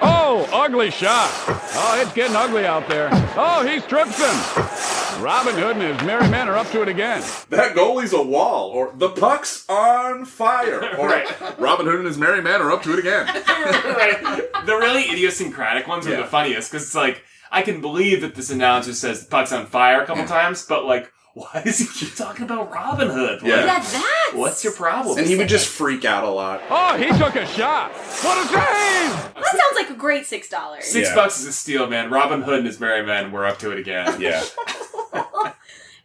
Oh, 0.05 0.47
ugly 0.51 0.91
shot. 0.91 1.29
Oh, 1.75 1.99
it's 2.01 2.13
getting 2.13 2.35
ugly 2.35 2.65
out 2.65 2.87
there. 2.89 3.09
Oh, 3.37 3.65
he 3.65 3.79
strips 3.79 4.17
him. 4.17 5.23
Robin 5.23 5.53
Hood 5.55 5.77
and 5.77 5.97
his 5.97 6.05
merry 6.05 6.27
men 6.29 6.49
are 6.49 6.57
up 6.57 6.69
to 6.71 6.81
it 6.81 6.87
again. 6.89 7.21
that 7.49 7.75
goalie's 7.75 8.11
a 8.13 8.21
wall 8.21 8.69
or 8.71 8.91
the 8.97 9.09
puck's 9.09 9.63
on 9.69 10.25
fire 10.25 10.81
or 10.97 11.07
Right. 11.07 11.59
Robin 11.59 11.85
Hood 11.85 11.95
and 11.99 12.07
his 12.07 12.17
merry 12.17 12.41
men 12.41 12.61
are 12.61 12.71
up 12.71 12.83
to 12.83 12.93
it 12.93 12.99
again. 12.99 13.27
right. 13.47 14.19
The 14.65 14.75
really 14.75 15.03
idiosyncratic 15.09 15.87
ones 15.87 16.07
are 16.07 16.17
the 16.17 16.25
funniest 16.25 16.71
because 16.71 16.85
it's 16.87 16.95
like 16.95 17.23
I 17.51 17.61
can 17.61 17.79
believe 17.79 18.21
that 18.21 18.33
this 18.35 18.49
announcer 18.49 18.93
says 18.93 19.23
the 19.23 19.29
puck's 19.29 19.51
on 19.53 19.67
fire 19.67 20.01
a 20.01 20.05
couple 20.07 20.25
times, 20.25 20.65
but 20.65 20.85
like, 20.85 21.12
why 21.33 21.63
does 21.65 21.79
he 21.79 21.87
keep 21.87 22.15
talking 22.15 22.45
about 22.45 22.71
Robin 22.71 23.09
Hood? 23.09 23.41
Like, 23.41 23.49
Yeah. 23.49 23.55
Yeah, 23.57 23.65
that's 23.65 24.35
What's 24.35 24.63
your 24.63 24.73
problem? 24.73 25.17
and 25.17 25.27
he 25.27 25.35
would 25.35 25.49
just 25.49 25.67
freak 25.67 26.05
out 26.05 26.23
a 26.23 26.29
lot. 26.29 26.61
Oh, 26.69 26.95
he 26.95 27.07
took 27.17 27.35
a 27.35 27.45
shot. 27.47 27.91
What 27.91 28.37
a 28.37 28.47
save! 28.47 29.33
That 29.33 29.45
sounds 29.45 29.75
like 29.75 29.89
a 29.89 29.95
great 29.95 30.27
six 30.27 30.47
dollars. 30.47 30.85
Six 30.85 31.09
Yeah. 31.09 31.15
bucks 31.15 31.39
is 31.39 31.47
a 31.47 31.53
steal, 31.53 31.87
man. 31.87 32.11
Robin 32.11 32.43
Hood 32.43 32.59
and 32.59 32.67
his 32.67 32.79
merry 32.79 33.03
men 33.03 33.31
were 33.31 33.45
up 33.45 33.57
to 33.59 33.71
it 33.71 33.79
again. 33.79 34.03
Yeah. 34.23 34.43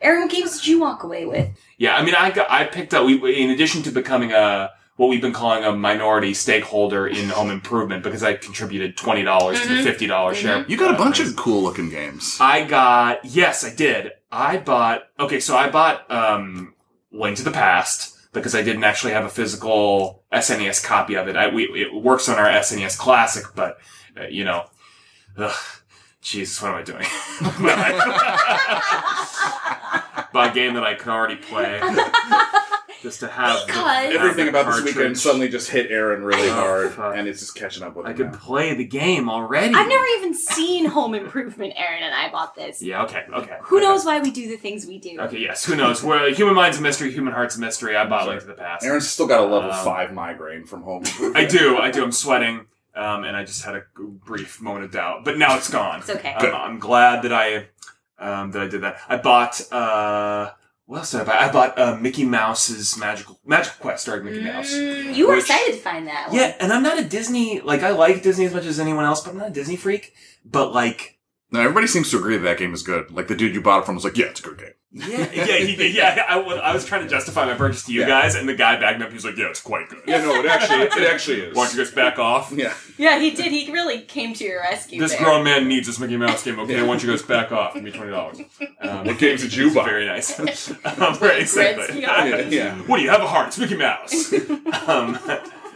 Aaron, 0.01 0.23
what 0.23 0.31
games 0.31 0.59
did 0.59 0.67
you 0.67 0.81
walk 0.81 1.03
away 1.03 1.27
with? 1.27 1.49
Yeah, 1.77 1.97
I 1.97 2.05
mean, 2.05 2.15
I 2.15 2.31
got, 2.31 2.51
I 2.51 2.65
picked 2.65 2.95
up. 2.95 3.05
We, 3.05 3.35
in 3.35 3.51
addition 3.51 3.83
to 3.83 3.91
becoming 3.91 4.33
a 4.33 4.71
what 4.97 5.09
we've 5.09 5.21
been 5.21 5.33
calling 5.33 5.65
a 5.65 5.73
minority 5.73 6.35
stakeholder 6.35 7.07
in 7.07 7.29
home 7.29 7.51
improvement, 7.51 8.03
because 8.03 8.23
I 8.23 8.35
contributed 8.35 8.97
twenty 8.97 9.23
dollars 9.23 9.61
to 9.61 9.69
the 9.69 9.75
mm-hmm. 9.75 9.85
fifty 9.85 10.07
dollars 10.07 10.39
mm-hmm. 10.39 10.47
share. 10.47 10.65
You 10.69 10.77
got 10.77 10.95
a 10.95 10.99
bunch 10.99 11.19
raise. 11.19 11.31
of 11.31 11.37
cool 11.37 11.63
looking 11.63 11.91
games. 11.91 12.39
I 12.41 12.65
got 12.65 13.25
yes, 13.25 13.65
I 13.65 13.75
did. 13.75 14.13
I 14.31 14.59
bought 14.59 15.05
okay, 15.19 15.41
so 15.41 15.57
I 15.57 15.71
bought 15.71 16.11
um 16.11 16.75
Link 17.11 17.39
to 17.39 17.45
the 17.45 17.51
Past 17.51 18.33
because 18.33 18.55
I 18.55 18.63
didn't 18.63 18.85
actually 18.85 19.13
have 19.13 19.25
a 19.25 19.31
physical 19.31 20.23
SNES 20.33 20.85
copy 20.85 21.15
of 21.15 21.29
it. 21.29 21.37
I, 21.37 21.49
we, 21.49 21.65
it 21.65 21.95
works 21.95 22.29
on 22.29 22.39
our 22.39 22.47
SNES 22.47 22.99
Classic, 22.99 23.45
but 23.55 23.79
uh, 24.19 24.27
you 24.27 24.45
know, 24.45 24.67
ugh, 25.37 25.57
Jesus, 26.21 26.61
what 26.61 26.73
am 26.73 26.77
I 26.77 26.83
doing? 26.83 27.01
Buy 30.33 30.51
a 30.51 30.55
game 30.55 30.75
that 30.75 30.85
I 30.85 30.95
can 30.95 31.11
already 31.11 31.37
play 31.37 31.81
just 33.03 33.21
to 33.21 33.29
have 33.29 33.61
the- 33.61 33.67
Because- 33.67 34.15
Everything 34.15 34.45
the 34.47 34.51
about 34.51 34.67
this 34.67 34.75
cartridge. 34.77 34.97
weekend 34.97 35.19
suddenly 35.19 35.49
just 35.49 35.71
hit 35.71 35.91
Aaron 35.91 36.23
really 36.23 36.49
Oh, 36.49 36.55
hard, 36.55 36.93
fuck. 36.93 37.17
and 37.17 37.29
it's 37.29 37.41
just 37.41 37.55
catching 37.55 37.83
up 37.83 37.95
with 37.97 38.05
him. 38.05 38.09
I 38.09 38.11
him. 38.13 38.17
could 38.17 38.33
now. 38.33 38.39
play 38.39 38.75
the 38.75 38.85
game 38.85 39.29
already. 39.31 39.75
I've 39.75 39.89
never 39.89 40.05
even 40.19 40.35
seen 40.35 40.87
Home 40.87 41.15
Improvement, 41.15 41.75
Aaron, 41.77 42.03
and 42.03 42.15
I 42.15 42.31
bought 42.31 42.55
this. 42.55 42.83
Yeah. 42.83 43.03
Okay. 43.05 43.25
Okay. 43.33 43.57
Who 43.63 43.77
okay. 43.79 43.87
knows 43.87 44.05
why 44.05 44.21
we 44.21 44.31
do 44.31 44.49
the 44.49 44.57
things 44.57 44.87
we 44.87 44.99
do? 44.99 45.17
Okay. 45.21 45.39
Yes. 45.39 45.65
Who 45.65 45.77
knows? 45.77 46.03
Well, 46.03 46.33
human 46.33 46.55
mind's 46.55 46.79
a 46.79 46.83
mystery. 46.83 47.13
Human 47.13 47.33
heart's 47.33 47.57
a 47.57 47.61
mystery. 47.61 47.97
I 47.97 48.07
bought 48.07 48.27
Link 48.29 48.41
to 48.41 48.47
the 48.47 48.55
Past. 48.55 48.85
Aaron's 48.85 49.09
still 49.09 49.27
got 49.27 49.41
a 49.41 49.47
level 49.47 49.71
Um, 49.71 49.85
five 49.85 50.13
migraine 50.13 50.65
from 50.65 50.83
home. 50.83 51.05
Improvement. 51.05 51.37
I 51.37 51.45
do. 51.45 51.79
I 51.79 51.91
do. 51.91 52.03
I'm 52.03 52.13
sweating. 52.13 52.67
Um, 52.95 53.23
and 53.23 53.37
I 53.37 53.45
just 53.45 53.63
had 53.65 53.77
a 53.77 53.83
brief 54.01 54.61
moment 54.61 54.85
of 54.87 54.91
doubt, 54.91 55.25
but 55.25 55.39
now 55.39 55.57
it's 55.57 55.71
gone. 55.71 56.01
It's 56.01 56.11
okay. 56.11 56.35
I'm, 56.37 56.53
I'm 56.55 56.79
glad 56.81 57.23
that 57.23 57.33
I 57.33 57.67
um, 58.19 58.51
that 58.51 58.63
I 58.63 58.67
did 58.67 58.81
that. 58.81 58.99
I 59.09 59.17
bought 59.19 59.61
uh, 59.73 60.51
what 60.89 60.99
else 61.01 61.11
did 61.11 61.21
I 61.21 61.25
buy? 61.25 61.33
I 61.37 61.53
bought 61.53 61.79
uh, 61.79 61.97
Mickey 61.97 62.25
Mouse's 62.25 62.97
Magical 62.97 63.39
Magical 63.45 63.77
Quest 63.81 64.03
starring 64.05 64.25
Mickey 64.25 64.43
Mouse. 64.43 64.73
Mm, 64.73 65.15
you 65.15 65.29
were 65.29 65.35
Which- 65.35 65.43
excited 65.45 65.75
to 65.75 65.79
find 65.81 66.07
that 66.09 66.29
one. 66.29 66.37
Yeah, 66.39 66.57
and 66.61 66.73
I'm 66.73 66.83
not 66.83 66.99
a 66.99 67.05
Disney 67.05 67.61
like 67.61 67.83
I 67.83 67.91
like 67.91 68.23
Disney 68.23 68.47
as 68.47 68.55
much 68.55 68.65
as 68.65 68.81
anyone 68.81 69.05
else, 69.05 69.21
but 69.21 69.31
I'm 69.33 69.37
not 69.39 69.49
a 69.49 69.53
Disney 69.53 69.77
freak. 69.77 70.15
But 70.47 70.73
like, 70.73 71.19
No, 71.53 71.61
everybody 71.61 71.87
seems 71.89 72.11
to 72.11 72.19
agree 72.19 72.37
that 72.39 72.43
that 72.45 72.59
game 72.59 72.73
is 72.73 72.83
good. 72.83 73.11
Like 73.11 73.29
the 73.29 73.35
dude 73.37 73.55
you 73.55 73.61
bought 73.61 73.81
it 73.83 73.85
from 73.87 73.97
was 73.97 74.05
like, 74.05 74.17
"Yeah, 74.17 74.27
it's 74.27 74.41
a 74.41 74.43
good 74.45 74.57
game." 74.59 74.73
Yeah, 74.91 75.07
yeah, 75.35 75.45
he, 75.59 75.89
yeah. 75.97 76.25
I, 76.29 76.39
I 76.41 76.73
was 76.73 76.85
trying 76.87 77.03
to 77.03 77.09
justify 77.09 77.45
my 77.45 77.55
purchase 77.55 77.85
to 77.85 77.93
you 77.93 78.01
Yeah. 78.01 78.09
guys, 78.09 78.35
and 78.35 78.49
the 78.49 78.55
guy 78.55 78.81
backed 78.81 78.99
me 78.99 79.05
up. 79.05 79.11
He 79.11 79.15
was 79.17 79.25
like, 79.25 79.37
"Yeah, 79.37 79.47
it's 79.51 79.61
quite 79.61 79.89
good." 79.91 80.01
Yeah, 80.07 80.23
no, 80.23 80.35
it 80.37 80.47
actually, 80.47 80.79
it 80.83 81.11
actually 81.13 81.41
is. 81.43 81.55
Why 81.57 81.65
don't 81.67 81.77
you 81.77 81.85
guys 81.85 81.93
back 81.93 82.19
off? 82.19 82.51
Yeah, 82.53 82.73
Yeah, 82.97 83.19
he 83.19 83.31
did. 83.33 83.53
He 83.53 83.71
really 83.71 84.01
came 84.01 84.33
to 84.35 84.45
your 84.45 84.61
rescue. 84.63 84.99
This 85.01 85.13
there. 85.13 85.23
grown 85.25 85.45
man 85.45 85.69
needs 85.69 85.87
this 85.87 85.99
Mickey 85.99 86.17
Mouse 86.17 86.43
game. 86.43 86.59
Okay, 86.61 86.81
why 86.81 86.87
don't 86.89 87.03
you 87.03 87.11
guys 87.11 87.23
back 87.23 87.53
off? 87.53 87.75
Give 87.75 87.83
me 87.85 87.91
twenty 87.91 88.11
dollars. 88.13 88.41
Um, 88.81 89.05
What 89.07 89.19
games 89.19 89.43
did 89.43 89.53
you 89.55 89.75
buy? 89.75 89.85
Very 89.85 90.07
nice. 90.07 90.39
um, 90.39 90.47
right, 91.21 91.41
exactly. 91.41 92.01
Yeah, 92.01 92.39
yeah. 92.49 92.75
What 92.83 92.99
do 92.99 93.03
you 93.03 93.11
have 93.11 93.21
a 93.21 93.27
heart? 93.27 93.49
It's 93.49 93.59
Mickey 93.59 93.77
Mouse. 93.77 94.33
um, 94.89 95.19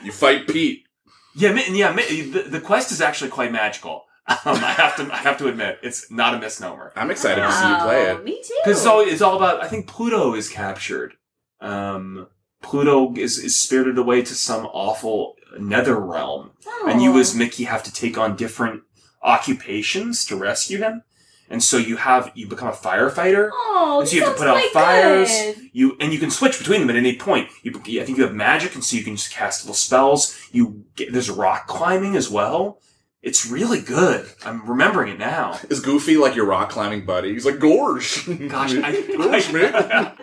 You 0.04 0.12
fight 0.12 0.46
Pete. 0.48 0.86
yeah, 1.34 1.52
yeah. 1.68 1.92
The, 1.92 2.44
the 2.48 2.60
quest 2.60 2.92
is 2.92 3.00
actually 3.00 3.30
quite 3.30 3.50
magical. 3.52 4.04
Um, 4.28 4.38
I 4.44 4.72
have 4.72 4.96
to, 4.96 5.12
I 5.12 5.16
have 5.16 5.36
to 5.38 5.48
admit, 5.48 5.78
it's 5.82 6.10
not 6.10 6.34
a 6.34 6.38
misnomer. 6.38 6.92
I'm 6.94 7.10
excited 7.10 7.42
to 7.42 7.52
see 7.52 7.68
you 7.68 7.76
play 7.78 8.10
Oh, 8.10 8.16
it. 8.18 8.24
Me 8.24 8.40
too. 8.42 8.54
Because 8.64 8.78
it's 8.78 8.86
all, 8.86 9.00
it's 9.00 9.20
all 9.22 9.36
about. 9.36 9.62
I 9.62 9.68
think 9.68 9.86
Pluto 9.88 10.34
is 10.34 10.48
captured. 10.48 11.14
Um, 11.60 12.28
Pluto 12.62 13.14
is, 13.16 13.38
is 13.38 13.58
spirited 13.58 13.98
away 13.98 14.22
to 14.22 14.34
some 14.34 14.66
awful 14.66 15.34
nether 15.58 15.98
realm, 15.98 16.52
and 16.86 17.02
you 17.02 17.12
Oh. 17.14 17.18
as 17.18 17.34
Mickey 17.34 17.64
have 17.64 17.82
to 17.82 17.92
take 17.92 18.16
on 18.16 18.36
different 18.36 18.82
occupations 19.22 20.24
to 20.26 20.36
rescue 20.36 20.78
him. 20.78 21.02
And 21.50 21.62
so 21.62 21.76
you 21.76 21.96
have 21.96 22.32
you 22.34 22.46
become 22.46 22.68
a 22.68 22.72
firefighter. 22.72 23.50
Oh, 23.52 23.98
and 24.00 24.08
so 24.08 24.16
you 24.16 24.24
have 24.24 24.36
to 24.36 24.38
sounds 24.42 24.62
put 24.62 24.66
out 24.66 24.72
fires. 24.72 25.28
good. 25.28 25.70
You 25.72 25.96
and 26.00 26.12
you 26.12 26.18
can 26.18 26.30
switch 26.30 26.58
between 26.58 26.80
them 26.80 26.88
at 26.90 26.96
any 26.96 27.16
point. 27.16 27.50
You, 27.62 27.72
I 28.00 28.04
think 28.04 28.16
you 28.16 28.24
have 28.24 28.34
magic, 28.34 28.74
and 28.74 28.82
so 28.82 28.96
you 28.96 29.04
can 29.04 29.16
just 29.16 29.32
cast 29.32 29.64
little 29.64 29.74
spells. 29.74 30.40
You 30.52 30.84
get, 30.96 31.12
there's 31.12 31.28
rock 31.28 31.66
climbing 31.66 32.16
as 32.16 32.30
well. 32.30 32.80
It's 33.22 33.46
really 33.46 33.80
good. 33.80 34.26
I'm 34.44 34.68
remembering 34.68 35.12
it 35.12 35.18
now. 35.18 35.58
Is 35.70 35.80
Goofy 35.80 36.16
like 36.16 36.34
your 36.34 36.46
rock 36.46 36.70
climbing 36.70 37.06
buddy? 37.06 37.32
He's 37.32 37.46
like, 37.46 37.60
"Gorge, 37.60 38.26
Gosh, 38.48 38.74
I, 38.74 38.92
Gorge, 39.16 39.46
Mick. 39.46 39.72
wow. 39.72 40.14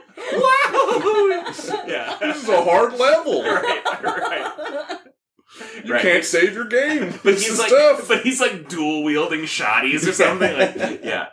yeah. 1.87 2.17
This 2.19 2.43
is 2.43 2.49
a 2.49 2.61
hard 2.61 2.93
level. 2.93 3.43
right, 3.43 3.83
right. 4.03 4.97
You 5.83 5.93
Right. 5.93 6.01
can't 6.01 6.23
save 6.25 6.53
your 6.53 6.65
game. 6.65 7.11
But 7.11 7.23
This 7.23 7.43
he's 7.43 7.53
is 7.53 7.59
like, 7.59 7.69
tough. 7.69 8.07
but 8.07 8.21
he's 8.21 8.39
like 8.39 8.69
dual 8.69 9.03
wielding 9.03 9.41
shotties 9.41 10.07
or 10.07 10.13
something. 10.13 10.57
like, 10.57 11.03
yeah. 11.03 11.27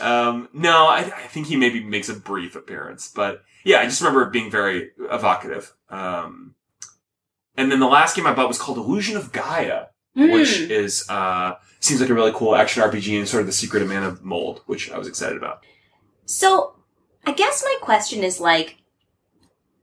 Um, 0.00 0.48
no, 0.52 0.86
I, 0.86 0.98
I 1.00 1.26
think 1.28 1.46
he 1.46 1.56
maybe 1.56 1.82
makes 1.82 2.08
a 2.08 2.14
brief 2.14 2.56
appearance, 2.56 3.10
but 3.14 3.42
yeah, 3.64 3.80
I 3.80 3.84
just 3.84 4.00
remember 4.00 4.22
it 4.22 4.32
being 4.32 4.50
very 4.50 4.90
evocative. 5.10 5.72
Um, 5.88 6.54
and 7.56 7.70
then 7.72 7.80
the 7.80 7.86
last 7.86 8.16
game 8.16 8.26
I 8.26 8.34
bought 8.34 8.48
was 8.48 8.58
called 8.58 8.78
Illusion 8.78 9.16
of 9.16 9.32
Gaia, 9.32 9.86
which 10.14 10.58
Hmm. 10.60 10.70
is 10.70 11.04
uh, 11.08 11.54
seems 11.80 12.00
like 12.00 12.10
a 12.10 12.14
really 12.14 12.32
cool 12.34 12.54
action 12.56 12.82
RPG 12.82 13.18
and 13.18 13.28
sort 13.28 13.40
of 13.42 13.46
the 13.46 13.52
secret 13.52 13.82
of 13.82 13.88
Mana 13.88 14.16
mold, 14.22 14.62
which 14.66 14.90
I 14.90 14.98
was 14.98 15.08
excited 15.08 15.36
about. 15.36 15.64
So, 16.26 16.74
I 17.26 17.32
guess 17.32 17.62
my 17.64 17.76
question 17.80 18.22
is 18.22 18.40
like, 18.40 18.76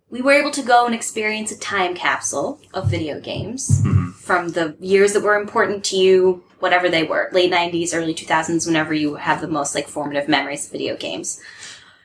we 0.09 0.21
were 0.21 0.33
able 0.33 0.51
to 0.51 0.61
go 0.63 0.85
and 0.85 0.93
experience 0.95 1.51
a 1.51 1.57
time 1.59 1.93
capsule 1.95 2.59
of 2.73 2.87
video 2.89 3.19
games 3.19 3.81
Mhm. 3.83 4.13
from 4.15 4.49
the 4.49 4.75
years 4.79 5.13
that 5.13 5.23
were 5.23 5.39
important 5.39 5.83
to 5.85 5.95
you, 5.97 6.43
whatever 6.59 6.89
they 6.89 7.03
were, 7.03 7.29
late 7.31 7.49
90s, 7.49 7.93
early 7.93 8.13
2000s, 8.13 8.65
whenever 8.65 8.93
you 8.93 9.15
have 9.15 9.41
the 9.41 9.47
most 9.47 9.73
like 9.75 9.87
formative 9.87 10.27
memories 10.27 10.65
of 10.65 10.71
video 10.71 10.95
games. 10.97 11.39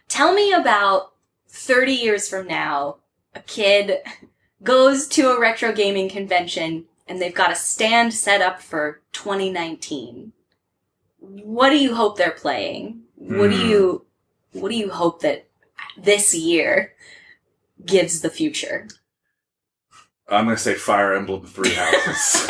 Tell 0.08 0.32
me 0.32 0.52
about 0.52 1.12
30 1.48 1.94
years 1.94 2.28
from 2.28 2.46
now, 2.46 2.96
a 3.34 3.40
kid 3.40 3.98
goes 4.62 5.06
to 5.08 5.30
a 5.30 5.40
retro 5.40 5.72
gaming 5.72 6.08
convention 6.08 6.84
and 7.06 7.20
they've 7.20 7.34
got 7.34 7.52
a 7.52 7.56
stand 7.56 8.12
set 8.14 8.42
up 8.42 8.60
for 8.60 9.00
2019. 9.12 10.32
What 11.20 11.70
do 11.70 11.78
you 11.78 11.94
hope 11.94 12.16
they're 12.18 12.30
playing? 12.32 13.02
What 13.16 13.50
do 13.50 13.56
Hmm. 13.56 13.68
you 13.70 14.06
what 14.52 14.70
do 14.70 14.76
you 14.76 14.90
hope 14.90 15.20
that 15.20 15.46
this 15.98 16.34
year 16.34 16.94
gives 17.84 18.20
the 18.22 18.30
future? 18.30 18.88
I'm 20.28 20.44
gonna 20.46 20.56
say 20.56 20.74
Fire 20.74 21.14
Emblem 21.14 21.46
Three 21.46 21.70
Houses. 21.74 22.48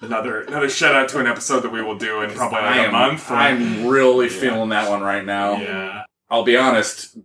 Another 0.00 0.40
another 0.42 0.68
shout 0.70 0.94
out 0.94 1.08
to 1.10 1.18
an 1.18 1.26
episode 1.26 1.60
that 1.60 1.72
we 1.72 1.82
will 1.82 1.96
do 1.98 2.22
in 2.22 2.30
probably 2.30 2.58
like 2.60 2.64
I 2.70 2.78
a 2.84 2.86
am, 2.86 2.92
month. 2.92 3.30
I'm 3.30 3.86
really 3.86 4.26
Yeah. 4.28 4.40
feeling 4.40 4.68
that 4.70 4.88
one 4.88 5.02
right 5.02 5.24
now. 5.24 5.56
yeah. 5.60 6.02
I'll 6.30 6.44
be 6.44 6.56
honest. 6.56 7.16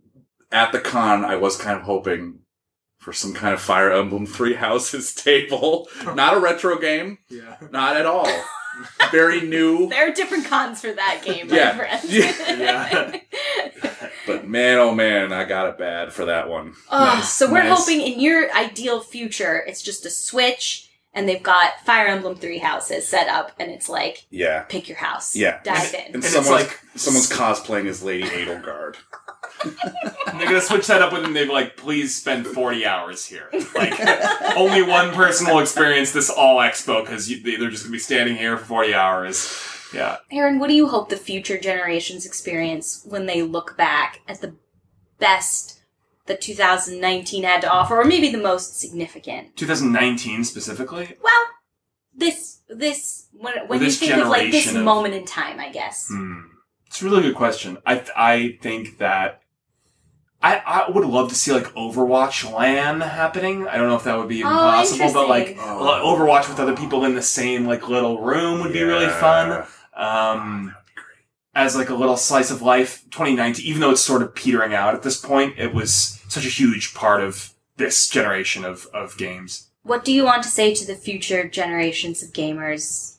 At 0.52 0.72
the 0.72 0.80
con, 0.80 1.26
I 1.26 1.36
was 1.36 1.58
kind 1.58 1.78
of 1.78 1.84
hoping 1.84 2.40
for 3.06 3.14
some 3.14 3.36
kind 3.36 3.54
of 3.54 3.62
Fire 3.62 3.92
Emblem 3.92 4.26
Three 4.26 4.56
Houses 4.56 5.14
table. 5.30 5.88
Not 6.16 6.36
a 6.36 6.40
retro 6.40 6.80
game. 6.80 7.20
Yeah. 7.30 7.58
Not 7.70 7.96
at 7.98 8.08
all. 8.08 8.28
very 9.12 9.42
new. 9.42 9.88
There 9.90 10.10
are 10.10 10.12
different 10.12 10.46
cons 10.48 10.82
for 10.82 10.92
that 10.92 11.22
game, 11.24 11.48
my 11.48 11.56
Yeah. 11.56 11.76
friend. 11.78 12.02
Yeah. 12.10 13.20
But 14.26 14.48
man, 14.48 14.80
oh 14.80 14.94
man, 14.96 15.32
I 15.32 15.44
got 15.44 15.68
it 15.70 15.78
bad 15.78 16.12
for 16.12 16.26
that 16.26 16.50
one. 16.50 16.74
Oh, 16.90 17.22
so 17.22 17.46
we're 17.52 17.64
Nice. 17.64 17.78
hoping 17.78 18.02
in 18.02 18.20
your 18.20 18.52
ideal 18.56 19.02
future, 19.02 19.64
it's 19.68 19.84
just 19.84 20.04
a 20.08 20.10
Switch, 20.10 20.85
and 21.16 21.28
they've 21.28 21.42
got 21.42 21.80
Fire 21.86 22.08
Emblem 22.08 22.36
Three 22.36 22.60
houses 22.60 23.08
set 23.08 23.28
up, 23.28 23.54
and 23.60 23.72
it's 23.72 23.90
like 23.90 24.26
Yeah. 24.30 24.64
pick 24.70 24.88
your 24.88 24.98
house, 25.00 25.36
Yeah. 25.36 25.60
dive 25.64 25.94
in. 25.94 26.06
And, 26.14 26.16
it's 26.18 26.30
someone's, 26.30 26.50
like- 26.68 26.80
someone's 26.96 27.30
cosplaying 27.30 27.88
as 27.88 28.04
Lady 28.04 28.24
Edelgard. 28.28 28.96
And 30.28 30.40
they're 30.40 30.48
gonna 30.48 30.60
switch 30.60 30.88
that 30.88 31.02
up 31.02 31.14
with 31.14 31.22
them. 31.24 31.34
They've 31.34 31.50
like, 31.50 31.78
please 31.78 32.14
spend 32.16 32.46
forty 32.46 32.86
hours 32.86 33.26
here. 33.26 33.50
Like, 33.74 33.94
only 34.58 34.82
one 34.82 35.14
person 35.14 35.48
will 35.48 35.60
experience 35.60 36.12
this 36.12 36.30
all 36.30 36.58
expo 36.58 37.02
because 37.06 37.28
they're 37.28 37.70
just 37.70 37.84
gonna 37.84 37.92
be 37.94 38.00
standing 38.00 38.36
here 38.36 38.58
for 38.58 38.66
forty 38.66 38.94
hours. 38.94 39.50
Yeah. 39.94 40.18
Aaron, 40.32 40.60
what 40.60 40.68
do 40.68 40.74
you 40.76 40.88
hope 40.90 41.08
the 41.10 41.16
future 41.16 41.58
generations 41.58 42.26
experience 42.26 43.04
when 43.06 43.28
they 43.28 43.44
look 43.44 43.78
back 43.78 44.20
at 44.28 44.42
the 44.42 44.56
best 45.20 45.80
that 46.28 46.42
2019 46.42 47.44
had 47.44 47.62
to 47.62 47.70
offer, 47.72 48.00
or 48.00 48.04
maybe 48.06 48.30
the 48.32 48.38
most 48.38 48.80
significant? 48.80 49.56
2019 49.56 50.44
specifically. 50.44 51.16
Well, 51.22 51.44
this 52.16 52.60
this 52.70 53.28
when 53.34 53.54
when 53.68 53.80
This 53.80 54.02
you 54.02 54.08
think 54.10 54.22
of 54.22 54.28
like 54.30 54.52
this 54.52 54.74
of- 54.74 54.84
moment 54.84 55.14
in 55.14 55.26
time, 55.26 55.60
I 55.60 55.70
guess. 55.70 56.08
Hmm. 56.10 56.42
It's 56.88 57.02
a 57.02 57.06
really 57.06 57.22
good 57.24 57.36
question. 57.36 57.78
I 57.86 58.04
I 58.16 58.58
think 58.62 59.00
that 59.00 59.42
I 60.42 60.62
I 60.88 60.90
would 60.92 61.06
love 61.06 61.30
to 61.30 61.36
see 61.36 61.52
like 61.52 61.66
Overwatch 61.74 62.50
LAN 62.52 63.02
happening. 63.02 63.68
I 63.68 63.78
don't 63.78 63.88
know 63.90 63.96
if 63.96 64.04
that 64.06 64.18
would 64.18 64.30
be 64.30 64.38
even 64.40 64.52
Oh, 64.52 64.56
possible, 64.56 65.12
but 65.14 65.28
like 65.28 65.50
interesting. 65.50 65.80
like, 65.80 66.02
Overwatch 66.02 66.48
with 66.50 66.60
other 66.60 66.76
people 66.76 67.04
in 67.06 67.16
the 67.16 67.22
same 67.22 67.66
like 67.68 67.88
little 67.90 68.22
room 68.22 68.62
would 68.62 68.72
be 68.74 68.84
really 68.84 69.10
fun. 69.10 69.66
Um, 69.96 70.76
as 71.56 71.76
like 71.76 71.90
a 71.90 71.96
little 71.96 72.18
slice 72.18 72.52
of 72.52 72.62
life, 72.62 73.04
2019. 73.12 73.66
Even 73.66 73.82
though 73.82 73.92
it's 73.92 74.02
sort 74.02 74.22
of 74.22 74.36
petering 74.36 74.74
out 74.74 74.94
at 74.94 75.04
this 75.04 75.20
point, 75.20 75.58
it 75.58 75.74
was 75.74 76.22
such 76.28 76.46
a 76.46 76.50
huge 76.50 76.94
part 76.94 77.22
of 77.22 77.54
this 77.78 78.08
generation 78.10 78.66
of 78.66 78.88
of 78.94 79.18
games. 79.18 79.70
What 79.84 80.04
do 80.04 80.12
you 80.12 80.24
want 80.26 80.44
to 80.44 80.50
say 80.50 80.74
to 80.74 80.86
the 80.86 80.96
future 80.96 81.48
generations 81.48 82.22
of 82.24 82.34
gamers 82.34 83.18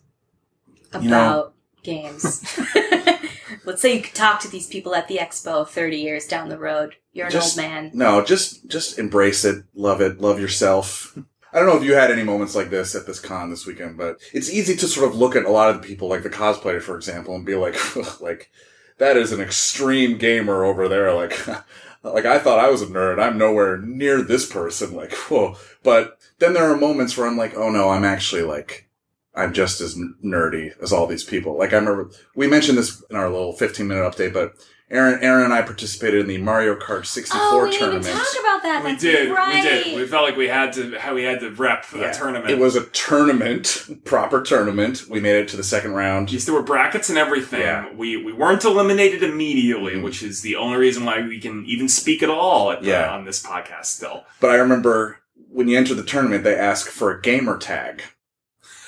about 0.93 1.03
You 1.03 1.11
know- 1.11 1.53
games? 1.82 2.59
Let's 3.64 3.82
say 3.82 3.97
you 3.97 4.03
could 4.03 4.14
talk 4.14 4.41
to 4.41 4.49
these 4.51 4.66
people 4.68 4.95
at 4.95 5.09
the 5.09 5.16
expo 5.18 5.66
30 5.66 5.97
years 5.97 6.26
down 6.26 6.49
the 6.49 6.59
road. 6.59 6.97
You're 7.12 7.26
an 7.26 7.32
Just- 7.32 7.59
old 7.59 7.66
man. 7.66 7.91
No, 7.95 8.22
just 8.24 8.66
just 8.68 8.99
embrace 8.99 9.45
it, 9.45 9.64
love 9.74 10.01
it, 10.01 10.20
love 10.20 10.39
yourself. 10.41 11.16
I 11.57 11.61
don't 11.61 11.69
know 11.69 11.79
if 11.79 11.85
you 11.85 11.95
had 11.95 12.11
any 12.11 12.23
moments 12.23 12.55
like 12.55 12.69
this 12.69 12.95
at 12.95 13.07
this 13.07 13.19
con 13.19 13.49
this 13.49 13.65
weekend, 13.65 13.97
but 13.97 14.21
it's 14.35 14.51
easy 14.51 14.77
to 14.77 14.87
sort 14.87 15.09
of 15.09 15.17
look 15.17 15.35
at 15.35 15.47
a 15.47 15.51
lot 15.51 15.71
of 15.71 15.81
the 15.81 15.89
people, 15.89 16.07
like 16.07 16.23
the 16.23 16.29
cosplayer, 16.29 16.83
for 16.83 16.97
example, 16.97 17.35
and 17.35 17.47
be 17.47 17.55
like, 17.55 17.79
like 18.21 18.51
that 18.99 19.17
is 19.17 19.33
an 19.33 19.41
extreme 19.41 20.19
gamer 20.19 20.65
over 20.65 20.87
there. 20.87 21.15
Like, 21.15 21.49
like 22.03 22.27
I 22.27 22.39
thought 22.39 22.59
I 22.59 22.69
was 22.69 22.83
a 22.83 22.87
nerd. 22.87 23.19
I'm 23.19 23.39
nowhere 23.39 23.79
near 23.79 24.21
this 24.21 24.45
person. 24.45 24.95
Like, 24.95 25.13
whoa. 25.31 25.57
But 25.83 26.19
then 26.41 26.53
there 26.53 26.71
are 26.71 26.77
moments 26.77 27.17
where 27.17 27.27
I'm 27.27 27.39
like, 27.39 27.57
oh 27.57 27.71
no, 27.71 27.89
I'm 27.89 28.05
actually 28.05 28.43
like, 28.43 28.91
I'm 29.35 29.55
just 29.55 29.81
as 29.81 29.99
nerdy 30.23 30.79
as 30.83 30.93
all 30.93 31.07
these 31.07 31.25
people. 31.25 31.57
Like 31.57 31.73
I 31.73 31.77
remember 31.77 32.11
we 32.35 32.49
mentioned 32.49 32.77
this 32.77 33.03
in 33.09 33.17
our 33.17 33.31
little 33.31 33.55
15 33.55 33.89
minute 33.89 34.03
update, 34.03 34.35
but 34.35 34.53
Aaron, 34.89 35.18
Aaron 35.20 35.47
and 35.47 35.53
I 35.53 35.62
participated 35.62 36.20
in 36.20 36.26
the 36.28 36.39
Mario 36.39 36.76
Kart 36.76 37.07
64 37.07 37.41
Oh, 37.43 37.64
we 37.64 37.70
didn't 37.70 37.89
even 37.89 38.03
tournament. 38.03 38.24
talk 38.24 38.41
about 38.41 38.62
that. 38.62 38.84
We 38.84 38.91
That's 38.93 39.03
did, 39.03 39.30
right. 39.32 39.55
we 39.57 39.61
did. 39.68 39.97
We 39.97 40.07
felt 40.07 40.22
like 40.22 40.37
we 40.37 40.47
had 40.47 40.72
to, 40.74 40.97
how 40.97 41.12
we 41.14 41.24
had 41.24 41.41
to 41.41 41.51
rep 41.51 41.84
for 41.84 41.97
Yeah. 41.99 42.05
that 42.07 42.14
tournament. 42.16 42.51
It 42.53 42.59
was 42.61 42.76
a 42.76 42.84
tournament, 42.87 43.89
proper 44.05 44.43
tournament. 44.43 45.05
We 45.11 45.18
made 45.18 45.34
it 45.37 45.49
to 45.49 45.57
the 45.57 45.64
second 45.64 45.95
round. 45.95 46.30
Yes, 46.30 46.45
there 46.45 46.55
were 46.55 46.62
brackets 46.62 47.09
and 47.09 47.18
everything. 47.18 47.62
Yeah. 47.62 47.93
We 47.95 48.16
we 48.16 48.32
weren't 48.32 48.64
eliminated 48.64 49.24
immediately, 49.24 49.95
Mhm. 49.95 50.03
which 50.05 50.22
is 50.22 50.43
the 50.43 50.55
only 50.55 50.78
reason 50.78 51.05
why 51.05 51.20
we 51.20 51.41
can 51.41 51.64
even 51.66 51.89
speak 51.89 52.22
at 52.22 52.30
all 52.30 52.70
at 52.70 52.82
the, 52.82 52.89
Yeah. 52.91 53.11
on 53.12 53.24
this 53.24 53.43
podcast 53.43 53.87
still. 53.87 54.24
But 54.41 54.51
I 54.51 54.55
remember 54.55 55.18
when 55.51 55.66
you 55.66 55.76
enter 55.76 55.95
the 55.95 56.05
tournament, 56.05 56.45
they 56.45 56.55
ask 56.55 56.89
for 56.91 57.11
a 57.11 57.20
gamer 57.20 57.59
tag. 57.59 58.03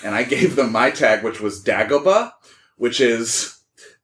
And 0.05 0.15
I 0.15 0.23
gave 0.23 0.55
them 0.55 0.71
my 0.71 0.93
tag, 0.93 1.25
which 1.25 1.41
was 1.41 1.61
Dagobah, 1.65 2.31
which 2.77 3.01
is 3.01 3.57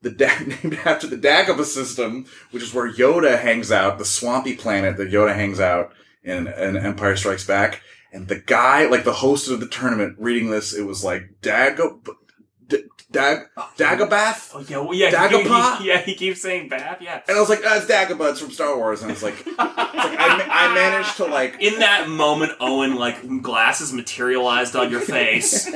the 0.05 0.11
da- 0.11 0.39
named 0.63 0.79
after 0.85 1.07
the 1.07 1.17
Dagobah 1.17 1.65
system, 1.65 2.25
which 2.51 2.63
is 2.63 2.73
where 2.73 2.91
Yoda 2.91 3.41
hangs 3.41 3.71
out, 3.71 3.97
the 3.97 4.05
swampy 4.05 4.55
planet 4.55 4.95
that 4.97 5.11
Yoda 5.11 5.35
hangs 5.35 5.59
out 5.59 5.93
in, 6.23 6.47
in 6.47 6.77
Empire 6.77 7.17
Strikes 7.17 7.45
Back. 7.45 7.81
And 8.13 8.27
the 8.29 8.39
guy, 8.39 8.85
like 8.85 9.03
the 9.03 9.11
host 9.11 9.49
of 9.49 9.59
the 9.59 9.67
tournament, 9.67 10.15
reading 10.19 10.49
this, 10.51 10.73
it 10.73 10.83
was 10.83 11.03
like 11.03 11.41
Dagobah, 11.41 12.15
D- 12.67 12.83
Dag, 13.11 13.47
Dagobath? 13.77 14.51
Oh 14.55 14.59
yeah, 14.67 14.77
well, 14.79 14.93
yeah, 14.93 15.09
he, 15.09 15.15
Dagobah? 15.15 15.77
he, 15.77 15.87
yeah, 15.87 16.01
he 16.01 16.15
keeps 16.15 16.41
saying 16.41 16.69
Bath. 16.69 16.97
yeah. 17.01 17.21
And 17.27 17.37
I 17.37 17.39
was 17.39 17.49
like, 17.49 17.61
oh, 17.65 17.77
it's 17.77 17.85
Dagobah, 17.85 18.31
it's 18.31 18.39
from 18.41 18.51
Star 18.51 18.75
Wars. 18.77 19.01
And 19.03 19.11
it's 19.11 19.23
like, 19.23 19.35
it's 19.39 19.45
like 19.57 19.57
I, 19.59 20.37
ma- 20.37 20.53
I 20.53 20.73
managed 20.73 21.15
to 21.17 21.25
like, 21.25 21.57
In 21.61 21.79
that 21.79 22.09
moment, 22.09 22.53
Owen, 22.59 22.95
like 22.95 23.41
glasses 23.41 23.93
materialized 23.93 24.75
on 24.75 24.89
your 24.91 25.01
face, 25.01 25.69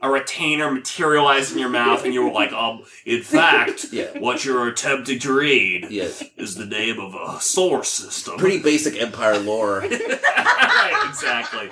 a 0.00 0.10
retainer 0.10 0.70
materialized 0.70 1.52
in 1.52 1.58
your 1.58 1.68
mouth, 1.68 2.04
and 2.04 2.12
you 2.14 2.24
were 2.24 2.32
like, 2.32 2.52
um, 2.52 2.82
in 3.06 3.22
fact, 3.22 3.86
Yeah. 3.92 4.18
what 4.18 4.44
you're 4.44 4.66
attempting 4.66 5.20
to 5.20 5.32
read 5.32 5.88
Yes. 5.90 6.24
is 6.36 6.56
the 6.56 6.66
name 6.66 6.98
of 6.98 7.14
a 7.14 7.40
solar 7.40 7.84
system. 7.84 8.36
pretty 8.38 8.60
basic 8.60 9.00
Empire 9.00 9.38
lore. 9.38 9.80
right, 9.80 11.06
exactly. 11.08 11.68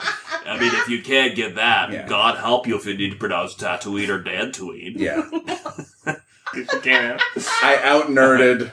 I 0.47 0.59
mean, 0.61 0.71
if 0.75 0.89
you 0.89 1.03
can't 1.03 1.35
get 1.35 1.57
that, 1.57 1.91
Yeah. 1.93 2.07
God 2.07 2.39
help 2.39 2.66
you 2.68 2.77
if 2.77 2.87
you 2.87 2.97
need 2.97 3.11
to 3.11 3.16
pronounce 3.16 3.55
Tatooine 3.55 4.10
or 4.11 4.23
Dantooine. 4.23 4.99
Yeah. 4.99 6.17
You 6.53 6.65
can't. 6.83 7.23
I 7.63 7.79
out 7.85 8.07
nerded 8.07 8.73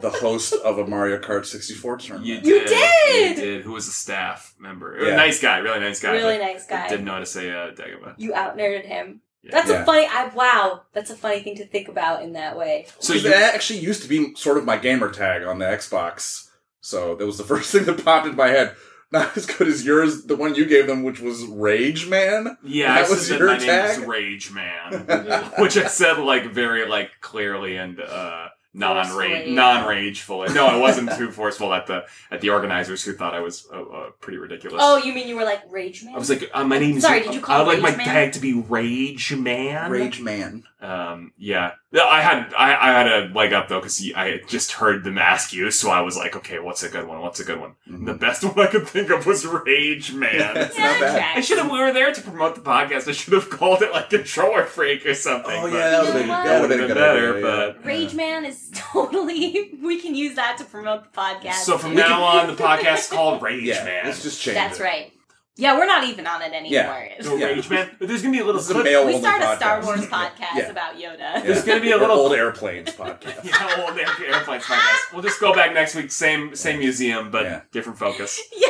the 0.00 0.08
host 0.08 0.54
of 0.54 0.78
a 0.78 0.86
Mario 0.86 1.18
Kart 1.20 1.44
64 1.44 1.98
tournament. 1.98 2.26
You 2.26 2.36
You 2.36 2.64
did. 2.64 2.68
did! 2.68 3.36
You 3.38 3.44
did. 3.44 3.64
Who 3.64 3.72
was 3.72 3.86
a 3.86 3.90
staff 3.92 4.54
member? 4.58 4.98
Yeah. 4.98 5.14
Nice 5.14 5.42
guy. 5.42 5.58
Really 5.58 5.80
nice 5.80 6.00
guy. 6.00 6.12
Really 6.12 6.38
nice 6.38 6.66
guy. 6.66 6.88
Didn't 6.88 7.04
know 7.04 7.12
how 7.12 7.18
to 7.18 7.26
say 7.26 7.50
uh, 7.50 7.72
Dagobah. 7.72 8.14
You 8.16 8.34
out 8.34 8.56
nerded 8.56 8.86
him. 8.86 9.20
Yeah. 9.42 9.50
That's 9.52 9.68
Yeah. 9.68 9.82
a 9.82 9.84
funny. 9.84 10.06
I 10.10 10.28
wow. 10.28 10.84
That's 10.94 11.10
a 11.10 11.16
funny 11.16 11.40
thing 11.42 11.56
to 11.56 11.66
think 11.66 11.88
about 11.88 12.22
in 12.22 12.32
that 12.32 12.56
way. 12.56 12.86
So 12.98 13.12
So 13.12 13.18
you, 13.18 13.28
that 13.30 13.54
actually 13.54 13.80
used 13.80 14.02
to 14.02 14.08
be 14.08 14.34
sort 14.34 14.56
of 14.56 14.64
my 14.64 14.78
gamer 14.78 15.10
tag 15.10 15.42
on 15.42 15.58
the 15.58 15.66
Xbox. 15.66 16.48
So 16.80 17.14
that 17.14 17.26
was 17.26 17.36
the 17.36 17.44
first 17.52 17.70
thing 17.72 17.84
that 17.84 18.02
popped 18.02 18.26
in 18.26 18.36
my 18.36 18.48
head. 18.48 18.74
Not 19.14 19.36
as 19.36 19.46
good 19.46 19.68
as 19.68 19.84
yours, 19.86 20.24
the 20.24 20.34
one 20.36 20.54
you 20.56 20.66
gave 20.66 20.86
them, 20.88 21.04
which 21.04 21.20
was 21.20 21.44
Rage 21.46 22.08
Man. 22.08 22.58
yeah, 22.64 22.94
that 22.94 23.06
I 23.06 23.08
was 23.08 23.26
said 23.28 23.38
your 23.38 23.48
that 23.48 23.60
my 23.60 23.66
name 23.66 23.84
is 23.86 23.96
tag? 23.98 24.08
Rage 24.08 24.50
Man, 24.52 25.52
which 25.58 25.76
I 25.76 25.86
said 25.86 26.18
like 26.18 26.46
very 26.52 26.86
like 26.86 27.12
clearly 27.20 27.76
and 27.76 28.00
uh, 28.00 28.48
non 28.74 28.96
rage 29.16 29.34
Forcefully. 29.36 29.54
non 29.54 29.86
rageful. 29.86 30.46
No, 30.52 30.66
I 30.66 30.76
wasn't 30.76 31.12
too 31.16 31.30
forceful 31.30 31.72
at 31.72 31.86
the 31.86 32.04
at 32.32 32.40
the 32.40 32.50
organizers 32.50 33.04
who 33.04 33.12
thought 33.12 33.34
I 33.34 33.40
was 33.40 33.68
uh, 33.72 33.80
uh, 33.82 34.10
pretty 34.20 34.38
ridiculous. 34.38 34.80
Oh, 34.84 34.96
you 34.96 35.12
mean 35.14 35.28
you 35.28 35.36
were 35.36 35.44
like 35.44 35.62
Rage 35.70 36.02
Man? 36.04 36.14
I 36.14 36.18
was 36.18 36.28
like, 36.28 36.50
uh, 36.52 36.64
my 36.64 36.78
name 36.78 36.96
is. 36.96 37.04
Sorry, 37.04 37.22
did 37.22 37.34
you 37.34 37.40
call 37.40 37.60
I 37.60 37.64
would 37.64 37.80
like 37.80 37.92
my 37.92 37.96
Man? 37.96 38.06
tag 38.06 38.32
to 38.32 38.40
be 38.40 38.52
Rage 38.54 39.32
Man. 39.36 39.90
Rage 39.92 40.20
Man. 40.20 40.64
Um, 40.84 41.32
yeah, 41.38 41.72
I 41.94 42.20
had 42.20 42.52
I, 42.58 42.74
I 42.76 42.92
had 42.92 43.06
a 43.06 43.32
leg 43.34 43.52
up 43.52 43.68
though 43.68 43.78
because 43.80 44.02
I 44.14 44.28
had 44.32 44.48
just 44.48 44.72
heard 44.72 45.02
them 45.04 45.16
ask 45.18 45.52
you, 45.52 45.70
so 45.70 45.90
I 45.90 46.00
was 46.02 46.16
like, 46.16 46.36
okay, 46.36 46.58
what's 46.58 46.82
a 46.82 46.88
good 46.88 47.06
one? 47.06 47.20
What's 47.20 47.40
a 47.40 47.44
good 47.44 47.58
one? 47.60 47.74
Mhm. 47.88 48.06
The 48.06 48.14
best 48.14 48.44
one 48.44 48.58
I 48.58 48.66
could 48.70 48.86
think 48.86 49.10
of 49.10 49.24
was 49.26 49.46
Rage 49.46 50.12
Man. 50.12 50.56
It's 50.56 50.76
yeah, 50.78 50.84
not 50.92 51.00
bad. 51.00 51.16
Jack. 51.18 51.36
I 51.36 51.40
should 51.40 51.58
have. 51.58 51.70
We 51.70 51.78
were 51.80 51.92
there 51.92 52.12
to 52.12 52.20
promote 52.20 52.54
the 52.54 52.60
podcast. 52.60 53.08
I 53.08 53.12
should 53.12 53.32
have 53.32 53.48
called 53.58 53.82
it 53.82 53.92
like 53.92 54.10
Controller 54.10 54.64
Freak 54.64 55.06
or 55.06 55.14
something. 55.14 55.50
Oh, 55.62 55.66
yeah, 55.66 55.90
that 55.90 55.98
would 56.02 56.06
have 56.06 56.14
been, 56.14 56.28
know 56.28 56.44
that 56.44 56.60
would've 56.62 56.78
been 56.78 56.90
a 56.90 56.94
Better, 56.94 57.36
idea. 57.38 57.48
yeah. 57.66 57.72
but- 57.72 57.84
Rage 57.86 58.14
Man 58.14 58.44
is 58.44 58.70
totally. 58.74 59.78
We 59.82 60.00
can 60.00 60.14
use 60.14 60.36
that 60.36 60.58
to 60.58 60.64
promote 60.64 61.04
the 61.10 61.18
podcast. 61.18 61.54
So 61.64 61.78
from 61.78 61.90
We 61.90 61.96
now 61.96 62.08
can- 62.08 62.48
on, 62.50 62.54
the 62.56 62.62
podcast 62.62 62.98
is 62.98 63.08
called 63.08 63.42
Rage 63.42 63.64
Yeah, 63.64 63.84
Man. 63.84 64.04
let's 64.04 64.22
just 64.22 64.40
change 64.40 64.54
That's 64.56 64.80
it. 64.80 64.82
right. 64.82 65.12
Yeah, 65.56 65.78
we're 65.78 65.86
not 65.86 66.02
even 66.04 66.26
on 66.26 66.42
it 66.42 66.52
anymore. 66.52 67.08
No, 67.22 67.36
Yeah. 67.36 67.46
Rage 67.46 67.70
Man. 67.70 67.88
But 67.98 68.08
there's 68.08 68.22
gonna 68.22 68.32
be 68.32 68.40
a 68.40 68.44
little 68.44 68.60
This 68.60 68.64
is 68.64 68.70
a 68.70 68.74
clip. 68.74 68.84
male 68.86 69.06
We 69.06 69.14
only 69.14 69.20
start 69.28 69.40
a 69.42 69.56
Star 69.56 69.80
podcast. 69.80 69.84
Wars 69.84 70.00
podcast 70.06 70.56
Yeah. 70.56 70.70
about 70.70 70.94
Yoda. 70.96 71.18
Yeah. 71.18 71.40
There's 71.42 71.62
gonna 71.64 71.80
be 71.80 71.92
a 71.92 71.96
Or 71.96 72.00
little- 72.00 72.16
old 72.18 72.32
airplanes 72.32 72.90
podcast. 73.02 73.44
Yeah, 73.44 73.84
old 73.86 73.96
air- 73.98 74.34
airplanes 74.34 74.64
podcast. 74.64 75.12
We'll 75.12 75.22
just 75.22 75.40
go 75.40 75.54
back 75.54 75.72
next 75.72 75.94
week. 75.94 76.10
Same 76.10 76.56
same 76.56 76.80
museum, 76.80 77.30
but 77.30 77.44
Yeah. 77.44 77.60
different 77.72 77.98
focus. 77.98 78.40
Yeah. 78.56 78.68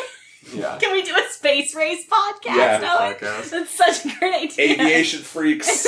Yeah. 0.52 0.76
Can 0.78 0.92
we 0.92 1.02
do 1.02 1.16
a 1.16 1.26
space 1.30 1.74
race 1.74 2.04
podcast? 2.06 2.54
Yeah, 2.56 2.96
Owen? 3.00 3.14
podcast. 3.14 3.48
That's 3.50 3.70
such 3.70 4.04
a 4.04 4.18
great 4.18 4.34
idea. 4.52 4.72
Aviation 4.72 5.20
freaks. 5.22 5.86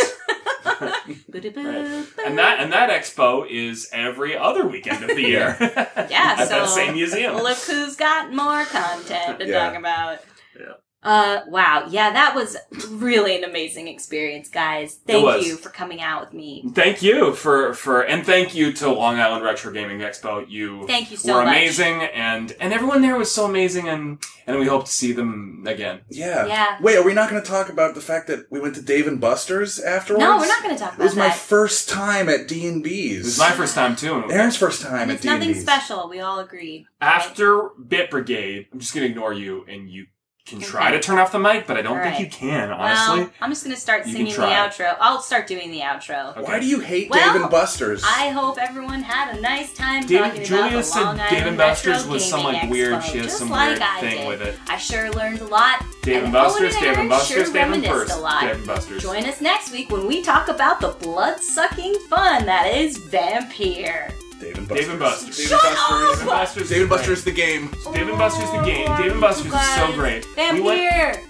And 0.65 2.39
that 2.39 2.57
and 2.61 2.73
that 2.73 2.89
expo 2.91 3.47
is 3.49 3.89
every 3.93 4.35
other 4.37 4.67
weekend 4.67 5.03
of 5.05 5.11
the 5.15 5.21
year. 5.21 5.57
Yeah, 5.61 6.37
at 6.39 6.49
so 6.49 6.61
that 6.61 6.69
same 6.71 6.95
museum. 6.95 7.37
Look 7.37 7.59
who's 7.59 7.97
got 7.97 8.33
more 8.33 8.65
content 8.65 9.41
to 9.41 9.47
Yeah. 9.47 9.67
talk 9.69 9.79
about. 9.79 10.21
Yeah. 10.59 10.73
Uh, 11.07 11.41
wow. 11.49 11.87
Yeah, 11.89 12.13
that 12.13 12.35
was 12.35 12.57
really 12.91 13.37
an 13.37 13.45
amazing 13.45 13.89
experience, 13.89 14.49
guys. 14.49 14.97
Thank 15.07 15.47
you 15.47 15.57
for 15.57 15.69
coming 15.71 16.01
out 16.03 16.21
with 16.25 16.35
me. 16.35 16.65
Thank 16.75 17.01
you 17.03 17.33
for 17.35 17.73
for 17.75 18.03
and 18.03 18.27
thank 18.27 18.55
you 18.55 18.73
to 18.75 18.91
Long 18.91 19.19
Island 19.19 19.45
Retro 19.45 19.73
Gaming 19.73 20.01
Expo. 20.01 20.45
You 20.49 20.87
Thank 20.87 21.11
you 21.11 21.17
so 21.17 21.35
were 21.35 21.45
much. 21.45 21.57
amazing 21.57 22.03
and 22.03 22.53
and 22.61 22.73
everyone 22.73 23.03
there 23.03 23.17
was 23.17 23.31
so 23.31 23.45
amazing 23.45 23.89
and 23.89 24.19
and 24.47 24.59
we 24.59 24.67
hope 24.67 24.85
to 24.87 24.93
see 24.93 25.13
them 25.13 25.65
again. 25.67 26.01
Yeah. 26.11 26.47
Yeah. 26.47 26.79
Wait, 26.81 26.97
are 26.97 27.03
we 27.05 27.15
not 27.15 27.31
going 27.31 27.43
to 27.43 27.49
talk 27.49 27.69
about 27.69 27.95
the 27.95 28.01
fact 28.01 28.27
that 28.29 28.51
we 28.51 28.61
went 28.61 28.75
to 28.77 28.83
Dave 28.83 29.07
and 29.09 29.21
Buster's 29.21 29.79
afterwards? 29.81 30.21
No, 30.23 30.37
we're 30.39 30.47
not 30.47 30.63
going 30.63 30.75
to 30.75 30.81
talk 30.81 30.95
about 30.95 30.99
that. 30.99 31.05
It 31.05 31.05
about 31.05 31.05
was 31.05 31.17
my 31.17 31.29
that. 31.29 31.37
first 31.37 31.89
time 31.89 32.29
at 32.29 32.47
D 32.49 32.67
and 32.67 32.83
B's. 32.83 33.21
It 33.21 33.25
was 33.25 33.39
my 33.39 33.51
first 33.53 33.75
time 33.75 33.97
too. 33.97 34.15
and 34.15 34.31
Aaron's 34.31 34.57
first 34.57 34.83
time 34.83 35.03
And 35.03 35.11
at 35.11 35.15
it's 35.15 35.23
D&B's. 35.23 35.39
nothing 35.39 35.55
special. 35.55 36.09
We 36.09 36.21
all 36.21 36.39
agreed. 36.41 36.87
After 37.01 37.71
Bit 37.89 38.11
Brigade, 38.11 38.67
I'm 38.73 38.79
just 38.81 38.95
gonna 38.95 39.07
ignore 39.07 39.33
you 39.33 39.65
and 39.69 39.89
you 39.91 40.07
can 40.47 40.61
try 40.61 40.93
to 40.93 41.01
turn 41.01 41.19
off 41.19 41.33
the 41.33 41.39
mic, 41.41 41.67
but 41.67 41.77
I 41.77 41.83
don't 41.83 41.99
All 41.99 42.05
think 42.05 42.21
you 42.21 42.27
can, 42.29 42.71
honestly. 42.71 43.21
Well, 43.25 43.31
I'm 43.41 43.51
just 43.51 43.65
going 43.65 43.75
to 43.75 43.81
start 43.81 44.07
You 44.07 44.13
singing 44.13 44.33
the 44.33 44.41
outro. 44.43 44.97
I'll 45.01 45.21
start 45.21 45.49
doing 45.49 45.73
the 45.73 45.81
outro. 45.81 46.41
Why 46.41 46.61
do 46.61 46.67
you 46.67 46.79
hate 46.79 47.11
Well, 47.11 47.33
Dave 47.33 47.43
and 47.43 47.51
Buster's? 47.51 48.05
I 48.05 48.29
hope 48.29 48.57
everyone 48.57 49.03
had 49.03 49.37
a 49.37 49.41
nice 49.41 49.75
time 49.75 50.07
Dave- 50.07 50.21
talking 50.23 50.45
Julia 50.45 50.63
about 50.67 50.77
the 50.77 50.83
said 50.85 51.03
Long 51.03 51.17
Dave 51.17 51.27
Island 51.33 51.47
and 51.49 51.57
Buster's 51.59 52.07
was 52.07 52.25
some, 52.25 52.41
Gaming 52.43 52.61
like, 52.61 52.71
weird- 52.71 53.03
she 53.05 53.17
has 53.19 53.27
just 53.27 53.39
some 53.39 53.51
like 53.51 53.69
weird 53.71 53.83
I 53.83 54.01
thing 54.01 54.19
did. 54.19 54.29
with 54.29 54.43
it. 54.43 54.59
I 54.69 54.77
sure 54.77 55.11
learned 55.13 55.41
a 55.41 55.47
lot. 55.47 55.85
Dave 56.03 56.23
and 56.23 56.27
Owen 56.27 56.33
Buster's, 56.33 56.75
Dave 56.75 56.83
and 56.85 56.97
Aaron 56.97 57.09
Buster's, 57.09 57.37
sure 57.47 57.53
Dave 57.53 57.73
and 57.73 57.83
Buster's, 57.85 58.11
a 58.13 58.21
lot. 58.21 58.41
Dave 58.43 58.57
and 58.57 58.67
Buster's. 58.67 59.03
Join 59.03 59.25
us 59.27 59.41
next 59.41 59.73
week 59.73 59.91
when 59.91 60.07
we 60.07 60.23
talk 60.23 60.47
about 60.49 60.81
the 60.81 60.91
blood-sucking 61.03 61.95
fun 62.09 62.47
that 62.47 62.73
is 62.73 62.99
Vampire. 62.99 64.11
Dave 64.41 64.59
and 64.59 64.69
Dave 64.69 64.91
and 64.91 64.99
Buster's. 65.01 65.37
Dave 65.37 65.49
Shut 65.49 65.65
and 65.65 65.75
Buster's. 65.75 66.19
Dave 66.19 66.19
and 66.21 66.27
Buster's. 66.27 66.69
Dave 66.69 66.83
and 66.83 66.83
is. 66.83 66.89
Buster's 66.89 67.25
the 67.25 67.33
game. 67.33 67.71
Dave 67.93 68.09
and 68.09 68.19
Buster's 68.19 68.51
the 68.51 68.63
game. 68.63 68.87
Dave 68.97 69.13
and 69.13 69.21
Buster's 69.21 69.47
is 69.47 69.75
so 69.77 69.87
oh 69.89 69.93
great. 69.95 70.27
We 70.37 70.61
went, 70.61 70.79
Vampire. 70.81 71.23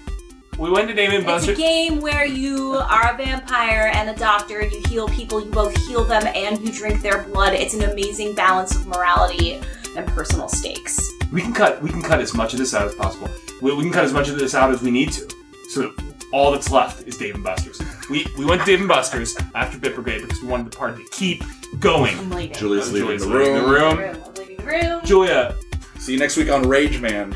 we 0.59 0.69
went 0.69 0.87
to 0.89 0.93
Dave 0.93 1.09
and 1.09 1.17
It's 1.19 1.23
a 1.23 1.27
Buster's. 1.27 1.57
game 1.57 2.01
where 2.01 2.25
you 2.25 2.73
are 2.75 3.13
a 3.13 3.17
vampire 3.17 3.91
and 3.93 4.09
a 4.09 4.15
doctor. 4.15 4.61
You 4.61 4.81
heal 4.87 5.07
people. 5.09 5.43
You 5.43 5.49
both 5.51 5.75
heal 5.87 6.03
them 6.03 6.27
and 6.27 6.59
you 6.61 6.71
drink 6.73 7.01
their 7.01 7.23
blood. 7.23 7.53
It's 7.53 7.73
an 7.73 7.83
amazing 7.89 8.35
balance 8.35 8.75
of 8.75 8.85
morality 8.87 9.61
and 9.95 10.05
personal 10.07 10.49
stakes. 10.49 10.99
We 11.31 11.41
can 11.41 11.53
cut. 11.53 11.81
We 11.81 11.89
can 11.89 12.01
cut 12.01 12.19
as 12.19 12.33
much 12.33 12.53
of 12.53 12.59
this 12.59 12.73
out 12.73 12.87
as 12.87 12.95
possible. 12.95 13.29
We, 13.61 13.73
we 13.73 13.83
can 13.83 13.93
cut 13.93 14.03
as 14.03 14.13
much 14.13 14.27
of 14.29 14.37
this 14.37 14.53
out 14.53 14.69
as 14.71 14.81
we 14.81 14.91
need 14.91 15.11
to. 15.13 15.29
So 15.69 15.81
that 15.81 16.03
all 16.33 16.51
that's 16.51 16.71
left 16.71 17.07
is 17.07 17.17
Dave 17.17 17.35
and 17.35 17.43
Buster's. 17.43 17.81
We 18.09 18.27
we 18.37 18.43
went 18.45 18.61
to 18.61 18.65
Dave 18.65 18.79
and 18.79 18.87
Buster's 18.87 19.37
after 19.55 19.77
Bit 19.79 19.95
Brigade 19.95 20.21
because 20.21 20.41
we 20.41 20.47
wanted 20.49 20.69
the 20.71 20.77
party 20.77 21.03
to 21.03 21.09
keep 21.11 21.43
going. 21.79 22.17
I'm 22.17 22.29
leaving. 22.31 22.55
Julia's 22.55 22.91
leaving 22.91 23.19
Julia's 23.19 23.23
the 23.25 23.29
leaving 23.29 23.53
room. 23.53 23.63
the 23.63 23.69
room. 23.71 23.97
Room. 23.97 24.23
I'm 24.25 24.33
leaving 24.35 24.57
the 24.57 24.63
room. 24.65 25.01
Julia, 25.05 25.55
See 25.99 26.13
you 26.13 26.19
next 26.19 26.37
week 26.37 26.49
on 26.49 26.61
Rage 26.67 27.01
Man. 27.01 27.35